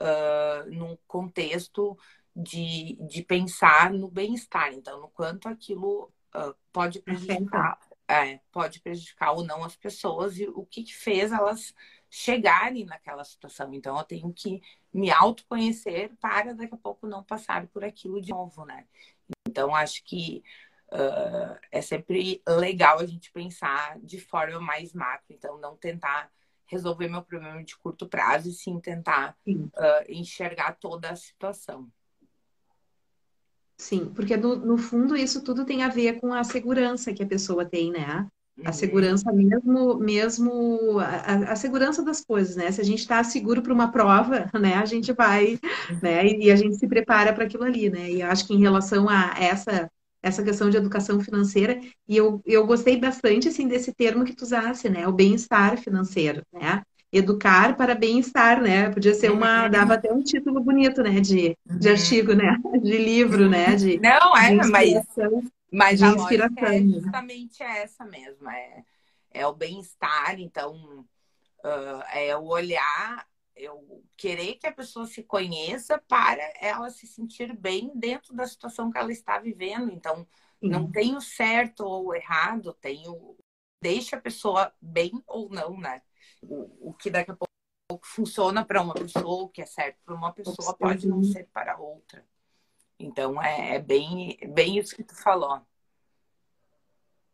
uh, 0.01 0.69
num 0.71 0.97
contexto 1.07 1.97
de, 2.35 2.97
de 3.07 3.23
pensar 3.23 3.93
no 3.93 4.09
bem-estar. 4.09 4.73
Então, 4.73 4.99
no 4.99 5.09
quanto 5.09 5.47
aquilo 5.47 6.11
uh, 6.35 6.55
pode 6.71 6.99
prejudicar, 7.01 7.79
é, 8.07 8.39
pode 8.51 8.81
prejudicar 8.81 9.31
ou 9.31 9.43
não 9.43 9.63
as 9.63 9.75
pessoas 9.75 10.37
e 10.37 10.47
o 10.47 10.65
que, 10.65 10.83
que 10.83 10.93
fez 10.93 11.31
elas 11.31 11.73
chegarem 12.09 12.85
naquela 12.85 13.23
situação. 13.23 13.73
Então, 13.73 13.97
eu 13.97 14.03
tenho 14.03 14.33
que 14.33 14.61
me 14.93 15.09
autoconhecer 15.11 16.11
para 16.21 16.53
daqui 16.53 16.73
a 16.73 16.77
pouco 16.77 17.07
não 17.07 17.23
passar 17.23 17.65
por 17.67 17.83
aquilo 17.83 18.21
de 18.21 18.31
novo, 18.31 18.65
né? 18.65 18.85
Então, 19.47 19.75
acho 19.75 20.03
que 20.03 20.43
uh, 20.91 21.57
é 21.71 21.81
sempre 21.81 22.41
legal 22.47 22.99
a 22.99 23.05
gente 23.05 23.31
pensar 23.31 23.99
de 23.99 24.19
forma 24.19 24.59
mais 24.59 24.93
macro. 24.93 25.25
Então, 25.29 25.57
não 25.57 25.75
tentar 25.75 26.31
resolver 26.65 27.07
meu 27.07 27.21
problema 27.21 27.63
de 27.63 27.77
curto 27.77 28.07
prazo 28.07 28.49
e 28.49 28.53
sim 28.53 28.79
tentar 28.79 29.35
sim. 29.43 29.69
Uh, 29.75 30.05
enxergar 30.09 30.73
toda 30.79 31.09
a 31.09 31.15
situação. 31.15 31.91
Sim, 33.77 34.13
porque 34.13 34.37
no, 34.37 34.55
no 34.55 34.77
fundo 34.77 35.15
isso 35.15 35.43
tudo 35.43 35.65
tem 35.65 35.83
a 35.83 35.89
ver 35.89 36.19
com 36.19 36.33
a 36.33 36.43
segurança 36.43 37.13
que 37.13 37.23
a 37.23 37.27
pessoa 37.27 37.65
tem, 37.65 37.91
né? 37.91 38.27
A 38.63 38.67
uhum. 38.67 38.73
segurança 38.73 39.31
mesmo, 39.31 39.95
mesmo 39.97 40.99
a, 40.99 41.53
a, 41.53 41.55
segurança 41.55 42.03
das 42.03 42.23
coisas, 42.23 42.55
né? 42.55 42.71
Se 42.71 42.79
a 42.79 42.83
gente 42.83 42.99
está 42.99 43.23
seguro 43.23 43.61
para 43.61 43.73
uma 43.73 43.91
prova, 43.91 44.49
né, 44.59 44.75
a 44.75 44.85
gente 44.85 45.11
vai, 45.11 45.59
né, 46.01 46.27
e, 46.27 46.45
e 46.45 46.51
a 46.51 46.55
gente 46.55 46.75
se 46.75 46.87
prepara 46.87 47.33
para 47.33 47.45
aquilo 47.45 47.63
ali, 47.63 47.89
né? 47.89 48.11
E 48.11 48.21
eu 48.21 48.27
acho 48.27 48.45
que 48.45 48.53
em 48.53 48.59
relação 48.59 49.09
a 49.09 49.33
essa 49.39 49.89
essa 50.21 50.41
questão 50.41 50.69
de 50.69 50.77
educação 50.77 51.19
financeira, 51.19 51.81
e 52.07 52.15
eu, 52.15 52.41
eu 52.45 52.65
gostei 52.65 52.95
bastante, 52.97 53.49
assim, 53.49 53.67
desse 53.67 53.93
termo 53.93 54.23
que 54.23 54.33
tu 54.33 54.43
usasse, 54.43 54.89
né? 54.89 55.05
O 55.05 55.11
bem-estar 55.11 55.77
financeiro, 55.77 56.41
né? 56.53 56.81
educar 57.13 57.77
para 57.77 57.93
bem-estar, 57.93 58.59
né? 58.59 58.89
Podia 58.89 59.13
ser 59.13 59.31
uma, 59.31 59.65
uhum. 59.65 59.69
dava 59.69 59.93
até 59.93 60.11
um 60.11 60.23
título 60.23 60.59
bonito, 60.59 61.03
né? 61.03 61.19
De, 61.19 61.55
de 61.63 61.87
uhum. 61.87 61.93
artigo, 61.93 62.33
né? 62.33 62.57
De 62.81 62.97
livro, 62.97 63.47
né? 63.47 63.75
De, 63.75 63.99
Não, 63.99 64.35
é, 64.35 64.57
de 64.57 64.71
mas, 64.71 65.05
mas 65.73 65.99
de 65.99 66.05
a 66.05 66.09
inspiração. 66.09 66.65
é 66.65 66.79
justamente 66.81 67.63
essa 67.63 68.05
mesmo, 68.05 68.49
é, 68.49 68.83
é 69.31 69.47
o 69.47 69.53
bem-estar, 69.53 70.39
então 70.39 71.05
uh, 71.63 72.03
é 72.13 72.35
o 72.37 72.45
olhar, 72.45 73.27
eu 73.55 74.03
querer 74.17 74.55
que 74.55 74.67
a 74.67 74.73
pessoa 74.73 75.05
se 75.05 75.23
conheça 75.23 76.01
para 76.07 76.41
ela 76.59 76.89
se 76.89 77.05
sentir 77.05 77.55
bem 77.55 77.91
dentro 77.95 78.33
da 78.33 78.47
situação 78.47 78.91
que 78.91 78.97
ela 78.97 79.11
está 79.11 79.37
vivendo. 79.37 79.91
Então, 79.91 80.27
Sim. 80.59 80.69
não 80.69 80.91
tem 80.91 81.15
o 81.15 81.21
certo 81.21 81.85
ou 81.85 82.15
errado, 82.15 82.73
tem 82.73 83.07
o 83.07 83.37
deixa 83.79 84.15
a 84.15 84.21
pessoa 84.21 84.73
bem 84.81 85.11
ou 85.27 85.49
não, 85.49 85.77
né? 85.77 86.01
o, 86.47 86.89
o 86.89 86.93
que 86.93 87.09
daqui 87.09 87.31
a 87.31 87.35
pouco 87.35 88.05
funciona 88.05 88.65
para 88.65 88.81
uma 88.81 88.93
pessoa, 88.93 89.43
o 89.43 89.49
que 89.49 89.61
é 89.61 89.65
certo 89.65 89.97
para 90.05 90.15
uma 90.15 90.33
pessoa, 90.33 90.75
pode 90.75 91.07
não 91.07 91.23
ser 91.23 91.47
para 91.53 91.77
outra. 91.77 92.25
Então 92.99 93.41
é, 93.41 93.75
é 93.75 93.79
bem, 93.79 94.37
bem 94.53 94.77
isso 94.77 94.95
que 94.95 95.03
tu 95.03 95.15
falou. 95.15 95.61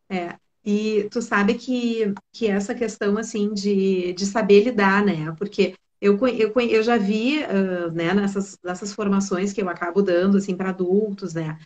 É, 0.09 0.35
e 0.65 1.07
tu 1.11 1.21
sabe 1.21 1.53
que, 1.55 2.13
que 2.31 2.47
essa 2.47 2.73
questão 2.73 3.17
assim 3.17 3.53
de, 3.53 4.13
de 4.13 4.25
saber 4.25 4.63
lidar, 4.63 5.03
né? 5.05 5.33
Porque 5.37 5.75
eu, 6.01 6.17
eu, 6.27 6.53
eu 6.55 6.83
já 6.83 6.97
vi 6.97 7.43
uh, 7.43 7.91
né, 7.91 8.13
nessas, 8.13 8.57
nessas 8.63 8.93
formações 8.93 9.53
que 9.53 9.61
eu 9.61 9.69
acabo 9.69 10.01
dando 10.01 10.37
assim 10.37 10.55
para 10.55 10.69
adultos, 10.69 11.33
né? 11.33 11.57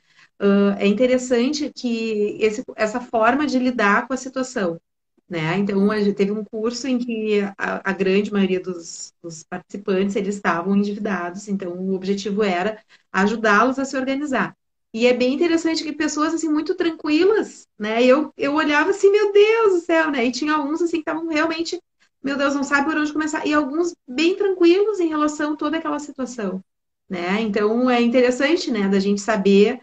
Uh, 0.41 0.73
é 0.77 0.87
interessante 0.87 1.71
que 1.73 2.37
esse, 2.39 2.63
essa 2.75 2.99
forma 2.99 3.45
de 3.45 3.59
lidar 3.59 4.07
com 4.07 4.13
a 4.13 4.17
situação. 4.17 4.79
Né? 5.33 5.57
Então, 5.57 5.87
teve 6.15 6.31
um 6.31 6.43
curso 6.43 6.87
em 6.87 6.99
que 6.99 7.41
a, 7.57 7.89
a 7.89 7.91
grande 7.91 8.31
maioria 8.31 8.59
dos, 8.59 9.15
dos, 9.19 9.41
participantes 9.41 10.15
eles 10.15 10.35
estavam 10.35 10.75
endividados, 10.77 11.47
então 11.47 11.73
o 11.73 11.95
objetivo 11.95 12.43
era 12.43 12.79
ajudá-los 13.11 13.79
a 13.79 13.85
se 13.85 13.97
organizar. 13.97 14.55
E 14.93 15.07
é 15.07 15.13
bem 15.13 15.33
interessante 15.33 15.83
que 15.83 15.91
pessoas 15.91 16.35
assim 16.35 16.47
muito 16.47 16.75
tranquilas, 16.75 17.67
né? 17.79 18.03
Eu, 18.03 18.31
eu 18.37 18.53
olhava 18.53 18.91
assim, 18.91 19.09
meu 19.09 19.33
Deus 19.33 19.73
do 19.73 19.79
céu, 19.79 20.11
né? 20.11 20.23
E 20.23 20.31
tinha 20.31 20.53
alguns 20.53 20.83
assim 20.83 20.97
que 20.97 21.09
estavam 21.09 21.27
realmente, 21.27 21.81
meu 22.23 22.37
Deus, 22.37 22.53
não 22.53 22.63
sabe 22.63 22.85
por 22.85 22.95
onde 22.95 23.11
começar. 23.11 23.43
E 23.43 23.55
alguns 23.55 23.95
bem 24.07 24.35
tranquilos 24.35 24.99
em 24.99 25.07
relação 25.07 25.53
a 25.53 25.57
toda 25.57 25.77
aquela 25.77 25.97
situação, 25.97 26.63
né? 27.09 27.41
Então 27.41 27.89
é 27.89 27.99
interessante, 27.99 28.69
né, 28.69 28.87
da 28.87 28.99
gente 28.99 29.19
saber 29.19 29.81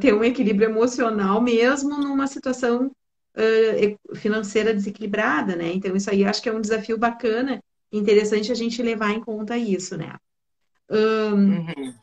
ter 0.00 0.12
um 0.12 0.24
equilíbrio 0.24 0.68
emocional 0.68 1.40
mesmo 1.40 1.98
numa 1.98 2.26
situação 2.26 2.90
uh, 3.38 4.16
financeira 4.16 4.74
desequilibrada, 4.74 5.54
né? 5.54 5.72
Então, 5.72 5.94
isso 5.94 6.10
aí 6.10 6.24
acho 6.24 6.42
que 6.42 6.48
é 6.48 6.52
um 6.52 6.60
desafio 6.60 6.98
bacana, 6.98 7.62
interessante 7.92 8.50
a 8.50 8.54
gente 8.54 8.82
levar 8.82 9.10
em 9.10 9.20
conta 9.20 9.56
isso, 9.56 9.96
né? 9.96 10.14
Um, 10.90 11.34
uhum. 11.34 11.94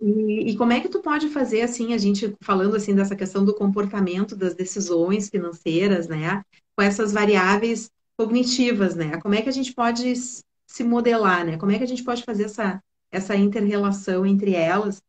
e, 0.00 0.50
e, 0.50 0.56
como 0.56 0.72
é 0.72 0.80
que 0.80 0.88
tu 0.88 1.00
pode 1.00 1.28
fazer, 1.28 1.62
assim, 1.62 1.94
a 1.94 1.98
gente 1.98 2.34
falando, 2.42 2.76
assim, 2.76 2.94
dessa 2.94 3.16
questão 3.16 3.44
do 3.44 3.54
comportamento 3.54 4.36
das 4.36 4.54
decisões 4.54 5.28
financeiras, 5.28 6.08
né? 6.08 6.42
Com 6.76 6.82
essas 6.82 7.12
variáveis 7.12 7.90
cognitivas, 8.16 8.94
né? 8.94 9.18
Como 9.20 9.34
é 9.34 9.42
que 9.42 9.48
a 9.48 9.52
gente 9.52 9.74
pode 9.74 10.14
se 10.66 10.84
modelar, 10.84 11.44
né? 11.44 11.56
Como 11.56 11.72
é 11.72 11.78
que 11.78 11.84
a 11.84 11.88
gente 11.88 12.04
pode 12.04 12.22
fazer 12.22 12.44
essa, 12.44 12.82
essa 13.10 13.36
inter-relação 13.36 14.24
entre 14.24 14.54
elas 14.54 15.02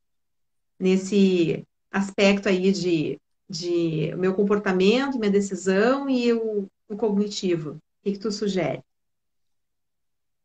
nesse 0.79 1.63
aspecto 1.91 2.49
aí 2.49 2.71
de 2.71 3.17
de 3.49 4.13
meu 4.15 4.33
comportamento, 4.33 5.19
minha 5.19 5.31
decisão 5.31 6.09
e 6.09 6.33
o, 6.33 6.69
o 6.87 6.97
cognitivo? 6.97 7.71
O 7.71 7.79
que, 8.03 8.13
que 8.13 8.19
tu 8.19 8.31
sugere? 8.31 8.83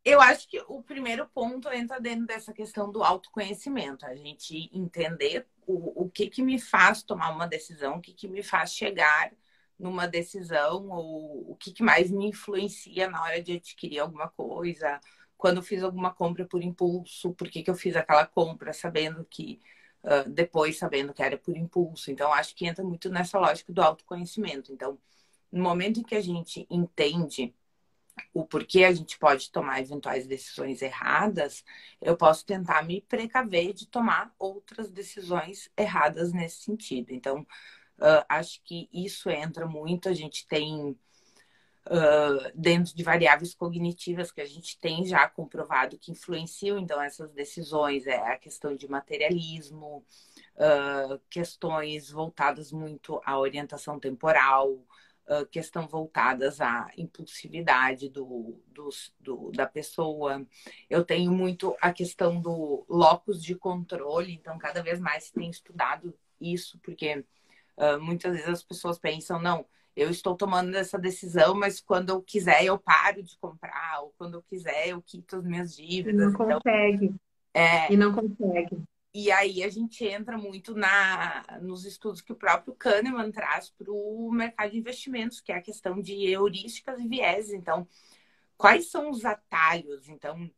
Eu 0.05 0.21
acho 0.21 0.49
que 0.49 0.59
o 0.67 0.83
primeiro 0.83 1.29
ponto 1.29 1.69
entra 1.69 2.01
dentro 2.01 2.27
dessa 2.27 2.53
questão 2.53 2.91
do 2.91 3.03
autoconhecimento, 3.03 4.07
a 4.07 4.15
gente 4.15 4.71
entender 4.73 5.47
o, 5.67 6.05
o 6.05 6.11
que, 6.11 6.29
que 6.29 6.43
me 6.43 6.59
faz 6.59 7.03
tomar 7.03 7.31
uma 7.31 7.47
decisão, 7.47 7.97
o 7.97 8.01
que, 8.01 8.15
que 8.15 8.27
me 8.27 8.43
faz 8.43 8.73
chegar 8.73 9.31
numa 9.79 10.07
decisão, 10.07 10.89
ou 10.89 11.51
o 11.53 11.57
que, 11.57 11.73
que 11.73 11.83
mais 11.83 12.11
me 12.11 12.27
influencia 12.27 13.11
na 13.11 13.23
hora 13.23 13.43
de 13.43 13.53
adquirir 13.53 13.99
alguma 13.99 14.29
coisa, 14.29 15.01
quando 15.37 15.59
eu 15.59 15.63
fiz 15.63 15.83
alguma 15.83 16.13
compra 16.13 16.45
por 16.47 16.63
impulso, 16.63 17.33
por 17.35 17.49
que, 17.49 17.63
que 17.63 17.71
eu 17.71 17.75
fiz 17.75 17.97
aquela 17.97 18.27
compra 18.27 18.73
sabendo 18.73 19.25
que 19.25 19.61
depois 20.29 20.79
sabendo 20.79 21.13
que 21.13 21.23
era 21.23 21.37
por 21.37 21.57
impulso. 21.57 22.11
Então, 22.11 22.33
acho 22.33 22.55
que 22.55 22.67
entra 22.67 22.83
muito 22.85 23.11
nessa 23.11 23.39
lógica 23.39 23.73
do 23.73 23.83
autoconhecimento. 23.83 24.73
Então, 24.73 24.99
no 25.53 25.63
momento 25.63 26.01
em 26.01 26.03
que 26.03 26.15
a 26.15 26.21
gente 26.21 26.67
entende 26.71 27.55
o 28.33 28.45
porquê 28.45 28.85
a 28.85 28.93
gente 28.93 29.19
pode 29.19 29.51
tomar 29.51 29.81
eventuais 29.81 30.27
decisões 30.27 30.83
erradas, 30.83 31.65
eu 32.01 32.17
posso 32.17 32.45
tentar 32.45 32.83
me 32.85 33.01
precaver 33.03 33.73
de 33.73 33.87
tomar 33.87 34.35
outras 34.39 34.91
decisões 34.91 35.71
erradas 35.77 36.33
nesse 36.33 36.63
sentido. 36.63 37.11
Então, 37.13 37.41
uh, 37.99 38.25
acho 38.29 38.61
que 38.63 38.89
isso 38.93 39.31
entra 39.31 39.67
muito. 39.67 40.09
A 40.09 40.15
gente 40.15 40.47
tem 40.47 40.99
uh, 41.91 42.53
dentro 42.55 42.95
de 42.95 43.03
variáveis 43.03 43.55
cognitivas 43.55 44.31
que 44.31 44.41
a 44.41 44.47
gente 44.47 44.79
tem 44.79 45.05
já 45.05 45.29
comprovado 45.29 45.99
que 45.99 46.13
influenciam 46.13 46.79
então 46.79 47.03
essas 47.03 47.33
decisões 47.33 48.07
é 48.07 48.17
a 48.17 48.39
questão 48.39 48.77
de 48.77 48.89
materialismo, 48.89 50.05
uh, 50.55 51.21
questões 51.29 52.11
voltadas 52.11 52.71
muito 52.71 53.21
à 53.25 53.39
orientação 53.39 53.99
temporal, 53.99 54.71
uh, 54.71 55.45
questão 55.51 55.89
voltadas 55.89 56.61
à 56.61 56.89
impulsividade 56.97 58.09
do, 58.09 58.63
do, 58.69 58.89
do, 59.19 59.51
da 59.51 59.67
pessoa. 59.67 60.47
Eu 60.89 61.05
tenho 61.05 61.33
muito 61.33 61.77
a 61.81 61.93
questão 61.93 62.41
do 62.41 62.85
locus 62.89 63.43
de 63.43 63.57
controle, 63.57 64.33
então 64.33 64.57
cada 64.59 64.81
vez 64.81 65.01
mais 65.01 65.25
se 65.25 65.33
tem 65.33 65.51
estudado 65.51 66.15
isso, 66.41 66.79
porque 66.79 67.25
muitas 67.99 68.33
vezes 68.33 68.49
as 68.49 68.63
pessoas 68.63 68.99
pensam, 68.99 69.41
não, 69.41 69.65
eu 70.01 70.11
estou 70.11 70.35
tomando 70.35 70.75
essa 70.75 70.99
decisão, 70.99 71.55
mas 71.55 71.81
quando 71.81 72.11
eu 72.11 72.23
quiser 72.23 72.65
eu 72.65 72.79
paro 72.79 73.23
de 73.23 73.37
comprar, 73.39 74.01
ou 74.03 74.15
quando 74.17 74.35
eu 74.35 74.43
quiser 74.43 74.89
eu 74.89 75.03
quito 75.03 75.37
as 75.37 75.45
minhas 75.45 75.77
dívidas. 75.77 76.15
E 76.15 76.17
não 76.17 76.31
então, 76.31 76.61
consegue. 76.61 77.15
É... 77.53 77.93
E 77.93 77.97
não 77.97 78.15
consegue. 78.15 78.83
E 79.13 79.31
aí 79.33 79.65
a 79.65 79.69
gente 79.69 80.05
entra 80.05 80.39
muito 80.39 80.75
na, 80.75 81.45
nos 81.61 81.85
estudos 81.85 82.21
que 82.21 82.33
o 82.33 82.37
próprio 82.37 82.75
Kahneman 82.75 83.33
traz 83.33 83.69
para 83.71 83.91
o 83.91 84.31
mercado 84.31 84.71
de 84.71 84.79
investimentos, 84.79 85.41
que 85.41 85.51
é 85.51 85.57
a 85.57 85.63
questão 85.63 86.01
de 86.01 86.15
heurísticas 86.15 87.01
e 87.01 87.09
vieses. 87.09 87.53
Então, 87.53 87.89
quais 88.57 88.89
são 88.89 89.11
os 89.11 89.25
atalhos? 89.25 90.09
Então, 90.09 90.49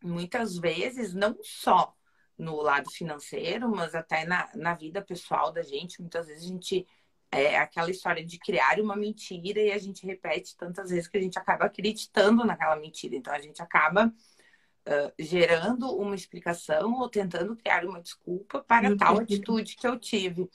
muitas 0.00 0.56
vezes, 0.56 1.14
não 1.14 1.36
só 1.42 1.96
no 2.38 2.60
lado 2.60 2.90
financeiro, 2.90 3.68
mas 3.68 3.94
até 3.94 4.24
na, 4.24 4.48
na 4.54 4.74
vida 4.74 5.02
pessoal 5.02 5.50
da 5.50 5.62
gente. 5.62 6.00
Muitas 6.00 6.26
vezes 6.26 6.44
a 6.44 6.48
gente 6.48 6.86
é 7.30 7.58
aquela 7.58 7.90
história 7.90 8.24
de 8.24 8.38
criar 8.38 8.80
uma 8.80 8.96
mentira 8.96 9.60
e 9.60 9.72
a 9.72 9.78
gente 9.78 10.06
repete 10.06 10.56
tantas 10.56 10.90
vezes 10.90 11.08
que 11.08 11.16
a 11.16 11.20
gente 11.20 11.38
acaba 11.38 11.66
acreditando 11.66 12.44
naquela 12.44 12.76
mentira. 12.76 13.16
Então 13.16 13.32
a 13.32 13.40
gente 13.40 13.60
acaba 13.60 14.06
uh, 14.06 15.12
gerando 15.18 15.90
uma 15.96 16.14
explicação 16.14 16.94
ou 16.94 17.08
tentando 17.08 17.56
criar 17.56 17.84
uma 17.84 18.00
desculpa 18.00 18.62
para 18.62 18.90
uhum. 18.90 18.96
tal 18.96 19.18
atitude 19.18 19.76
que 19.76 19.86
eu 19.86 19.98
tive. 19.98 20.48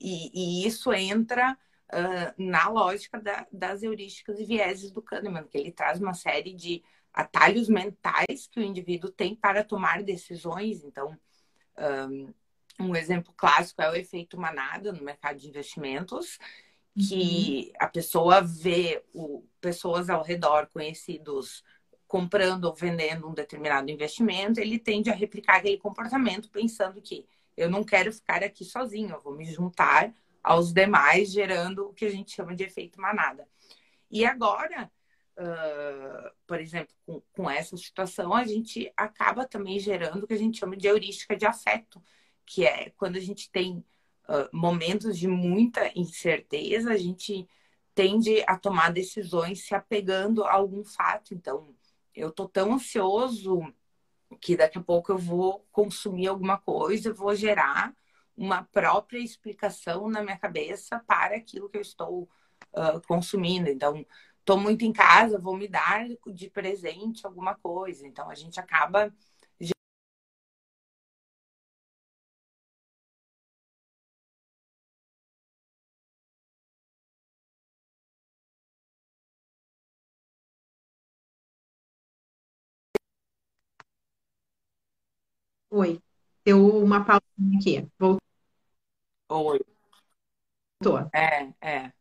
E, 0.00 0.62
e 0.62 0.66
isso 0.66 0.92
entra 0.92 1.56
uh, 1.92 2.42
na 2.42 2.68
lógica 2.68 3.20
da, 3.20 3.46
das 3.52 3.82
heurísticas 3.82 4.38
e 4.38 4.44
vieses 4.44 4.90
do 4.90 5.02
Kahneman, 5.02 5.46
que 5.46 5.58
ele 5.58 5.72
traz 5.72 6.00
uma 6.00 6.14
série 6.14 6.52
de 6.52 6.82
atalhos 7.12 7.68
mentais 7.68 8.46
que 8.46 8.60
o 8.60 8.62
indivíduo 8.62 9.10
tem 9.10 9.34
para 9.34 9.64
tomar 9.64 10.02
decisões. 10.02 10.84
Então, 10.84 11.18
um, 12.10 12.32
um 12.78 12.94
exemplo 12.94 13.32
clássico 13.36 13.82
é 13.82 13.90
o 13.90 13.94
efeito 13.94 14.38
manada 14.38 14.92
no 14.92 15.02
mercado 15.02 15.38
de 15.38 15.48
investimentos, 15.48 16.38
que 16.96 17.66
uhum. 17.66 17.72
a 17.80 17.88
pessoa 17.88 18.40
vê 18.40 19.02
o, 19.12 19.44
pessoas 19.60 20.10
ao 20.10 20.22
redor 20.22 20.68
conhecidos 20.68 21.62
comprando 22.06 22.64
ou 22.64 22.74
vendendo 22.74 23.28
um 23.28 23.34
determinado 23.34 23.90
investimento, 23.90 24.60
ele 24.60 24.78
tende 24.78 25.10
a 25.10 25.14
replicar 25.14 25.56
aquele 25.56 25.76
comportamento 25.76 26.50
pensando 26.50 27.02
que 27.02 27.26
eu 27.56 27.70
não 27.70 27.84
quero 27.84 28.12
ficar 28.12 28.42
aqui 28.42 28.64
sozinho, 28.64 29.10
eu 29.10 29.20
vou 29.20 29.36
me 29.36 29.44
juntar 29.44 30.12
aos 30.42 30.72
demais, 30.72 31.30
gerando 31.30 31.88
o 31.88 31.92
que 31.92 32.06
a 32.06 32.10
gente 32.10 32.34
chama 32.34 32.54
de 32.54 32.64
efeito 32.64 33.00
manada. 33.00 33.46
E 34.10 34.24
agora, 34.24 34.90
uh, 35.36 36.30
por 36.46 36.58
exemplo, 36.60 36.94
com, 37.04 37.20
com, 37.32 37.50
essa 37.50 37.76
situação, 37.76 38.32
a 38.32 38.44
gente 38.44 38.90
acaba 38.96 39.44
também 39.44 39.78
gerando 39.78 40.24
o 40.24 40.26
que 40.26 40.34
a 40.34 40.38
gente 40.38 40.58
chama 40.58 40.76
de 40.76 40.86
heurística 40.86 41.36
de 41.36 41.44
afeto, 41.44 42.02
que 42.48 42.64
é 42.64 42.90
quando 42.96 43.16
a 43.16 43.20
gente 43.20 43.50
tem 43.50 43.84
uh, 44.26 44.48
momentos 44.56 45.18
de 45.18 45.28
muita 45.28 45.92
incerteza, 45.94 46.90
a 46.90 46.96
gente 46.96 47.46
tende 47.94 48.42
a 48.46 48.56
tomar 48.56 48.90
decisões 48.90 49.66
se 49.66 49.74
apegando 49.74 50.42
a 50.44 50.52
algum 50.52 50.82
fato. 50.82 51.34
Então, 51.34 51.74
eu 52.14 52.32
tô 52.32 52.48
tão 52.48 52.72
ansioso 52.72 53.60
que 54.40 54.56
daqui 54.56 54.78
a 54.78 54.82
pouco 54.82 55.12
eu 55.12 55.18
vou 55.18 55.66
consumir 55.70 56.28
alguma 56.28 56.56
coisa, 56.56 57.10
eu 57.10 57.14
vou 57.14 57.34
gerar 57.34 57.94
uma 58.36 58.62
própria 58.64 59.18
explicação 59.18 60.08
na 60.08 60.22
minha 60.22 60.38
cabeça 60.38 61.02
para 61.06 61.36
aquilo 61.36 61.68
que 61.68 61.76
eu 61.76 61.82
estou 61.82 62.22
uh, 62.72 63.00
consumindo. 63.06 63.68
Então, 63.68 64.06
estou 64.40 64.56
muito 64.56 64.84
em 64.84 64.92
casa, 64.92 65.38
vou 65.38 65.56
me 65.56 65.68
dar 65.68 66.06
de 66.32 66.48
presente 66.48 67.26
alguma 67.26 67.54
coisa. 67.54 68.06
Então, 68.06 68.30
a 68.30 68.34
gente 68.34 68.58
acaba 68.58 69.12
Oi. 85.78 86.02
Deu 86.44 86.76
uma 86.82 87.04
pausa 87.04 87.22
aqui. 87.56 87.88
Voltou. 87.96 88.20
Oi. 89.30 89.60
É, 91.14 91.52
é. 91.60 91.92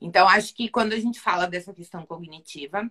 Então, 0.00 0.28
acho 0.28 0.52
que 0.52 0.68
quando 0.68 0.92
a 0.92 0.98
gente 0.98 1.20
fala 1.20 1.46
dessa 1.46 1.72
questão 1.72 2.04
cognitiva, 2.04 2.90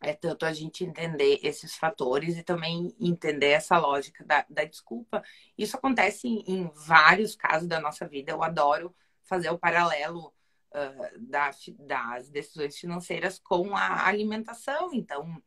é 0.00 0.12
tanto 0.12 0.44
a 0.44 0.52
gente 0.52 0.82
entender 0.82 1.38
esses 1.40 1.76
fatores 1.76 2.36
e 2.36 2.42
também 2.42 2.92
entender 2.98 3.50
essa 3.50 3.78
lógica 3.78 4.24
da, 4.24 4.44
da 4.50 4.64
desculpa. 4.64 5.22
Isso 5.56 5.76
acontece 5.76 6.26
em, 6.26 6.42
em, 6.48 6.72
vários 6.74 7.36
casos 7.36 7.68
da 7.68 7.78
nossa 7.78 8.08
vida. 8.08 8.32
Eu 8.32 8.42
adoro 8.42 8.92
fazer 9.22 9.50
o 9.50 9.58
paralelo 9.58 10.34
uh, 10.72 11.18
da, 11.20 11.50
das 11.78 12.28
decisões 12.28 12.76
financeiras 12.76 13.38
com 13.38 13.76
a 13.76 14.04
alimentação. 14.04 14.92
Então, 14.92 15.40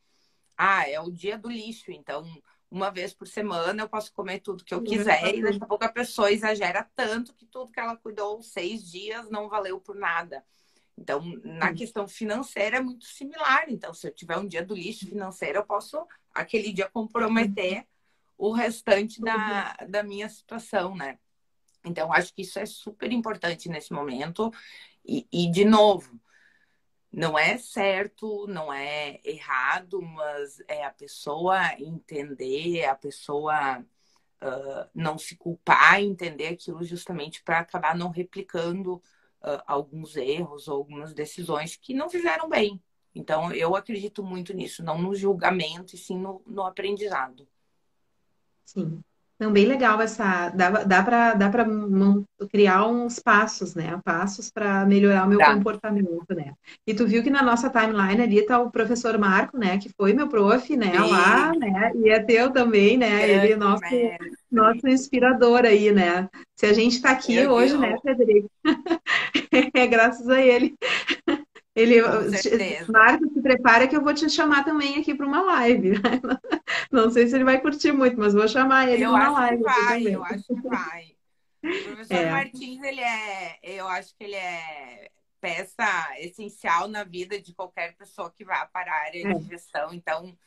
ah, 0.55 0.87
é 0.89 0.97
o 0.97 1.11
dia 1.11 1.37
do 1.37 1.49
lixo. 1.49 1.91
Então, 1.91 2.25
uma 2.69 2.89
vez 2.89 3.13
por 3.13 3.27
semana 3.27 3.83
eu 3.83 3.89
posso 3.89 4.11
comer 4.13 4.39
tudo 4.39 4.63
que 4.63 4.73
eu 4.73 4.83
quiser 4.83 5.35
e 5.35 5.41
daqui 5.41 5.59
a 5.61 5.65
pouco 5.65 5.85
a 5.85 5.89
pessoa 5.89 6.31
exagera 6.31 6.89
tanto 6.95 7.33
que 7.33 7.45
tudo 7.45 7.71
que 7.71 7.79
ela 7.79 7.95
cuidou 7.95 8.41
seis 8.41 8.89
dias 8.89 9.29
não 9.29 9.47
valeu 9.47 9.79
por 9.79 9.95
nada. 9.95 10.43
Então, 10.97 11.21
na 11.43 11.73
questão 11.73 12.07
financeira 12.07 12.77
é 12.77 12.81
muito 12.81 13.05
similar. 13.05 13.65
Então, 13.69 13.93
se 13.93 14.07
eu 14.07 14.11
tiver 14.11 14.37
um 14.37 14.47
dia 14.47 14.65
do 14.65 14.73
lixo 14.73 15.07
financeiro, 15.07 15.59
eu 15.59 15.63
posso 15.63 16.05
aquele 16.33 16.73
dia 16.73 16.89
comprometer 16.89 17.85
o 18.37 18.51
restante 18.51 19.21
da, 19.21 19.73
da 19.87 20.03
minha 20.03 20.27
situação, 20.27 20.95
né? 20.95 21.19
Então, 21.85 22.11
acho 22.11 22.33
que 22.33 22.41
isso 22.41 22.57
é 22.57 22.65
super 22.65 23.11
importante 23.11 23.69
nesse 23.69 23.93
momento. 23.93 24.51
E, 25.05 25.25
e 25.31 25.49
de 25.49 25.63
novo, 25.63 26.19
não 27.11 27.37
é 27.37 27.57
certo, 27.57 28.45
não 28.47 28.71
é 28.71 29.19
errado, 29.23 30.01
mas 30.01 30.61
é 30.67 30.85
a 30.85 30.91
pessoa 30.91 31.73
entender, 31.79 32.85
a 32.85 32.95
pessoa 32.95 33.79
uh, 33.79 34.89
não 34.93 35.17
se 35.17 35.35
culpar, 35.35 36.01
entender 36.01 36.47
aquilo 36.47 36.83
justamente 36.83 37.43
para 37.43 37.59
acabar 37.59 37.95
não 37.95 38.09
replicando 38.09 38.95
uh, 38.95 39.63
alguns 39.65 40.15
erros 40.15 40.67
ou 40.67 40.77
algumas 40.77 41.13
decisões 41.13 41.75
que 41.75 41.93
não 41.93 42.09
fizeram 42.09 42.49
bem. 42.49 42.81
Então, 43.15 43.51
eu 43.51 43.75
acredito 43.75 44.23
muito 44.23 44.53
nisso, 44.53 44.83
não 44.83 45.01
no 45.01 45.15
julgamento, 45.15 45.95
e 45.95 45.97
sim 45.97 46.19
no, 46.19 46.43
no 46.45 46.63
aprendizado. 46.63 47.47
Sim. 48.63 49.03
Não, 49.39 49.51
bem 49.51 49.65
legal 49.65 50.01
essa. 50.01 50.49
Dá, 50.49 50.83
dá 50.83 51.03
para 51.03 51.33
dá 51.35 51.51
criar 52.51 52.87
uns 52.87 53.19
passos, 53.19 53.75
né? 53.75 53.99
Passos 54.03 54.49
para 54.49 54.83
melhorar 54.85 55.25
o 55.25 55.29
meu 55.29 55.37
tá. 55.37 55.53
comportamento, 55.53 56.33
né? 56.35 56.53
E 56.87 56.93
tu 56.93 57.05
viu 57.05 57.21
que 57.21 57.29
na 57.29 57.43
nossa 57.43 57.69
timeline 57.69 58.21
ali 58.21 58.45
tá 58.45 58.59
o 58.59 58.71
professor 58.71 59.15
Marco, 59.19 59.55
né? 59.55 59.77
Que 59.77 59.89
foi 59.95 60.13
meu 60.13 60.27
prof, 60.27 60.75
né? 60.75 60.91
Sim. 60.91 61.11
Lá, 61.11 61.51
né? 61.53 61.91
E 61.95 62.09
é 62.09 62.19
teu 62.19 62.51
também, 62.51 62.97
né? 62.97 63.29
Ele 63.29 63.53
é 63.53 63.55
nosso, 63.55 63.83
nosso 64.51 64.87
inspirador 64.87 65.65
aí, 65.65 65.91
né? 65.91 66.27
Se 66.55 66.65
a 66.65 66.73
gente 66.73 66.93
está 66.93 67.11
aqui 67.11 67.45
hoje, 67.45 67.77
né, 67.77 67.95
Frederico? 68.01 68.49
é 69.75 69.85
graças 69.85 70.27
a 70.27 70.41
ele. 70.41 70.75
Ele, 71.77 72.01
Marco, 72.87 73.29
se 73.31 73.39
prepara 73.39 73.87
que 73.87 73.95
eu 73.95 74.01
vou 74.01 74.11
te 74.11 74.27
chamar 74.27 74.65
também 74.65 74.97
aqui 74.97 75.13
para 75.13 75.27
uma 75.27 75.43
live. 75.43 75.91
Não 76.91 77.11
sei 77.11 77.27
se 77.27 77.35
ele 77.35 77.43
vai 77.43 77.61
curtir 77.61 77.91
muito, 77.91 78.19
mas 78.19 78.33
vou 78.33 78.47
chamar 78.47 78.89
ele 78.89 79.05
para 79.05 79.11
uma 79.11 79.29
live. 79.29 79.61
Vai, 79.61 80.03
eu 80.07 80.23
acho 80.23 80.47
que 80.47 80.67
vai. 80.67 81.15
O 81.63 81.83
professor 81.83 82.13
é. 82.13 82.31
Martins, 82.31 82.81
ele 82.81 83.01
é, 83.01 83.57
eu 83.63 83.87
acho 83.87 84.15
que 84.15 84.23
ele 84.23 84.35
é 84.35 85.09
peça 85.41 86.07
essencial 86.19 86.87
na 86.87 87.03
vida 87.03 87.41
de 87.41 87.53
qualquer 87.53 87.95
pessoa 87.97 88.31
que 88.31 88.45
vá 88.45 88.65
para 88.67 88.91
a 88.91 89.05
área 89.05 89.27
é. 89.27 89.33
de 89.33 89.47
gestão. 89.47 89.91
Então, 89.91 90.37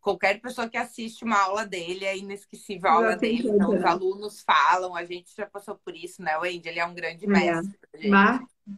qualquer 0.00 0.40
pessoa 0.40 0.68
que 0.68 0.76
assiste 0.76 1.24
uma 1.24 1.40
aula 1.40 1.64
dele 1.64 2.04
é 2.04 2.18
inesquecível 2.18 2.90
a 2.90 2.94
aula 2.94 3.16
dele. 3.16 3.48
Então, 3.48 3.74
os 3.74 3.84
alunos 3.84 4.42
falam, 4.42 4.94
a 4.94 5.04
gente 5.04 5.34
já 5.34 5.46
passou 5.46 5.76
por 5.76 5.96
isso, 5.96 6.20
né, 6.20 6.36
Wendy? 6.36 6.68
Ele 6.68 6.80
é 6.80 6.84
um 6.84 6.94
grande 6.94 7.24
é. 7.24 7.28
mestre. 7.28 7.78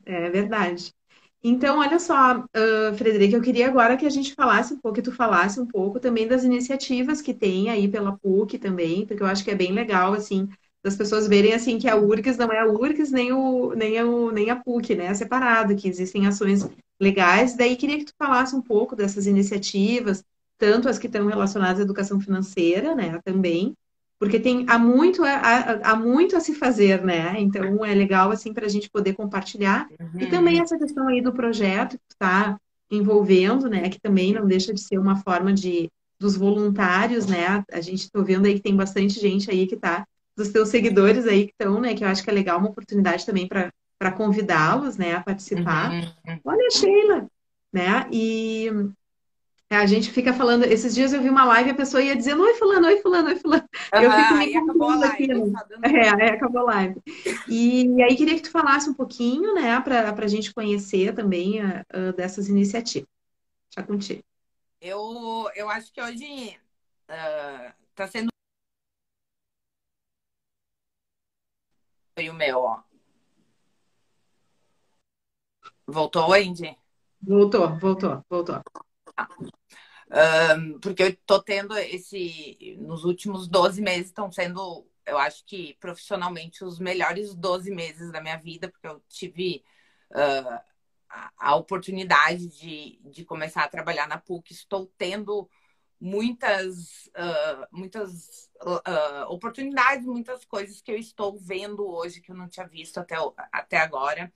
É, 0.06 0.26
é 0.26 0.30
verdade. 0.30 0.94
Então, 1.42 1.78
olha 1.78 2.00
só, 2.00 2.38
uh, 2.40 2.96
Frederica, 2.96 3.36
eu 3.36 3.42
queria 3.42 3.68
agora 3.68 3.96
que 3.96 4.04
a 4.04 4.10
gente 4.10 4.34
falasse 4.34 4.74
um 4.74 4.80
pouco, 4.80 4.96
que 4.96 5.02
tu 5.02 5.12
falasse 5.12 5.60
um 5.60 5.66
pouco 5.66 6.00
também 6.00 6.26
das 6.26 6.42
iniciativas 6.42 7.22
que 7.22 7.32
tem 7.32 7.70
aí 7.70 7.86
pela 7.88 8.16
PUC 8.18 8.58
também, 8.58 9.06
porque 9.06 9.22
eu 9.22 9.26
acho 9.26 9.44
que 9.44 9.50
é 9.50 9.54
bem 9.54 9.72
legal, 9.72 10.12
assim, 10.14 10.48
das 10.82 10.96
pessoas 10.96 11.28
verem, 11.28 11.54
assim, 11.54 11.78
que 11.78 11.88
a 11.88 11.96
URGS 11.96 12.36
não 12.36 12.50
é 12.52 12.58
a 12.58 12.66
URGS 12.66 13.12
nem, 13.12 13.32
o, 13.32 13.72
nem, 13.74 14.02
o, 14.02 14.32
nem 14.32 14.50
a 14.50 14.56
PUC, 14.56 14.96
né, 14.96 15.06
é 15.06 15.14
separado, 15.14 15.76
que 15.76 15.88
existem 15.88 16.26
ações 16.26 16.68
legais. 17.00 17.56
Daí, 17.56 17.76
queria 17.76 17.98
que 17.98 18.06
tu 18.06 18.14
falasse 18.18 18.56
um 18.56 18.62
pouco 18.62 18.96
dessas 18.96 19.26
iniciativas, 19.28 20.24
tanto 20.58 20.88
as 20.88 20.98
que 20.98 21.06
estão 21.06 21.26
relacionadas 21.26 21.78
à 21.78 21.82
educação 21.84 22.20
financeira, 22.20 22.96
né, 22.96 23.20
também, 23.24 23.76
porque 24.18 24.40
tem 24.40 24.64
há 24.68 24.78
muito 24.78 25.22
há, 25.24 25.80
há, 25.82 25.96
muito 25.96 26.36
a 26.36 26.40
se 26.40 26.54
fazer, 26.54 27.04
né? 27.04 27.34
Então 27.38 27.84
é 27.84 27.94
legal 27.94 28.30
assim 28.30 28.52
para 28.52 28.66
a 28.66 28.68
gente 28.68 28.90
poder 28.90 29.14
compartilhar 29.14 29.86
uhum. 30.00 30.20
e 30.20 30.26
também 30.26 30.60
essa 30.60 30.78
questão 30.78 31.06
aí 31.08 31.20
do 31.20 31.32
projeto 31.32 31.96
que 31.96 32.14
está 32.14 32.58
envolvendo, 32.90 33.68
né? 33.68 33.88
Que 33.88 34.00
também 34.00 34.32
não 34.32 34.46
deixa 34.46 34.74
de 34.74 34.80
ser 34.80 34.98
uma 34.98 35.16
forma 35.16 35.52
de 35.52 35.88
dos 36.20 36.36
voluntários, 36.36 37.26
né? 37.26 37.64
A 37.70 37.80
gente 37.80 38.00
está 38.00 38.20
vendo 38.20 38.46
aí 38.46 38.54
que 38.54 38.62
tem 38.62 38.74
bastante 38.74 39.20
gente 39.20 39.50
aí 39.50 39.68
que 39.68 39.76
está 39.76 40.04
dos 40.36 40.48
teus 40.48 40.68
seguidores 40.68 41.26
aí 41.26 41.46
que 41.46 41.52
estão, 41.52 41.80
né? 41.80 41.94
Que 41.94 42.04
eu 42.04 42.08
acho 42.08 42.24
que 42.24 42.30
é 42.30 42.32
legal 42.32 42.58
uma 42.58 42.70
oportunidade 42.70 43.24
também 43.24 43.46
para 43.46 43.70
para 43.98 44.12
convidá-los, 44.12 44.96
né, 44.96 45.16
a 45.16 45.20
participar. 45.20 45.90
Uhum. 45.90 46.40
Olha, 46.44 46.70
Sheila, 46.70 47.26
né? 47.72 48.06
E 48.12 48.70
a 49.70 49.86
gente 49.86 50.10
fica 50.10 50.32
falando, 50.32 50.64
esses 50.64 50.94
dias 50.94 51.12
eu 51.12 51.20
vi 51.20 51.28
uma 51.28 51.44
live 51.44 51.68
e 51.68 51.72
a 51.72 51.76
pessoa 51.76 52.02
ia 52.02 52.16
dizendo, 52.16 52.42
oi 52.42 52.54
fulano, 52.54 52.86
oi 52.86 52.96
fulano, 53.02 53.28
oi 53.28 53.36
fulano. 53.36 53.68
Uhum, 53.94 54.02
eu 54.02 54.10
fico 54.12 54.34
me 54.34 54.56
acabou 54.56 54.90
aqui, 54.90 55.26
né? 55.28 55.52
É, 55.82 56.08
aí 56.08 56.30
acabou 56.30 56.62
a 56.62 56.74
live. 56.74 57.02
E, 57.46 58.02
aí 58.02 58.16
queria 58.16 58.34
que 58.34 58.42
tu 58.42 58.50
falasse 58.50 58.88
um 58.88 58.94
pouquinho, 58.94 59.54
né, 59.54 59.78
para 59.80 60.24
a 60.24 60.28
gente 60.28 60.54
conhecer 60.54 61.14
também 61.14 61.60
dessas 62.16 62.48
iniciativas. 62.48 63.08
Já 63.74 63.82
contigo. 63.82 64.22
Eu, 64.80 65.50
eu 65.54 65.68
acho 65.68 65.92
que 65.92 66.00
hoje 66.00 66.56
está 67.08 68.04
uh, 68.04 68.08
sendo 68.08 68.28
foi 72.14 72.30
o 72.30 72.34
meu, 72.34 72.58
ó. 72.58 72.82
Voltou, 75.86 76.32
Andy? 76.32 76.76
Voltou, 77.22 77.78
voltou, 77.78 78.24
voltou. 78.28 78.62
Um, 80.10 80.78
porque 80.80 81.02
eu 81.02 81.16
tô 81.26 81.42
tendo 81.42 81.76
esse. 81.76 82.76
Nos 82.80 83.04
últimos 83.04 83.46
12 83.46 83.80
meses 83.82 84.06
estão 84.06 84.32
sendo, 84.32 84.86
eu 85.06 85.18
acho 85.18 85.44
que 85.44 85.76
profissionalmente, 85.80 86.64
os 86.64 86.78
melhores 86.78 87.34
12 87.34 87.70
meses 87.70 88.10
da 88.10 88.20
minha 88.20 88.38
vida, 88.38 88.68
porque 88.70 88.86
eu 88.86 89.02
tive 89.08 89.62
uh, 90.12 90.60
a, 91.10 91.32
a, 91.36 91.56
oportunidade 91.56 92.46
de, 92.48 92.98
de 93.04 93.24
começar 93.24 93.64
a 93.64 93.68
trabalhar 93.68 94.08
na 94.08 94.18
PUC. 94.18 94.52
Estou 94.52 94.90
tendo 94.96 95.48
muitas, 96.00 97.06
uh, 97.08 97.66
muitas 97.70 98.50
uh, 98.62 99.30
oportunidades, 99.30 100.06
muitas 100.06 100.44
coisas 100.44 100.80
que 100.80 100.90
eu 100.90 100.96
estou 100.96 101.38
vendo 101.38 101.86
hoje 101.86 102.20
que 102.20 102.30
eu 102.30 102.36
não 102.36 102.48
tinha 102.48 102.66
visto 102.66 102.98
até, 102.98 103.16
até 103.52 103.76
agora. 103.76 104.32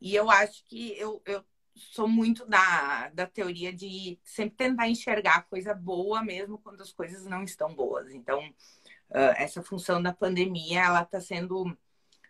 E 0.00 0.14
eu 0.14 0.28
acho 0.28 0.64
que 0.64 0.92
eu, 0.98 1.22
eu 1.24 1.44
sou 1.74 2.06
muito 2.08 2.46
da, 2.46 3.08
da 3.10 3.26
teoria 3.26 3.72
de 3.72 4.18
sempre 4.22 4.56
tentar 4.56 4.88
enxergar 4.88 5.46
coisa 5.48 5.74
boa 5.74 6.22
mesmo 6.22 6.58
quando 6.58 6.80
as 6.80 6.92
coisas 6.92 7.24
não 7.24 7.42
estão 7.42 7.74
boas. 7.74 8.10
Então, 8.12 8.40
uh, 9.10 9.34
essa 9.36 9.62
função 9.62 10.02
da 10.02 10.12
pandemia, 10.12 10.82
ela 10.82 11.02
está 11.02 11.20
sendo 11.20 11.76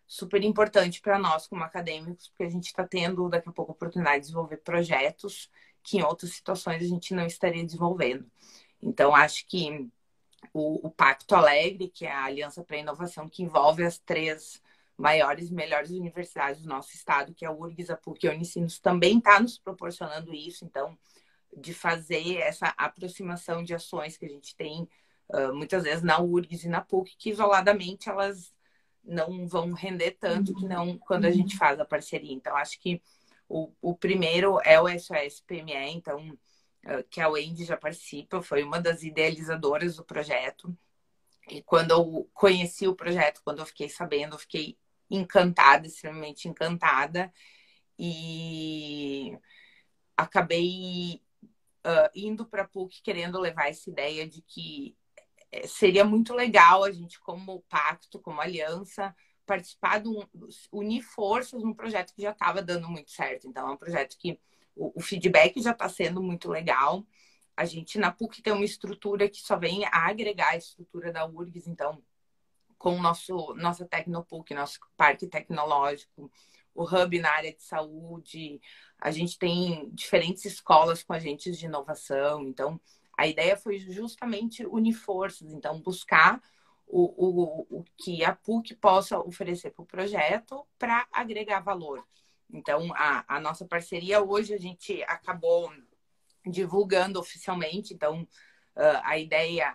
super 0.07 0.43
importante 0.43 1.01
para 1.01 1.19
nós 1.19 1.47
como 1.47 1.63
acadêmicos, 1.63 2.29
porque 2.29 2.45
a 2.45 2.51
gente 2.51 2.67
está 2.67 2.87
tendo 2.87 3.29
daqui 3.29 3.49
a 3.49 3.53
pouco 3.53 3.73
a 3.73 3.75
oportunidade 3.75 4.17
de 4.17 4.23
desenvolver 4.23 4.59
projetos 4.59 5.51
que 5.83 5.99
em 5.99 6.03
outras 6.03 6.33
situações 6.33 6.83
a 6.83 6.87
gente 6.87 7.15
não 7.15 7.27
estaria 7.27 7.65
desenvolvendo. 7.65 8.27
Então, 8.83 9.15
acho 9.15 9.47
que 9.47 9.91
o, 10.53 10.87
o 10.87 10.91
Pacto 10.91 11.35
Alegre, 11.35 11.89
que 11.89 12.07
é 12.07 12.13
a 12.13 12.25
Aliança 12.25 12.63
para 12.63 12.77
a 12.77 12.81
Inovação, 12.81 13.29
que 13.29 13.43
envolve 13.43 13.85
as 13.85 13.99
três 13.99 14.63
maiores 14.97 15.51
e 15.51 15.55
melhores 15.55 15.91
universidades 15.91 16.63
do 16.63 16.69
nosso 16.69 16.95
estado, 16.95 17.35
que 17.35 17.45
é 17.45 17.51
o 17.51 17.61
URGS, 17.61 17.91
a 17.91 17.97
PUC 17.97 18.25
e 18.25 18.29
a 18.29 18.33
Unicinos, 18.33 18.79
também 18.79 19.19
está 19.19 19.41
nos 19.41 19.59
proporcionando 19.59 20.33
isso. 20.33 20.65
Então, 20.65 20.97
de 21.57 21.75
fazer 21.75 22.39
essa 22.39 22.69
aproximação 22.77 23.63
de 23.63 23.75
ações 23.75 24.17
que 24.17 24.25
a 24.25 24.29
gente 24.29 24.57
tem 24.57 24.89
uh, 25.29 25.55
muitas 25.55 25.85
vezes 25.85 26.03
na 26.03 26.21
URGS 26.21 26.65
e 26.65 26.69
na 26.69 26.81
PUC, 26.81 27.17
que 27.17 27.31
isoladamente 27.31 28.09
elas 28.09 28.53
não 29.03 29.47
vão 29.47 29.73
render 29.73 30.13
tanto 30.13 30.55
que 30.55 30.67
não 30.67 30.97
quando 30.97 31.27
a 31.27 31.29
uhum. 31.29 31.35
gente 31.35 31.57
faz 31.57 31.79
a 31.79 31.85
parceria. 31.85 32.33
Então, 32.33 32.57
acho 32.57 32.81
que 32.81 33.03
o, 33.49 33.71
o 33.81 33.95
primeiro 33.95 34.59
é 34.65 34.81
o 34.81 34.89
SOS 34.89 35.41
PME, 35.47 35.91
então, 35.91 36.31
uh, 36.87 37.05
que 37.11 37.21
a 37.21 37.29
Wendy 37.29 37.65
já 37.65 37.77
participa, 37.77 38.43
foi 38.43 38.63
uma 38.63 38.81
das 38.81 39.03
idealizadoras 39.03 39.97
do 39.97 40.05
projeto. 40.05 40.77
E 41.49 41.63
quando 41.63 41.91
eu 41.91 42.29
conheci 42.33 42.89
o 42.89 42.95
projeto, 42.95 43.43
quando 43.45 43.59
eu 43.59 43.67
fiquei 43.67 43.89
sabendo, 43.89 44.35
eu 44.35 44.39
fiquei 44.39 44.79
encantada, 45.17 45.87
extremamente 45.87 46.49
encantada. 46.49 47.33
E 47.99 49.39
acabei 50.17 51.23
uh, 51.87 52.11
indo 52.15 52.47
para 52.47 52.63
a 52.63 52.69
PUC 52.69 53.03
querendo 53.03 53.39
levar 53.39 53.69
essa 53.69 53.89
ideia 53.91 54.27
de 54.29 54.43
que 54.43 54.97
eh, 55.53 55.67
seria 55.67 56.05
muito 56.05 56.35
legal 56.35 56.85
a 56.85 56.91
gente, 56.91 57.21
como 57.21 57.63
pacto, 57.69 58.21
como 58.21 58.41
aliança, 58.41 59.15
participar 59.47 60.01
de 60.01 60.09
um, 60.09 60.21
unir 60.73 61.03
forças 61.03 61.63
num 61.63 61.75
projeto 61.75 62.15
que 62.15 62.23
já 62.23 62.31
estava 62.31 62.63
dando 62.63 62.89
muito 62.89 63.11
certo. 63.11 63.47
Então, 63.47 63.69
é 63.69 63.73
um 63.73 63.77
projeto 63.77 64.17
que 64.19 64.41
o, 64.75 64.99
o 64.99 65.01
feedback 65.01 65.61
já 65.63 65.73
está 65.73 65.89
sendo 65.89 66.23
muito 66.23 66.49
legal. 66.49 67.07
A 67.57 67.65
gente 67.65 67.99
na 67.99 68.11
PUC 68.11 68.43
tem 68.43 68.53
uma 68.53 68.65
estrutura 68.65 69.29
que 69.29 69.41
só 69.41 69.57
vem 69.57 69.85
a 69.85 70.09
agregar 70.09 70.51
a 70.51 70.57
estrutura 70.57 71.13
da 71.13 71.27
URGS, 71.27 71.69
então 71.69 72.03
com 72.85 72.99
o 72.99 73.03
nosso 73.03 73.55
nossa 73.55 73.87
Tecnopuc, 73.87 74.53
nosso 74.53 74.79
parque 74.95 75.27
tecnológico, 75.27 76.31
o 76.75 76.85
hub 76.85 77.19
na 77.19 77.31
área 77.31 77.51
de 77.51 77.63
saúde. 77.63 78.61
A 79.01 79.11
gente 79.11 79.39
tem 79.39 79.89
diferentes 79.95 80.45
escolas 80.45 81.03
com 81.03 81.15
agentes 81.15 81.59
de 81.59 81.65
inovação. 81.65 82.43
Então, 82.43 82.79
a 83.17 83.27
ideia 83.27 83.57
foi 83.57 83.79
justamente 83.79 84.67
unir 84.67 84.93
forças, 84.93 85.51
então 85.51 85.81
buscar 85.81 86.43
o, 86.87 87.05
o, 87.17 87.79
o 87.79 87.85
que 87.97 88.23
a 88.23 88.35
PUC 88.35 88.75
possa 88.75 89.19
oferecer 89.19 89.71
para 89.71 89.83
o 89.83 89.87
projeto 89.87 90.67
para 90.79 91.07
agregar 91.11 91.61
valor. 91.61 92.07
Então, 92.53 92.93
a, 92.95 93.25
a 93.27 93.41
nossa 93.41 93.65
parceria 93.65 94.23
hoje 94.23 94.53
a 94.53 94.59
gente 94.59 95.03
acabou 95.05 95.73
divulgando 96.45 97.19
oficialmente. 97.19 97.95
Então, 97.95 98.25
uh, 98.77 99.01
a 99.05 99.17
ideia 99.17 99.75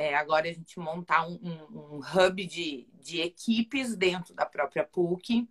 é, 0.00 0.14
agora 0.14 0.48
a 0.48 0.52
gente 0.52 0.78
montar 0.78 1.28
um, 1.28 1.38
um, 1.42 1.96
um 1.96 2.00
hub 2.00 2.46
de, 2.46 2.88
de 2.94 3.20
equipes 3.20 3.94
dentro 3.94 4.32
da 4.32 4.46
própria 4.46 4.82
PUC, 4.82 5.46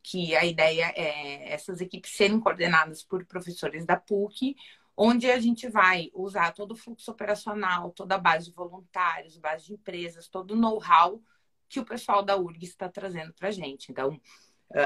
que 0.00 0.36
a 0.36 0.44
ideia 0.44 0.92
é 0.94 1.52
essas 1.52 1.80
equipes 1.80 2.12
serem 2.12 2.38
coordenadas 2.38 3.02
por 3.02 3.24
professores 3.26 3.84
da 3.84 3.96
PUC, 3.96 4.54
onde 4.96 5.28
a 5.28 5.40
gente 5.40 5.68
vai 5.68 6.12
usar 6.14 6.54
todo 6.54 6.72
o 6.72 6.76
fluxo 6.76 7.10
operacional, 7.10 7.90
toda 7.90 8.14
a 8.14 8.18
base 8.18 8.44
de 8.46 8.52
voluntários, 8.52 9.36
base 9.36 9.66
de 9.66 9.72
empresas, 9.72 10.28
todo 10.28 10.52
o 10.52 10.56
know-how 10.56 11.20
que 11.68 11.80
o 11.80 11.84
pessoal 11.84 12.22
da 12.22 12.36
URG 12.36 12.66
está 12.66 12.88
trazendo 12.88 13.32
para 13.32 13.48
a 13.48 13.52
gente. 13.52 13.90
Então, 13.90 14.20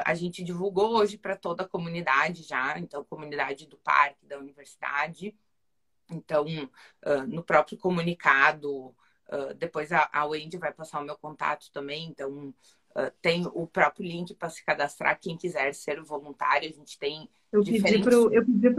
a 0.06 0.14
gente 0.14 0.42
divulgou 0.42 0.96
hoje 0.96 1.18
para 1.18 1.36
toda 1.36 1.64
a 1.64 1.68
comunidade 1.68 2.44
já, 2.44 2.78
então, 2.78 3.04
comunidade 3.04 3.66
do 3.66 3.76
parque, 3.76 4.24
da 4.24 4.38
universidade. 4.38 5.36
Então, 6.10 6.46
no 7.28 7.42
próprio 7.42 7.78
comunicado, 7.78 8.94
Uh, 9.33 9.55
depois 9.55 9.91
a, 9.93 10.11
a 10.12 10.26
Wendy 10.26 10.59
vai 10.59 10.70
passar 10.72 11.01
o 11.01 11.05
meu 11.05 11.16
contato 11.16 11.70
também, 11.72 12.07
então 12.07 12.53
uh, 12.95 13.11
tem 13.22 13.47
o 13.55 13.66
próprio 13.66 14.07
link 14.07 14.35
para 14.35 14.51
se 14.51 14.62
cadastrar 14.62 15.18
quem 15.18 15.39
quiser 15.39 15.72
ser 15.72 16.03
voluntário. 16.03 16.68
A 16.68 16.72
gente 16.72 16.99
tem. 16.99 17.30
Eu 17.51 17.62
diferentes... 17.62 18.05
pedi 18.45 18.70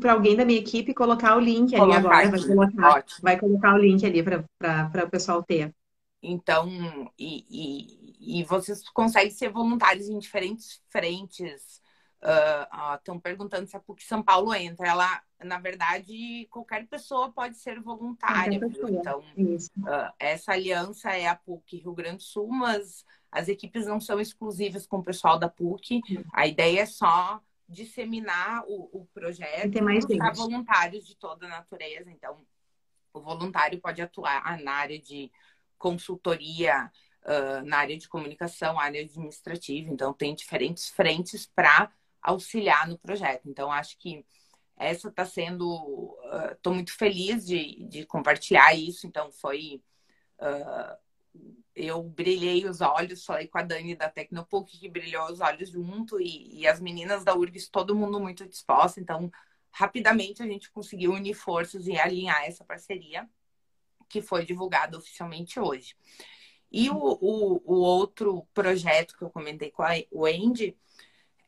para 0.00 0.12
alguém 0.12 0.34
da 0.34 0.46
minha 0.46 0.58
equipe 0.58 0.94
colocar 0.94 1.36
o 1.36 1.40
link 1.40 1.74
ali 1.74 1.80
colocar 1.80 1.98
agora. 1.98 2.30
Vai 2.30 2.40
colocar, 2.40 3.04
vai 3.20 3.38
colocar, 3.38 3.74
o 3.74 3.78
link 3.78 4.06
ali 4.06 4.22
para 4.22 5.04
o 5.04 5.10
pessoal 5.10 5.42
ter. 5.42 5.74
Então, 6.22 6.68
e, 7.18 7.44
e, 7.50 8.40
e 8.40 8.44
vocês 8.44 8.88
conseguem 8.88 9.30
ser 9.30 9.50
voluntários 9.50 10.08
em 10.08 10.18
diferentes 10.18 10.80
frentes 10.88 11.82
Estão 12.20 13.14
uh, 13.14 13.18
uh, 13.18 13.20
perguntando 13.20 13.68
se 13.68 13.76
a 13.76 13.80
PUC 13.80 14.02
São 14.02 14.22
Paulo 14.22 14.52
entra. 14.52 14.88
Ela, 14.88 15.22
na 15.44 15.58
verdade, 15.58 16.48
qualquer 16.50 16.86
pessoa 16.88 17.30
pode 17.30 17.56
ser 17.56 17.80
voluntária. 17.80 18.60
Então, 18.88 19.20
uh, 19.20 20.12
essa 20.18 20.52
aliança 20.52 21.12
é 21.12 21.28
a 21.28 21.36
PUC 21.36 21.76
Rio 21.76 21.94
Grande 21.94 22.16
do 22.16 22.22
Sul, 22.24 22.48
mas 22.48 23.04
as 23.30 23.46
equipes 23.46 23.86
não 23.86 24.00
são 24.00 24.20
exclusivas 24.20 24.84
com 24.84 24.98
o 24.98 25.04
pessoal 25.04 25.38
da 25.38 25.48
PUC. 25.48 26.00
A 26.32 26.46
ideia 26.46 26.80
é 26.80 26.86
só 26.86 27.40
disseminar 27.68 28.64
o, 28.66 28.88
o 28.92 29.06
projeto 29.14 29.78
para 30.16 30.32
voluntários 30.32 31.06
de 31.06 31.14
toda 31.14 31.46
a 31.46 31.50
natureza. 31.50 32.10
Então, 32.10 32.44
o 33.12 33.20
voluntário 33.20 33.80
pode 33.80 34.02
atuar 34.02 34.60
na 34.60 34.72
área 34.72 34.98
de 34.98 35.30
consultoria, 35.78 36.90
na 37.64 37.78
área 37.78 37.96
de 37.96 38.08
comunicação, 38.08 38.80
área 38.80 39.02
administrativa. 39.02 39.90
Então, 39.90 40.12
tem 40.12 40.34
diferentes 40.34 40.88
frentes 40.88 41.46
para 41.46 41.92
auxiliar 42.28 42.86
no 42.86 42.98
projeto. 42.98 43.48
Então, 43.48 43.72
acho 43.72 43.98
que 43.98 44.24
essa 44.76 45.08
está 45.08 45.24
sendo. 45.24 46.16
Estou 46.52 46.72
uh, 46.72 46.76
muito 46.76 46.96
feliz 46.96 47.46
de, 47.46 47.84
de 47.88 48.06
compartilhar 48.06 48.74
isso. 48.74 49.06
Então, 49.06 49.30
foi. 49.32 49.82
Uh, 50.38 51.08
eu 51.74 52.02
brilhei 52.02 52.66
os 52.66 52.80
olhos, 52.80 53.24
falei 53.24 53.46
com 53.46 53.58
a 53.58 53.62
Dani 53.62 53.94
da 53.94 54.08
Tecnopuc, 54.08 54.78
que 54.78 54.88
brilhou 54.88 55.30
os 55.30 55.40
olhos 55.40 55.70
junto, 55.70 56.20
e, 56.20 56.60
e 56.60 56.66
as 56.66 56.80
meninas 56.80 57.22
da 57.22 57.36
URGS, 57.36 57.68
todo 57.68 57.94
mundo 57.94 58.18
muito 58.18 58.46
disposto. 58.48 58.98
Então, 58.98 59.30
rapidamente 59.70 60.42
a 60.42 60.46
gente 60.46 60.70
conseguiu 60.70 61.12
unir 61.12 61.34
forças 61.34 61.86
e 61.86 61.96
alinhar 61.96 62.42
essa 62.44 62.64
parceria, 62.64 63.28
que 64.08 64.20
foi 64.20 64.44
divulgada 64.44 64.98
oficialmente 64.98 65.60
hoje. 65.60 65.94
E 66.70 66.90
o, 66.90 66.96
o, 66.96 67.62
o 67.64 67.74
outro 67.74 68.44
projeto 68.52 69.16
que 69.16 69.22
eu 69.22 69.30
comentei 69.30 69.70
com 69.70 69.82
a 69.82 69.92
Wendy 70.12 70.76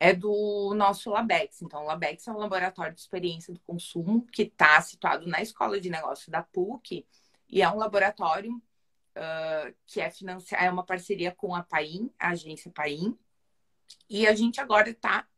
é 0.01 0.15
do 0.15 0.73
nosso 0.75 1.11
Labex. 1.11 1.61
Então, 1.61 1.83
o 1.83 1.87
Labex 1.87 2.27
é 2.27 2.33
um 2.33 2.39
laboratório 2.39 2.95
de 2.95 3.01
experiência 3.03 3.53
do 3.53 3.61
consumo 3.61 4.27
que 4.33 4.43
está 4.43 4.81
situado 4.81 5.27
na 5.27 5.43
Escola 5.43 5.79
de 5.79 5.91
Negócios 5.91 6.29
da 6.29 6.43
PUC 6.43 7.07
e 7.47 7.61
é 7.61 7.69
um 7.69 7.77
laboratório 7.77 8.51
uh, 8.51 9.75
que 9.87 10.01
é 10.01 10.11
financiado, 10.11 10.65
é 10.65 10.71
uma 10.71 10.85
parceria 10.85 11.31
com 11.33 11.55
a 11.55 11.63
Paim, 11.63 12.11
a 12.19 12.31
agência 12.31 12.71
Paim, 12.71 13.17
e 14.09 14.27
a 14.27 14.35
gente 14.35 14.59
agora 14.59 14.89
está 14.89 15.29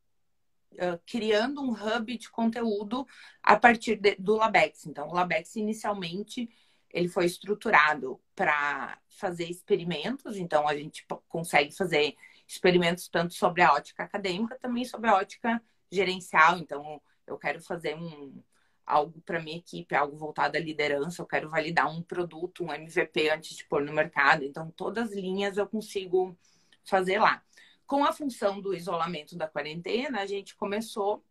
uh, 0.74 1.00
criando 1.06 1.60
um 1.60 1.72
hub 1.72 2.16
de 2.16 2.30
conteúdo 2.30 3.04
a 3.42 3.56
partir 3.56 3.96
de, 3.96 4.14
do 4.14 4.36
Labex. 4.36 4.86
Então, 4.86 5.08
o 5.08 5.14
Labex 5.14 5.56
inicialmente 5.56 6.48
ele 6.88 7.08
foi 7.08 7.24
estruturado 7.24 8.20
para 8.36 8.96
fazer 9.08 9.50
experimentos, 9.50 10.36
então 10.36 10.68
a 10.68 10.76
gente 10.76 11.04
consegue 11.26 11.74
fazer 11.74 12.14
experimentos 12.46 13.08
tanto 13.08 13.34
sobre 13.34 13.62
a 13.62 13.72
ótica 13.72 14.02
acadêmica, 14.02 14.58
também 14.60 14.84
sobre 14.84 15.10
a 15.10 15.16
ótica 15.16 15.62
gerencial. 15.90 16.58
Então, 16.58 17.00
eu 17.26 17.38
quero 17.38 17.60
fazer 17.60 17.94
um 17.94 18.42
algo 18.84 19.20
para 19.22 19.40
minha 19.40 19.58
equipe, 19.58 19.94
algo 19.94 20.16
voltado 20.16 20.56
à 20.56 20.60
liderança, 20.60 21.22
eu 21.22 21.26
quero 21.26 21.48
validar 21.48 21.88
um 21.90 22.02
produto, 22.02 22.64
um 22.64 22.72
MVP 22.72 23.30
antes 23.30 23.56
de 23.56 23.64
pôr 23.64 23.82
no 23.82 23.92
mercado. 23.92 24.44
Então, 24.44 24.70
todas 24.70 25.10
as 25.10 25.14
linhas 25.14 25.56
eu 25.56 25.66
consigo 25.66 26.36
fazer 26.84 27.18
lá. 27.18 27.42
com 27.86 28.04
a 28.04 28.12
função 28.12 28.60
do 28.60 28.74
isolamento 28.74 29.36
da 29.36 29.46
quarentena, 29.46 30.20
a 30.22 30.26
gente 30.26 30.56
começou 30.56 31.22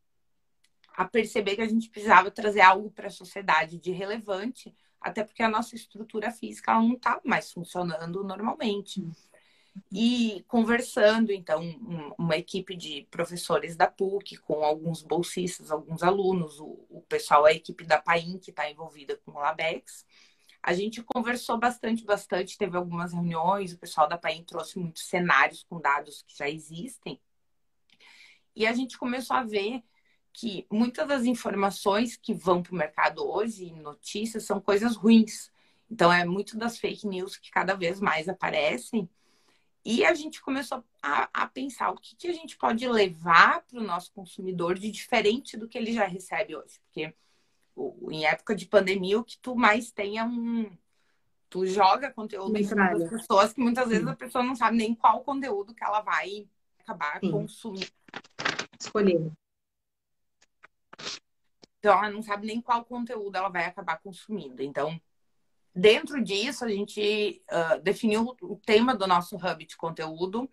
a 0.96 1.06
perceber 1.06 1.56
que 1.56 1.62
a 1.62 1.68
gente 1.68 1.90
precisava 1.90 2.30
trazer 2.30 2.62
algo 2.62 2.92
para 2.92 3.08
a 3.08 3.12
sociedade 3.12 3.80
de 3.80 3.92
relevante, 3.92 4.76
até 5.00 5.24
porque 5.24 5.42
a 5.42 5.50
nossa 5.50 5.76
estrutura 5.76 6.30
física 6.32 6.74
não 6.74 6.94
está 6.94 7.20
mais 7.24 7.52
funcionando 7.52 8.24
normalmente. 8.24 9.04
E 9.92 10.44
conversando, 10.48 11.32
então, 11.32 11.62
uma 12.18 12.36
equipe 12.38 12.76
de 12.76 13.08
professores 13.10 13.76
da 13.76 13.88
PUC, 13.88 14.38
com 14.38 14.64
alguns 14.64 15.02
bolsistas, 15.02 15.72
alguns 15.72 16.04
alunos, 16.04 16.60
o, 16.60 16.86
o 16.90 17.02
pessoal, 17.08 17.46
a 17.46 17.54
equipe 17.54 17.86
da 17.86 18.02
PAIN, 18.02 18.38
que 18.38 18.52
está 18.52 18.70
envolvida 18.70 19.18
com 19.26 19.32
o 19.32 19.40
LABEX, 19.40 20.06
a 20.64 20.74
gente 20.74 21.02
conversou 21.04 21.58
bastante, 21.58 22.04
bastante, 22.06 22.58
teve 22.58 22.78
algumas 22.78 23.14
reuniões, 23.14 23.74
o 23.74 23.80
pessoal 23.80 24.08
da 24.08 24.18
PAIN 24.18 24.44
trouxe 24.44 24.78
muitos 24.78 25.08
cenários 25.08 25.64
com 25.64 25.80
dados 25.80 26.22
que 26.22 26.38
já 26.38 26.50
existem. 26.50 27.20
E 28.56 28.68
a 28.68 28.74
gente 28.74 28.98
começou 28.98 29.38
a 29.38 29.44
ver 29.44 29.84
que 30.34 30.66
muitas 30.72 31.08
das 31.08 31.26
informações 31.26 32.16
que 32.16 32.34
vão 32.34 32.62
para 32.62 32.74
o 32.74 32.78
mercado 32.78 33.26
hoje, 33.28 33.72
notícias, 33.74 34.44
são 34.44 34.62
coisas 34.62 34.96
ruins. 34.96 35.52
Então, 35.90 36.12
é 36.12 36.24
muito 36.24 36.58
das 36.58 36.78
fake 36.78 37.08
news 37.08 37.36
que 37.38 37.52
cada 37.52 37.74
vez 37.74 38.00
mais 38.00 38.30
aparecem. 38.30 39.10
E 39.84 40.06
a 40.06 40.14
gente 40.14 40.42
começou 40.42 40.84
a, 41.02 41.30
a 41.34 41.48
pensar 41.48 41.90
o 41.90 41.98
que, 41.98 42.16
que 42.16 42.28
a 42.28 42.34
gente 42.34 42.56
pode 42.58 42.88
levar 42.88 43.64
para 43.64 43.80
o 43.80 43.84
nosso 43.84 44.12
consumidor 44.14 44.78
de 44.78 44.92
diferente 44.92 45.58
do 45.58 45.68
que 45.68 45.78
ele 45.78 45.92
já 45.92 46.06
recebe 46.06 46.56
hoje. 46.56 46.80
Porque 46.86 47.14
em 48.12 48.26
época 48.26 48.56
de 48.56 48.68
pandemia, 48.68 49.20
o 49.20 49.24
que 49.24 49.40
tu 49.40 49.56
mais 49.56 49.92
tem 49.92 50.18
é 50.18 50.24
um. 50.24 50.72
Tu 51.50 51.66
joga 51.66 52.12
conteúdo 52.12 52.56
em 52.58 52.64
cima 52.64 52.94
das 52.94 53.10
pessoas 53.10 53.54
que 53.54 53.60
muitas 53.60 53.90
vezes 53.90 54.06
Sim. 54.06 54.12
a 54.12 54.16
pessoa 54.16 54.44
não 54.44 54.56
sabe 54.56 54.78
nem 54.78 54.96
qual 54.96 55.22
conteúdo 55.22 55.74
que 55.74 55.84
ela 55.84 56.00
vai 56.00 56.48
acabar 56.80 57.20
Sim. 57.20 57.32
consumindo. 57.32 57.92
Escolhendo. 58.80 59.34
Então, 61.80 61.98
ela 61.98 62.10
não 62.10 62.22
sabe 62.22 62.46
nem 62.48 62.62
qual 62.62 62.86
conteúdo 62.86 63.36
ela 63.36 63.50
vai 63.50 63.66
acabar 63.66 64.00
consumindo. 64.00 64.62
Então, 64.62 65.02
dentro 65.74 66.24
disso, 66.24 66.66
a 66.66 66.70
gente 66.70 67.42
uh, 67.52 67.82
definiu 67.82 68.36
o 68.42 68.56
tema 68.58 68.96
do 68.96 69.08
nosso 69.08 69.36
hub 69.36 69.66
de 69.66 69.78
conteúdo, 69.78 70.50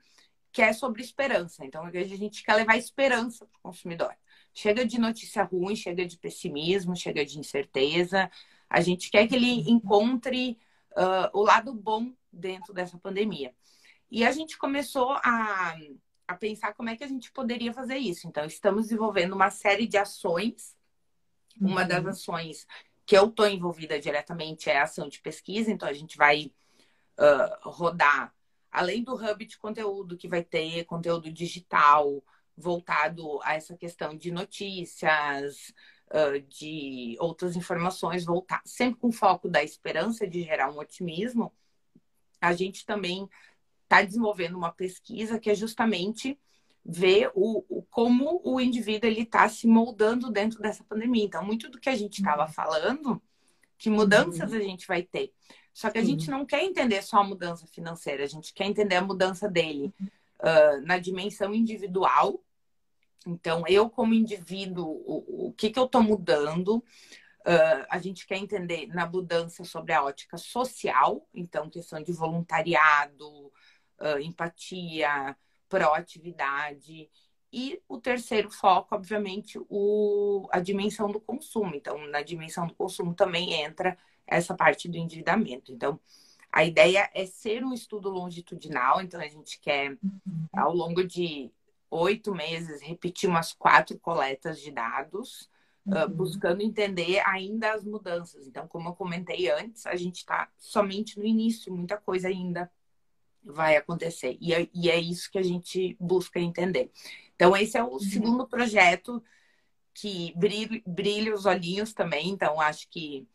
que 0.52 0.62
é 0.62 0.72
sobre 0.72 1.02
esperança. 1.02 1.64
Então, 1.64 1.84
a 1.84 1.90
gente 1.90 2.42
quer 2.42 2.54
levar 2.54 2.76
esperança 2.76 3.46
para 3.46 3.58
o 3.58 3.62
consumidor. 3.62 4.14
Chega 4.54 4.84
de 4.84 4.98
notícia 4.98 5.42
ruim, 5.42 5.76
chega 5.76 6.06
de 6.06 6.16
pessimismo, 6.18 6.96
chega 6.96 7.24
de 7.24 7.38
incerteza. 7.38 8.30
A 8.68 8.80
gente 8.80 9.10
quer 9.10 9.26
que 9.26 9.34
ele 9.34 9.70
encontre 9.70 10.58
uh, 10.92 11.38
o 11.38 11.42
lado 11.42 11.72
bom 11.72 12.12
dentro 12.32 12.72
dessa 12.72 12.98
pandemia. 12.98 13.54
E 14.10 14.24
a 14.24 14.32
gente 14.32 14.56
começou 14.56 15.12
a, 15.22 15.76
a 16.26 16.34
pensar 16.34 16.72
como 16.74 16.88
é 16.88 16.96
que 16.96 17.04
a 17.04 17.08
gente 17.08 17.30
poderia 17.30 17.72
fazer 17.72 17.98
isso. 17.98 18.26
Então, 18.26 18.44
estamos 18.44 18.84
desenvolvendo 18.84 19.34
uma 19.34 19.50
série 19.50 19.86
de 19.86 19.98
ações 19.98 20.78
uma 21.60 21.84
das 21.84 22.04
uhum. 22.04 22.10
ações 22.10 22.66
que 23.08 23.16
eu 23.16 23.24
estou 23.28 23.48
envolvida 23.48 23.98
diretamente 23.98 24.68
é 24.68 24.76
a 24.78 24.82
ação 24.82 25.08
de 25.08 25.18
pesquisa, 25.18 25.70
então 25.70 25.88
a 25.88 25.94
gente 25.94 26.14
vai 26.18 26.52
uh, 27.18 27.70
rodar, 27.70 28.34
além 28.70 29.02
do 29.02 29.14
hub 29.14 29.46
de 29.46 29.56
conteúdo, 29.56 30.14
que 30.14 30.28
vai 30.28 30.44
ter 30.44 30.84
conteúdo 30.84 31.32
digital 31.32 32.22
voltado 32.54 33.40
a 33.44 33.54
essa 33.54 33.74
questão 33.74 34.14
de 34.14 34.30
notícias, 34.30 35.72
uh, 36.10 36.38
de 36.50 37.16
outras 37.18 37.56
informações, 37.56 38.26
voltar 38.26 38.60
sempre 38.66 39.00
com 39.00 39.10
foco 39.10 39.48
da 39.48 39.64
esperança 39.64 40.28
de 40.28 40.42
gerar 40.42 40.70
um 40.70 40.78
otimismo, 40.78 41.50
a 42.38 42.52
gente 42.52 42.84
também 42.84 43.26
está 43.84 44.02
desenvolvendo 44.02 44.58
uma 44.58 44.70
pesquisa 44.70 45.40
que 45.40 45.48
é 45.48 45.54
justamente 45.54 46.38
ver 46.90 47.30
o, 47.34 47.62
o 47.68 47.82
como 47.82 48.40
o 48.42 48.58
indivíduo 48.58 49.10
ele 49.10 49.20
está 49.20 49.46
se 49.46 49.66
moldando 49.66 50.30
dentro 50.30 50.58
dessa 50.62 50.82
pandemia. 50.82 51.24
Então, 51.24 51.44
muito 51.44 51.68
do 51.68 51.78
que 51.78 51.90
a 51.90 51.94
gente 51.94 52.20
estava 52.20 52.46
uhum. 52.46 52.52
falando, 52.52 53.22
que 53.76 53.90
mudanças 53.90 54.50
uhum. 54.50 54.56
a 54.56 54.60
gente 54.62 54.86
vai 54.86 55.02
ter. 55.02 55.30
Só 55.74 55.90
que 55.90 55.98
a 55.98 56.00
Sim. 56.00 56.12
gente 56.12 56.30
não 56.30 56.46
quer 56.46 56.64
entender 56.64 57.02
só 57.02 57.18
a 57.18 57.24
mudança 57.24 57.66
financeira, 57.66 58.24
a 58.24 58.26
gente 58.26 58.54
quer 58.54 58.64
entender 58.64 58.96
a 58.96 59.02
mudança 59.02 59.50
dele 59.50 59.92
uh, 60.40 60.80
na 60.86 60.98
dimensão 60.98 61.54
individual. 61.54 62.42
Então, 63.26 63.64
eu 63.68 63.90
como 63.90 64.14
indivíduo, 64.14 64.86
o, 64.86 65.48
o 65.48 65.52
que, 65.52 65.68
que 65.68 65.78
eu 65.78 65.84
estou 65.84 66.02
mudando? 66.02 66.76
Uh, 67.40 67.84
a 67.90 67.98
gente 67.98 68.26
quer 68.26 68.38
entender 68.38 68.86
na 68.86 69.06
mudança 69.06 69.62
sobre 69.62 69.92
a 69.92 70.02
ótica 70.02 70.38
social, 70.38 71.28
então, 71.34 71.68
questão 71.68 72.02
de 72.02 72.12
voluntariado, 72.12 73.28
uh, 74.00 74.18
empatia, 74.22 75.36
proatividade. 75.68 77.08
E 77.52 77.80
o 77.88 77.98
terceiro 77.98 78.50
foco, 78.50 78.94
obviamente, 78.94 79.58
o, 79.68 80.48
a 80.52 80.60
dimensão 80.60 81.10
do 81.10 81.20
consumo. 81.20 81.74
Então, 81.74 82.06
na 82.08 82.22
dimensão 82.22 82.66
do 82.66 82.74
consumo 82.74 83.14
também 83.14 83.54
entra 83.54 83.96
essa 84.26 84.54
parte 84.54 84.88
do 84.88 84.96
endividamento. 84.96 85.72
Então, 85.72 85.98
a 86.52 86.64
ideia 86.64 87.10
é 87.14 87.26
ser 87.26 87.64
um 87.64 87.72
estudo 87.72 88.08
longitudinal, 88.08 89.00
então 89.00 89.20
a 89.20 89.28
gente 89.28 89.58
quer, 89.60 89.92
uhum. 90.02 90.46
ao 90.52 90.74
longo 90.74 91.04
de 91.04 91.50
oito 91.90 92.34
meses, 92.34 92.82
repetir 92.82 93.28
umas 93.28 93.52
quatro 93.52 93.98
coletas 93.98 94.60
de 94.60 94.70
dados, 94.70 95.48
uhum. 95.86 96.04
uh, 96.04 96.08
buscando 96.08 96.62
entender 96.62 97.20
ainda 97.26 97.72
as 97.72 97.84
mudanças. 97.84 98.46
Então, 98.46 98.66
como 98.68 98.90
eu 98.90 98.94
comentei 98.94 99.50
antes, 99.50 99.86
a 99.86 99.96
gente 99.96 100.16
está 100.16 100.50
somente 100.58 101.18
no 101.18 101.24
início, 101.24 101.74
muita 101.74 101.96
coisa 101.96 102.28
ainda 102.28 102.70
vai 103.42 103.76
acontecer. 103.76 104.36
E 104.40 104.52
é, 104.52 104.68
e 104.74 104.90
é 104.90 104.98
isso 104.98 105.30
que 105.30 105.38
a 105.38 105.42
gente 105.42 105.96
busca 105.98 106.38
entender. 106.38 106.90
Então, 107.34 107.56
esse 107.56 107.76
é 107.76 107.82
o 107.82 107.92
uhum. 107.92 108.00
segundo 108.00 108.46
projeto 108.46 109.22
que 109.94 110.32
brilha, 110.36 110.82
brilha 110.86 111.34
os 111.34 111.46
olhinhos 111.46 111.92
também. 111.92 112.28
Então, 112.28 112.60
acho 112.60 112.88
que 112.88 113.26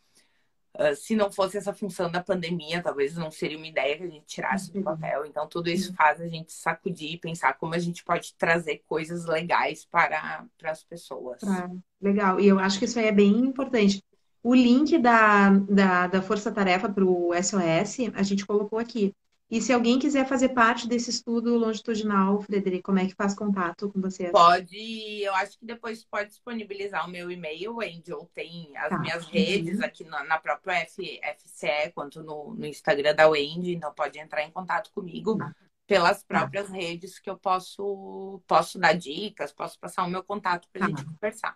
uh, 0.77 0.95
se 0.95 1.15
não 1.15 1.31
fosse 1.31 1.57
essa 1.57 1.73
função 1.73 2.11
da 2.11 2.23
pandemia, 2.23 2.81
talvez 2.81 3.15
não 3.15 3.31
seria 3.31 3.57
uma 3.57 3.67
ideia 3.67 3.97
que 3.97 4.03
a 4.03 4.09
gente 4.09 4.25
tirasse 4.25 4.71
do 4.71 4.79
uhum. 4.79 4.83
papel. 4.83 5.25
Então, 5.25 5.47
tudo 5.47 5.69
isso 5.69 5.89
uhum. 5.89 5.95
faz 5.95 6.21
a 6.21 6.27
gente 6.27 6.51
sacudir 6.51 7.13
e 7.13 7.17
pensar 7.17 7.53
como 7.53 7.73
a 7.73 7.79
gente 7.79 8.03
pode 8.03 8.33
trazer 8.35 8.83
coisas 8.87 9.25
legais 9.25 9.85
para, 9.85 10.45
para 10.57 10.71
as 10.71 10.83
pessoas. 10.83 11.41
Ah, 11.43 11.69
legal. 12.01 12.39
E 12.39 12.47
eu 12.47 12.59
acho 12.59 12.79
que 12.79 12.85
isso 12.85 12.99
aí 12.99 13.07
é 13.07 13.11
bem 13.11 13.31
importante. 13.31 14.03
O 14.41 14.53
link 14.53 14.97
da, 14.97 15.49
da, 15.49 16.07
da 16.07 16.21
Força 16.21 16.51
Tarefa 16.51 16.89
para 16.89 17.05
o 17.05 17.31
SOS, 17.33 18.11
a 18.13 18.23
gente 18.23 18.45
colocou 18.45 18.77
aqui. 18.77 19.15
E 19.53 19.61
se 19.61 19.71
alguém 19.71 19.99
quiser 19.99 20.27
fazer 20.27 20.49
parte 20.49 20.87
desse 20.87 21.11
estudo 21.11 21.55
longitudinal, 21.55 22.41
Frederico, 22.41 22.85
como 22.85 22.97
é 22.97 23.05
que 23.05 23.13
faz 23.13 23.35
contato 23.35 23.87
com 23.87 24.01
você? 24.01 24.31
Pode, 24.31 25.21
eu 25.21 25.31
acho 25.35 25.59
que 25.59 25.65
depois 25.67 26.03
pode 26.03 26.29
disponibilizar 26.29 27.07
o 27.07 27.11
meu 27.11 27.29
e-mail, 27.29 27.79
Angel 27.79 28.27
tem 28.33 28.75
as 28.75 28.89
tá. 28.89 28.97
minhas 28.97 29.27
redes 29.27 29.77
uhum. 29.77 29.85
aqui 29.85 30.03
na, 30.05 30.23
na 30.23 30.39
própria 30.39 30.79
F, 30.79 31.21
FCE, 31.37 31.91
quanto 31.93 32.23
no, 32.23 32.55
no 32.55 32.65
Instagram 32.65 33.13
da 33.13 33.29
Wendy, 33.29 33.75
então 33.75 33.93
pode 33.93 34.17
entrar 34.17 34.41
em 34.41 34.49
contato 34.49 34.89
comigo 34.91 35.37
tá. 35.37 35.53
pelas 35.85 36.23
tá. 36.23 36.39
próprias 36.39 36.69
tá. 36.69 36.73
redes 36.73 37.19
que 37.19 37.29
eu 37.29 37.37
posso, 37.37 38.41
posso 38.47 38.79
dar 38.79 38.93
dicas, 38.93 39.53
posso 39.53 39.79
passar 39.79 40.03
o 40.03 40.09
meu 40.09 40.23
contato 40.23 40.67
para 40.73 40.87
a 40.87 40.89
tá. 40.89 40.95
gente 40.95 41.05
conversar. 41.05 41.55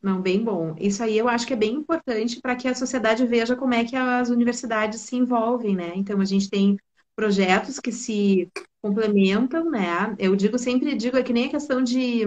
Não, 0.00 0.22
bem 0.22 0.44
bom. 0.44 0.76
Isso 0.78 1.02
aí 1.02 1.18
eu 1.18 1.28
acho 1.28 1.44
que 1.44 1.54
é 1.54 1.56
bem 1.56 1.74
importante 1.74 2.40
para 2.40 2.54
que 2.54 2.68
a 2.68 2.74
sociedade 2.74 3.26
veja 3.26 3.56
como 3.56 3.74
é 3.74 3.84
que 3.84 3.96
as 3.96 4.28
universidades 4.28 5.00
se 5.00 5.16
envolvem, 5.16 5.74
né? 5.74 5.90
Então 5.96 6.20
a 6.20 6.24
gente 6.24 6.48
tem 6.48 6.76
projetos 7.16 7.80
que 7.80 7.90
se 7.92 8.48
complementam, 8.82 9.70
né? 9.70 10.14
Eu 10.18 10.36
digo 10.36 10.58
sempre, 10.58 10.94
digo, 10.94 11.16
é 11.16 11.22
que 11.22 11.32
nem 11.32 11.46
a 11.46 11.50
questão 11.50 11.82
de 11.82 12.24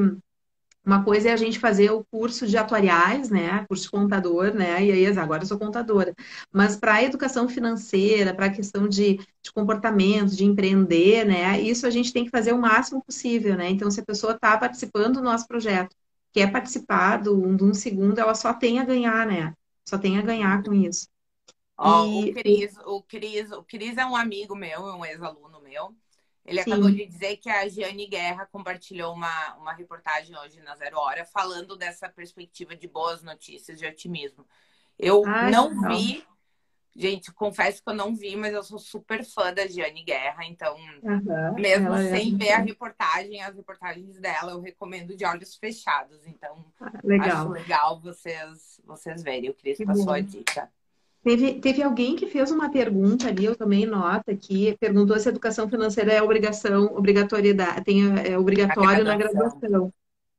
uma 0.85 1.03
coisa 1.03 1.29
é 1.29 1.33
a 1.33 1.37
gente 1.37 1.59
fazer 1.59 1.91
o 1.91 2.03
curso 2.05 2.47
de 2.47 2.57
atuariais, 2.57 3.29
né? 3.29 3.65
Curso 3.67 3.83
de 3.83 3.91
contador, 3.91 4.53
né? 4.53 4.83
E 4.83 4.91
aí, 4.91 5.05
agora 5.17 5.43
eu 5.43 5.47
sou 5.47 5.59
contadora. 5.59 6.15
Mas 6.51 6.75
para 6.75 6.95
a 6.95 7.03
educação 7.03 7.47
financeira, 7.47 8.33
para 8.33 8.47
a 8.47 8.51
questão 8.51 8.87
de, 8.87 9.17
de 9.17 9.51
comportamento, 9.53 10.35
de 10.35 10.45
empreender, 10.45 11.25
né? 11.25 11.61
Isso 11.61 11.85
a 11.85 11.89
gente 11.91 12.11
tem 12.11 12.25
que 12.25 12.31
fazer 12.31 12.53
o 12.53 12.57
máximo 12.59 13.03
possível, 13.03 13.55
né? 13.55 13.69
Então, 13.69 13.91
se 13.91 13.99
a 14.01 14.05
pessoa 14.05 14.33
está 14.33 14.57
participando 14.57 15.15
do 15.15 15.21
nosso 15.21 15.47
projeto, 15.47 15.95
quer 16.33 16.51
participar 16.51 17.17
do, 17.17 17.55
de 17.55 17.63
um 17.63 17.73
segundo, 17.73 18.19
ela 18.19 18.33
só 18.35 18.53
tem 18.53 18.79
a 18.79 18.85
ganhar, 18.85 19.27
né? 19.27 19.53
Só 19.87 19.97
tem 19.97 20.17
a 20.17 20.21
ganhar 20.21 20.63
com 20.63 20.73
isso. 20.73 21.07
Ó, 21.81 22.05
e... 22.05 22.29
o, 22.29 22.33
Cris, 22.33 22.77
o, 22.85 23.01
Cris, 23.01 23.51
o 23.51 23.63
Cris 23.63 23.97
é 23.97 24.05
um 24.05 24.15
amigo 24.15 24.53
meu, 24.53 24.87
é 24.89 24.93
um 24.93 25.05
ex-aluno 25.05 25.61
meu. 25.61 25.95
Ele 26.45 26.61
Sim. 26.61 26.71
acabou 26.71 26.91
de 26.91 27.05
dizer 27.05 27.37
que 27.37 27.49
a 27.49 27.67
Giane 27.69 28.07
Guerra 28.07 28.45
compartilhou 28.51 29.13
uma, 29.13 29.55
uma 29.55 29.73
reportagem 29.73 30.35
hoje 30.37 30.59
na 30.61 30.75
Zero 30.75 30.97
Hora 30.97 31.23
falando 31.23 31.77
dessa 31.77 32.09
perspectiva 32.09 32.75
de 32.75 32.87
boas 32.87 33.23
notícias, 33.23 33.79
de 33.79 33.85
otimismo. 33.85 34.45
Eu 34.97 35.23
Ai, 35.25 35.51
não, 35.51 35.73
não 35.73 35.95
vi, 35.95 36.25
gente, 36.93 37.31
confesso 37.31 37.81
que 37.81 37.89
eu 37.89 37.93
não 37.93 38.13
vi, 38.13 38.35
mas 38.35 38.53
eu 38.53 38.63
sou 38.63 38.79
super 38.79 39.23
fã 39.23 39.53
da 39.53 39.65
Giane 39.65 40.03
Guerra, 40.03 40.43
então, 40.45 40.75
uhum, 41.03 41.53
mesmo 41.53 41.95
sem 42.09 42.33
é 42.33 42.37
ver 42.37 42.51
a 42.51 42.57
reportagem, 42.57 43.41
as 43.41 43.55
reportagens 43.55 44.19
dela, 44.19 44.51
eu 44.51 44.59
recomendo 44.59 45.15
de 45.15 45.23
olhos 45.23 45.55
fechados. 45.55 46.25
Então, 46.25 46.65
ah, 46.81 46.91
legal. 47.03 47.29
acho 47.29 47.49
legal 47.49 47.99
vocês, 48.01 48.81
vocês 48.83 49.23
verem. 49.23 49.49
O 49.49 49.53
Cris 49.53 49.77
passou 49.77 50.05
bom. 50.07 50.13
a 50.13 50.19
dica. 50.19 50.69
Teve, 51.21 51.59
teve 51.59 51.83
alguém 51.83 52.15
que 52.15 52.27
fez 52.27 52.49
uma 52.49 52.71
pergunta 52.71 53.27
ali, 53.27 53.43
eu 53.45 53.55
tomei 53.55 53.85
nota 53.85 54.31
aqui, 54.31 54.75
perguntou 54.79 55.19
se 55.19 55.27
a 55.27 55.31
educação 55.31 55.69
financeira 55.69 56.13
é 56.13 56.21
obrigação, 56.23 56.85
obrigatoriedade, 56.95 57.83
tem, 57.83 58.01
é 58.19 58.37
obrigatório 58.37 59.03
na 59.03 59.17
graduação. 59.17 59.91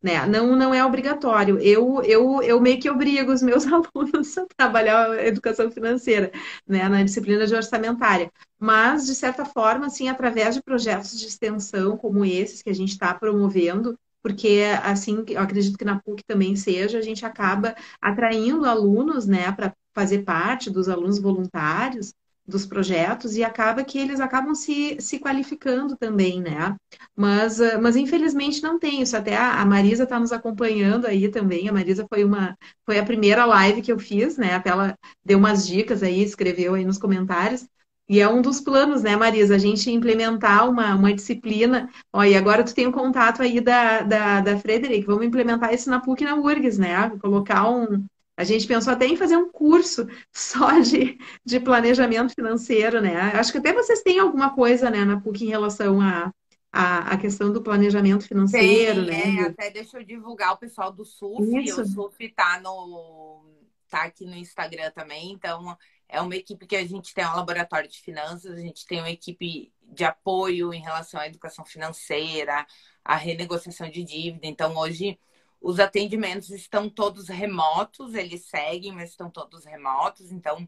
Né? 0.02 0.24
Não, 0.26 0.56
não 0.56 0.72
é 0.72 0.82
obrigatório. 0.82 1.58
Eu, 1.58 2.02
eu, 2.04 2.42
eu 2.42 2.58
meio 2.58 2.80
que 2.80 2.88
obrigo 2.88 3.30
os 3.30 3.42
meus 3.42 3.66
alunos 3.68 4.38
a 4.38 4.46
trabalhar 4.56 5.10
a 5.10 5.26
educação 5.26 5.70
financeira, 5.70 6.32
né? 6.66 6.88
na 6.88 7.02
disciplina 7.02 7.46
de 7.46 7.54
orçamentária. 7.54 8.32
Mas, 8.58 9.04
de 9.04 9.14
certa 9.14 9.44
forma, 9.44 9.86
assim, 9.86 10.08
através 10.08 10.54
de 10.54 10.62
projetos 10.62 11.18
de 11.18 11.26
extensão 11.26 11.98
como 11.98 12.24
esses 12.24 12.62
que 12.62 12.70
a 12.70 12.74
gente 12.74 12.92
está 12.92 13.12
promovendo, 13.12 13.98
porque 14.22 14.64
assim, 14.82 15.24
eu 15.28 15.40
acredito 15.40 15.78
que 15.78 15.84
na 15.84 15.98
PUC 15.98 16.22
também 16.24 16.54
seja, 16.54 16.98
a 16.98 17.02
gente 17.02 17.24
acaba 17.24 17.74
atraindo 18.00 18.66
alunos, 18.66 19.26
né, 19.26 19.50
para 19.52 19.74
fazer 19.94 20.20
parte 20.24 20.70
dos 20.70 20.88
alunos 20.88 21.18
voluntários 21.18 22.12
dos 22.50 22.66
projetos 22.66 23.36
e 23.36 23.44
acaba 23.44 23.84
que 23.84 23.98
eles 23.98 24.20
acabam 24.20 24.54
se, 24.54 24.96
se 25.00 25.18
qualificando 25.18 25.96
também, 25.96 26.40
né? 26.42 26.76
Mas, 27.16 27.60
ah, 27.60 27.78
mas 27.80 27.96
infelizmente 27.96 28.62
não 28.62 28.78
tem 28.78 29.00
isso. 29.00 29.16
Até 29.16 29.36
a 29.36 29.64
Marisa 29.64 30.02
está 30.04 30.18
nos 30.18 30.32
acompanhando 30.32 31.06
aí 31.06 31.28
também. 31.30 31.68
A 31.68 31.72
Marisa 31.72 32.06
foi 32.08 32.24
uma 32.24 32.56
foi 32.84 32.98
a 32.98 33.04
primeira 33.04 33.46
live 33.46 33.82
que 33.82 33.92
eu 33.92 33.98
fiz, 33.98 34.36
né? 34.36 34.54
Até 34.54 34.70
ela 34.70 34.98
deu 35.24 35.38
umas 35.38 35.66
dicas 35.66 36.02
aí, 36.02 36.22
escreveu 36.22 36.74
aí 36.74 36.84
nos 36.84 36.98
comentários. 36.98 37.66
E 38.08 38.18
é 38.20 38.28
um 38.28 38.42
dos 38.42 38.60
planos, 38.60 39.02
né, 39.04 39.16
Marisa? 39.16 39.54
A 39.54 39.58
gente 39.58 39.88
implementar 39.88 40.68
uma, 40.68 40.96
uma 40.96 41.14
disciplina. 41.14 41.88
Ó, 42.12 42.24
e 42.24 42.36
agora 42.36 42.64
tu 42.64 42.74
tem 42.74 42.86
o 42.86 42.88
um 42.88 42.92
contato 42.92 43.40
aí 43.40 43.60
da, 43.60 44.02
da, 44.02 44.40
da 44.40 44.58
Frederic. 44.58 45.06
Vamos 45.06 45.24
implementar 45.24 45.72
isso 45.72 45.88
na 45.88 46.00
PUC 46.00 46.22
e 46.24 46.26
na 46.26 46.34
URGS, 46.34 46.78
né? 46.78 47.10
Colocar 47.20 47.70
um, 47.70 48.04
a 48.40 48.44
gente 48.44 48.66
pensou 48.66 48.92
até 48.92 49.06
em 49.06 49.16
fazer 49.16 49.36
um 49.36 49.50
curso 49.50 50.06
só 50.32 50.78
de, 50.80 51.18
de 51.44 51.60
planejamento 51.60 52.34
financeiro, 52.34 53.00
né? 53.00 53.14
Acho 53.34 53.52
que 53.52 53.58
até 53.58 53.72
vocês 53.72 54.02
têm 54.02 54.18
alguma 54.18 54.54
coisa, 54.54 54.90
né, 54.90 55.04
na 55.04 55.20
PUC 55.20 55.44
em 55.44 55.48
relação 55.48 56.00
a, 56.00 56.32
a, 56.72 57.12
a 57.12 57.18
questão 57.18 57.52
do 57.52 57.62
planejamento 57.62 58.26
financeiro, 58.26 59.04
Tem, 59.04 59.34
né? 59.34 59.42
É, 59.42 59.46
até 59.48 59.70
deixa 59.70 59.98
eu 59.98 60.04
divulgar 60.04 60.52
o 60.54 60.56
pessoal 60.56 60.90
do 60.90 61.04
SUF. 61.04 61.58
Isso. 61.62 61.82
O 61.82 61.86
SUF 61.86 62.28
tá 62.30 62.58
no 62.60 63.44
tá 63.90 64.04
aqui 64.04 64.24
no 64.24 64.36
Instagram 64.36 64.92
também, 64.92 65.32
então 65.32 65.76
é 66.08 66.20
uma 66.20 66.36
equipe 66.36 66.64
que 66.64 66.76
a 66.76 66.86
gente 66.86 67.12
tem 67.12 67.26
um 67.26 67.34
laboratório 67.34 67.90
de 67.90 68.00
finanças, 68.00 68.56
a 68.56 68.60
gente 68.60 68.86
tem 68.86 69.00
uma 69.00 69.10
equipe 69.10 69.72
de 69.82 70.04
apoio 70.04 70.72
em 70.72 70.80
relação 70.80 71.20
à 71.20 71.26
educação 71.26 71.64
financeira, 71.64 72.64
à 73.04 73.16
renegociação 73.16 73.90
de 73.90 74.04
dívida. 74.04 74.46
Então, 74.46 74.76
hoje 74.76 75.18
os 75.60 75.78
atendimentos 75.78 76.50
estão 76.50 76.88
todos 76.88 77.28
remotos, 77.28 78.14
eles 78.14 78.46
seguem, 78.46 78.92
mas 78.92 79.10
estão 79.10 79.30
todos 79.30 79.64
remotos. 79.66 80.32
Então, 80.32 80.62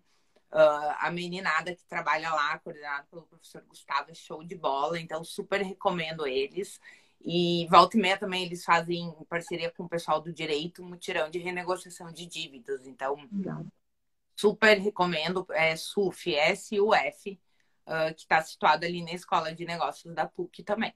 uh, 0.53 0.95
a 0.99 1.11
meninada 1.11 1.74
que 1.74 1.84
trabalha 1.86 2.30
lá, 2.30 2.59
coordenada 2.59 3.07
pelo 3.11 3.22
professor 3.22 3.62
Gustavo, 3.62 4.11
é 4.11 4.14
show 4.14 4.45
de 4.45 4.55
bola. 4.55 5.01
Então, 5.01 5.24
super 5.24 5.62
recomendo 5.62 6.26
eles. 6.26 6.78
E 7.24 7.66
volta 7.70 7.97
e 7.97 8.01
meia 8.01 8.18
também 8.18 8.45
eles 8.45 8.64
fazem 8.64 9.14
em 9.18 9.24
parceria 9.24 9.70
com 9.70 9.84
o 9.84 9.88
pessoal 9.88 10.20
do 10.20 10.32
direito 10.32 10.82
um 10.82 10.88
mutirão 10.88 11.30
de 11.30 11.38
renegociação 11.38 12.12
de 12.12 12.26
dívidas. 12.26 12.86
Então, 12.86 13.16
Legal. 13.32 13.64
super 14.36 14.76
recomendo. 14.78 15.47
É 15.53 15.74
SUF, 15.74 16.34
S-U-F, 16.34 17.40
uh, 17.86 18.14
que 18.14 18.22
está 18.22 18.43
situado 18.43 18.84
ali 18.84 19.03
na 19.03 19.12
Escola 19.12 19.55
de 19.55 19.64
Negócios 19.64 20.14
da 20.14 20.26
PUC 20.26 20.62
também. 20.62 20.93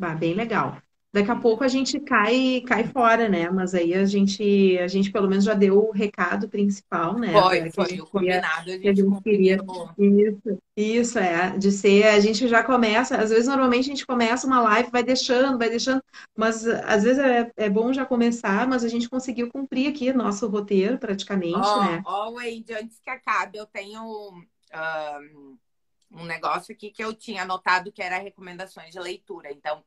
Ah, 0.00 0.16
bem 0.16 0.34
legal 0.34 0.82
daqui 1.12 1.30
a 1.30 1.36
pouco 1.36 1.62
a 1.62 1.68
gente 1.68 2.00
cai 2.00 2.62
cai 2.66 2.84
fora, 2.84 3.28
né? 3.28 3.50
Mas 3.50 3.74
aí 3.74 3.92
a 3.92 4.04
gente 4.06 4.78
a 4.78 4.88
gente 4.88 5.12
pelo 5.12 5.28
menos 5.28 5.44
já 5.44 5.52
deu 5.52 5.78
o 5.78 5.92
recado 5.92 6.48
principal, 6.48 7.18
né? 7.18 7.32
Foi, 7.32 7.70
foi 7.70 8.00
o 8.00 8.06
combinado, 8.06 8.70
a 8.70 8.74
gente, 8.74 8.88
a 8.88 8.94
gente 8.94 9.22
queria 9.22 9.58
isso, 9.98 10.58
isso 10.74 11.18
é 11.18 11.56
de 11.58 11.70
ser 11.70 12.04
a 12.04 12.20
gente 12.20 12.48
já 12.48 12.62
começa, 12.62 13.16
às 13.16 13.30
vezes 13.30 13.46
normalmente 13.46 13.86
a 13.86 13.94
gente 13.94 14.06
começa 14.06 14.46
uma 14.46 14.60
live, 14.62 14.90
vai 14.90 15.02
deixando, 15.02 15.58
vai 15.58 15.68
deixando, 15.68 16.02
mas 16.34 16.66
às 16.66 17.02
vezes 17.02 17.18
é, 17.18 17.50
é 17.56 17.68
bom 17.68 17.92
já 17.92 18.06
começar, 18.06 18.66
mas 18.66 18.82
a 18.82 18.88
gente 18.88 19.08
conseguiu 19.08 19.50
cumprir 19.50 19.88
aqui 19.88 20.12
nosso 20.12 20.48
roteiro 20.48 20.98
praticamente, 20.98 21.58
oh, 21.58 21.84
né? 21.84 22.02
Ó, 22.06 22.28
oh, 22.28 22.34
Wade, 22.34 22.72
antes 22.72 22.98
que 22.98 23.10
acabe, 23.10 23.58
eu 23.58 23.66
tenho 23.66 24.02
um, 24.02 25.58
um 26.10 26.24
negócio 26.24 26.72
aqui 26.72 26.90
que 26.90 27.04
eu 27.04 27.12
tinha 27.12 27.42
anotado 27.42 27.92
que 27.92 28.02
era 28.02 28.18
recomendações 28.18 28.90
de 28.90 28.98
leitura, 28.98 29.50
então 29.52 29.82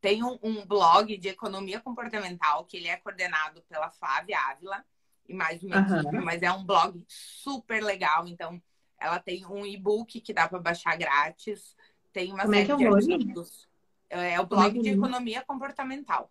tem 0.00 0.22
um, 0.22 0.38
um, 0.42 0.66
blog 0.66 1.16
de 1.16 1.28
economia 1.28 1.80
comportamental 1.80 2.64
que 2.64 2.76
ele 2.76 2.88
é 2.88 2.96
coordenado 2.96 3.62
pela 3.68 3.90
Flávia 3.90 4.38
Ávila 4.38 4.84
e 5.28 5.34
mais 5.34 5.62
uma 5.62 5.76
uhum. 5.76 6.00
equipe, 6.00 6.18
mas 6.20 6.42
é 6.42 6.50
um 6.50 6.64
blog 6.64 7.04
super 7.08 7.82
legal. 7.82 8.26
Então, 8.26 8.62
ela 8.98 9.18
tem 9.18 9.44
um 9.46 9.66
e-book 9.66 10.20
que 10.20 10.32
dá 10.32 10.48
para 10.48 10.58
baixar 10.58 10.96
grátis. 10.96 11.76
Tem 12.12 12.32
uma 12.32 12.42
Como 12.42 12.54
é 12.54 12.66
série 12.66 12.72
é 12.72 12.76
de 12.76 12.86
artigos. 12.86 13.68
É, 14.08 14.34
é 14.34 14.40
o 14.40 14.44
é 14.44 14.46
blog 14.46 14.78
é 14.78 14.82
de 14.82 14.88
economia 14.90 15.42
comportamental. 15.42 16.30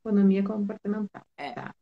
Economia 0.00 0.42
comportamental. 0.42 1.26
É. 1.36 1.52
Tá. 1.52 1.74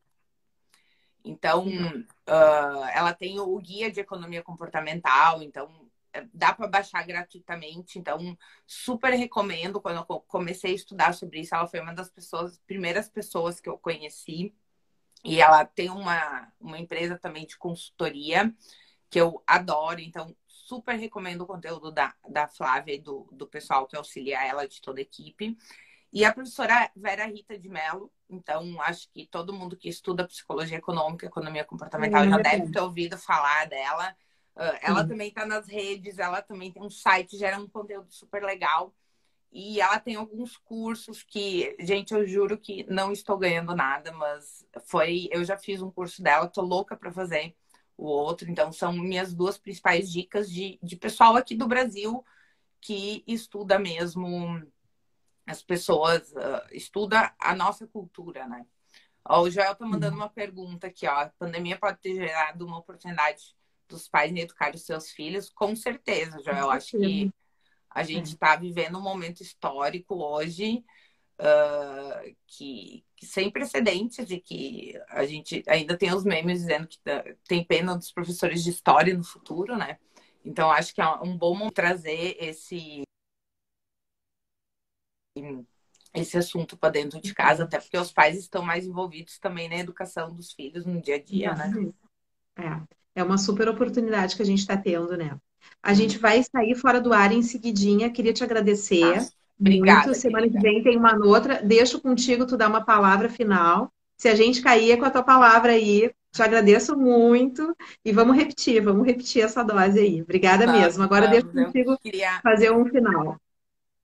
Então, 1.24 1.66
uh, 1.66 2.84
ela 2.94 3.12
tem 3.12 3.40
o 3.40 3.58
guia 3.58 3.90
de 3.90 3.98
economia 4.00 4.42
comportamental. 4.42 5.42
Então, 5.42 5.85
dá 6.32 6.52
para 6.54 6.68
baixar 6.68 7.06
gratuitamente, 7.06 7.98
então 7.98 8.36
super 8.66 9.12
recomendo. 9.12 9.80
Quando 9.80 10.04
eu 10.08 10.20
comecei 10.20 10.72
a 10.72 10.74
estudar 10.74 11.14
sobre 11.14 11.40
isso, 11.40 11.54
ela 11.54 11.66
foi 11.66 11.80
uma 11.80 11.94
das 11.94 12.10
pessoas, 12.10 12.58
primeiras 12.66 13.08
pessoas 13.08 13.60
que 13.60 13.68
eu 13.68 13.78
conheci. 13.78 14.54
E 15.24 15.40
ela 15.40 15.64
tem 15.64 15.90
uma, 15.90 16.52
uma 16.60 16.78
empresa 16.78 17.18
também 17.18 17.46
de 17.46 17.56
consultoria 17.56 18.54
que 19.10 19.20
eu 19.20 19.42
adoro, 19.46 20.00
então 20.00 20.36
super 20.46 20.96
recomendo 20.96 21.42
o 21.42 21.46
conteúdo 21.46 21.92
da, 21.92 22.14
da 22.28 22.48
Flávia 22.48 22.94
e 22.94 22.98
do, 22.98 23.28
do 23.32 23.46
pessoal 23.46 23.86
que 23.86 23.96
auxilia 23.96 24.44
ela, 24.44 24.66
de 24.66 24.80
toda 24.80 25.00
a 25.00 25.02
equipe. 25.02 25.56
E 26.12 26.24
a 26.24 26.32
professora 26.32 26.90
Vera 26.96 27.26
Rita 27.26 27.58
de 27.58 27.68
Mello, 27.68 28.10
então 28.28 28.80
acho 28.82 29.08
que 29.10 29.26
todo 29.26 29.52
mundo 29.52 29.76
que 29.76 29.88
estuda 29.88 30.26
psicologia 30.26 30.78
econômica, 30.78 31.26
economia 31.26 31.64
comportamental 31.64 32.24
é, 32.24 32.30
já 32.30 32.38
deve 32.38 32.72
ter 32.72 32.80
ouvido 32.80 33.18
falar 33.18 33.66
dela. 33.66 34.16
Ela 34.80 35.02
uhum. 35.02 35.08
também 35.08 35.28
está 35.28 35.44
nas 35.44 35.68
redes, 35.68 36.18
ela 36.18 36.40
também 36.40 36.72
tem 36.72 36.82
um 36.82 36.88
site, 36.88 37.36
gera 37.36 37.58
um 37.58 37.68
conteúdo 37.68 38.10
super 38.10 38.42
legal. 38.42 38.94
E 39.52 39.80
ela 39.80 40.00
tem 40.00 40.16
alguns 40.16 40.56
cursos 40.56 41.22
que, 41.22 41.76
gente, 41.80 42.12
eu 42.12 42.26
juro 42.26 42.58
que 42.58 42.84
não 42.90 43.12
estou 43.12 43.38
ganhando 43.38 43.74
nada, 43.74 44.12
mas 44.12 44.66
foi. 44.86 45.28
Eu 45.30 45.44
já 45.44 45.56
fiz 45.56 45.80
um 45.80 45.90
curso 45.90 46.22
dela, 46.22 46.48
tô 46.48 46.62
louca 46.62 46.96
para 46.96 47.12
fazer 47.12 47.54
o 47.96 48.06
outro. 48.06 48.50
Então, 48.50 48.72
são 48.72 48.92
minhas 48.92 49.34
duas 49.34 49.58
principais 49.58 50.10
dicas 50.10 50.50
de, 50.50 50.78
de 50.82 50.96
pessoal 50.96 51.36
aqui 51.36 51.54
do 51.54 51.68
Brasil 51.68 52.24
que 52.80 53.24
estuda 53.26 53.78
mesmo 53.78 54.62
as 55.46 55.62
pessoas, 55.62 56.32
uh, 56.32 56.66
estuda 56.72 57.34
a 57.38 57.54
nossa 57.54 57.86
cultura, 57.86 58.46
né? 58.46 58.66
Ó, 59.24 59.42
o 59.42 59.50
Joel 59.50 59.74
tá 59.74 59.86
mandando 59.86 60.16
uhum. 60.16 60.22
uma 60.22 60.28
pergunta 60.28 60.86
aqui, 60.86 61.06
ó. 61.06 61.12
A 61.12 61.32
pandemia 61.38 61.78
pode 61.78 61.98
ter 61.98 62.14
gerado 62.14 62.66
uma 62.66 62.78
oportunidade 62.78 63.56
dos 63.88 64.08
pais 64.08 64.32
em 64.32 64.40
educar 64.40 64.74
os 64.74 64.82
seus 64.82 65.10
filhos, 65.10 65.50
com 65.50 65.74
certeza, 65.74 66.42
já 66.42 66.58
eu 66.58 66.70
acho 66.70 66.98
que 66.98 67.30
a 67.90 68.02
gente 68.02 68.34
está 68.34 68.54
é. 68.54 68.58
vivendo 68.58 68.98
um 68.98 69.02
momento 69.02 69.42
histórico 69.42 70.16
hoje 70.16 70.84
uh, 71.40 72.36
que, 72.46 73.04
que, 73.16 73.26
sem 73.26 73.50
precedentes 73.50 74.30
e 74.30 74.38
que 74.38 75.00
a 75.08 75.24
gente 75.24 75.62
ainda 75.66 75.96
tem 75.96 76.14
os 76.14 76.24
memes 76.24 76.60
dizendo 76.60 76.86
que 76.86 76.98
tem 77.48 77.64
pena 77.64 77.96
dos 77.96 78.12
professores 78.12 78.62
de 78.62 78.70
história 78.70 79.14
no 79.14 79.24
futuro, 79.24 79.76
né? 79.76 79.98
Então 80.44 80.70
acho 80.70 80.94
que 80.94 81.00
é 81.00 81.08
um 81.22 81.36
bom 81.36 81.68
trazer 81.70 82.36
esse 82.38 83.02
esse 86.14 86.38
assunto 86.38 86.78
para 86.78 86.92
dentro 86.92 87.20
de 87.20 87.34
casa, 87.34 87.64
até 87.64 87.78
porque 87.78 87.98
os 87.98 88.10
pais 88.10 88.38
estão 88.38 88.62
mais 88.62 88.86
envolvidos 88.86 89.38
também 89.38 89.68
na 89.68 89.76
educação 89.76 90.34
dos 90.34 90.52
filhos 90.52 90.86
no 90.86 91.00
dia 91.00 91.16
a 91.16 91.22
dia, 91.22 91.54
né? 91.54 91.92
É. 92.56 92.96
É 93.16 93.22
uma 93.22 93.38
super 93.38 93.66
oportunidade 93.66 94.36
que 94.36 94.42
a 94.42 94.44
gente 94.44 94.58
está 94.58 94.76
tendo, 94.76 95.16
né? 95.16 95.34
A 95.82 95.94
gente 95.94 96.18
vai 96.18 96.42
sair 96.42 96.74
fora 96.74 97.00
do 97.00 97.14
ar 97.14 97.32
em 97.32 97.42
seguidinha. 97.42 98.10
Queria 98.10 98.32
te 98.32 98.44
agradecer. 98.44 99.02
Ah, 99.02 99.26
obrigada. 99.58 100.06
Muito. 100.08 100.20
Semana 100.20 100.48
que 100.50 100.58
vem 100.58 100.82
tem 100.82 100.98
uma 100.98 101.16
outra. 101.24 101.62
Deixo 101.62 101.98
contigo 101.98 102.46
tu 102.46 102.58
dar 102.58 102.68
uma 102.68 102.84
palavra 102.84 103.30
final. 103.30 103.90
Se 104.18 104.28
a 104.28 104.34
gente 104.34 104.60
cair 104.60 104.92
é 104.92 104.96
com 104.98 105.06
a 105.06 105.10
tua 105.10 105.22
palavra 105.22 105.72
aí, 105.72 106.12
te 106.30 106.42
agradeço 106.42 106.94
muito. 106.94 107.74
E 108.04 108.12
vamos 108.12 108.36
repetir, 108.36 108.82
vamos 108.82 109.06
repetir 109.06 109.42
essa 109.42 109.62
dose 109.62 109.98
aí. 109.98 110.20
Obrigada 110.20 110.70
mesmo. 110.70 111.02
Agora 111.02 111.26
deixo 111.26 111.48
contigo 111.48 111.96
queria... 111.98 112.38
fazer 112.42 112.70
um 112.70 112.84
final. 112.84 113.40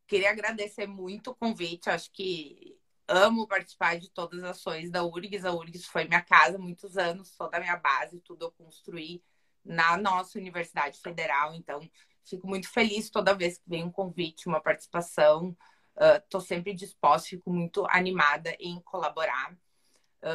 Queria 0.07 0.31
agradecer 0.31 0.87
muito 0.87 1.33
o 1.33 1.35
convite. 1.35 1.91
Acho 1.91 2.11
que 2.11 2.72
amo 3.13 3.47
participar 3.47 3.99
de 3.99 4.11
todas 4.11 4.43
as 4.43 4.51
ações 4.51 4.91
da 4.91 5.05
URGS. 5.05 5.45
A 5.45 5.53
URGS 5.53 5.87
foi 5.87 6.05
minha 6.05 6.23
casa 6.23 6.57
há 6.57 6.61
muitos 6.61 6.97
anos, 6.97 7.29
sou 7.29 7.51
da 7.51 7.61
minha 7.61 7.77
base, 7.77 8.21
tudo 8.21 8.47
eu 8.47 8.53
construí 8.53 9.23
na 9.65 9.97
nossa 9.97 10.39
Universidade 10.39 10.99
Federal. 10.99 11.55
Então, 11.55 11.81
fico 12.25 12.47
muito 12.47 12.69
feliz 12.69 13.11
toda 13.11 13.35
vez 13.35 13.59
que 13.59 13.69
vem 13.69 13.85
um 13.85 13.91
convite, 13.91 14.49
uma 14.49 14.61
participação. 14.61 15.57
Estou 16.25 16.41
uh, 16.41 16.45
sempre 16.45 16.73
disposta, 16.73 17.29
fico 17.29 17.53
muito 17.53 17.87
animada 17.91 18.57
em 18.59 18.81
colaborar. 18.81 19.57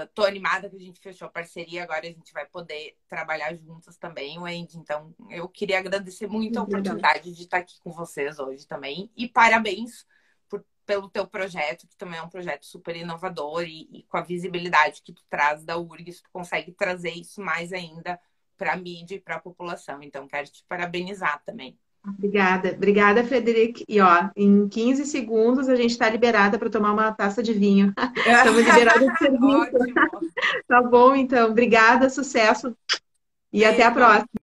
Estou 0.04 0.26
uh, 0.26 0.28
animada 0.28 0.70
que 0.70 0.76
a 0.76 0.80
gente 0.80 1.00
fechou 1.00 1.28
a 1.28 1.32
parceria, 1.32 1.84
agora 1.84 2.02
a 2.06 2.12
gente 2.12 2.32
vai 2.32 2.46
poder 2.46 2.98
trabalhar 3.08 3.56
juntas 3.56 3.98
também, 3.98 4.38
Wendy. 4.38 4.78
Então, 4.78 5.16
eu 5.30 5.50
queria 5.50 5.80
agradecer 5.80 6.28
muito 6.28 6.60
a 6.60 6.64
oportunidade 6.64 7.34
de 7.34 7.44
estar 7.44 7.58
aqui 7.58 7.80
com 7.82 7.92
vocês 7.92 8.38
hoje 8.38 8.68
também. 8.68 9.12
E 9.16 9.28
parabéns 9.28 10.06
pelo 10.88 11.10
teu 11.10 11.28
projeto, 11.28 11.86
que 11.86 11.98
também 11.98 12.18
é 12.18 12.24
um 12.24 12.30
projeto 12.30 12.66
super 12.66 12.96
inovador 12.96 13.64
e, 13.64 13.88
e 13.92 14.04
com 14.04 14.18
a 14.18 14.22
visibilidade 14.22 15.02
que 15.04 15.14
tu 15.14 15.22
traz 15.30 15.64
da 15.64 15.78
URGS, 15.78 16.22
tu 16.22 16.30
consegue 16.32 16.72
trazer 16.72 17.12
isso 17.12 17.42
mais 17.42 17.74
ainda 17.74 18.18
para 18.58 18.74
a 18.74 18.78
mídia 18.78 19.16
e 19.16 19.20
para 19.20 19.36
a 19.36 19.40
população. 19.40 20.02
Então, 20.02 20.28
quero 20.28 20.48
te 20.48 20.64
parabenizar 20.68 21.44
também. 21.46 21.78
Obrigada, 22.08 22.72
obrigada, 22.72 23.24
Frederic. 23.24 23.84
E 23.88 24.00
ó, 24.00 24.30
em 24.34 24.70
15 24.70 25.06
segundos 25.06 25.68
a 25.68 25.76
gente 25.76 25.92
está 25.92 26.10
liberada 26.10 26.58
para 26.58 26.70
tomar 26.70 26.94
uma 26.94 27.12
taça 27.12 27.44
de 27.44 27.54
vinho. 27.54 27.94
Estamos 28.26 28.66
liberados 28.66 29.08
de 29.08 29.18
serviço. 29.20 29.94
tá 30.68 30.82
bom, 30.82 31.14
então. 31.14 31.52
Obrigada, 31.52 32.10
sucesso. 32.10 32.76
E 33.52 33.60
Beijo. 33.60 33.74
até 33.74 33.84
a 33.84 33.92
próxima. 33.92 34.38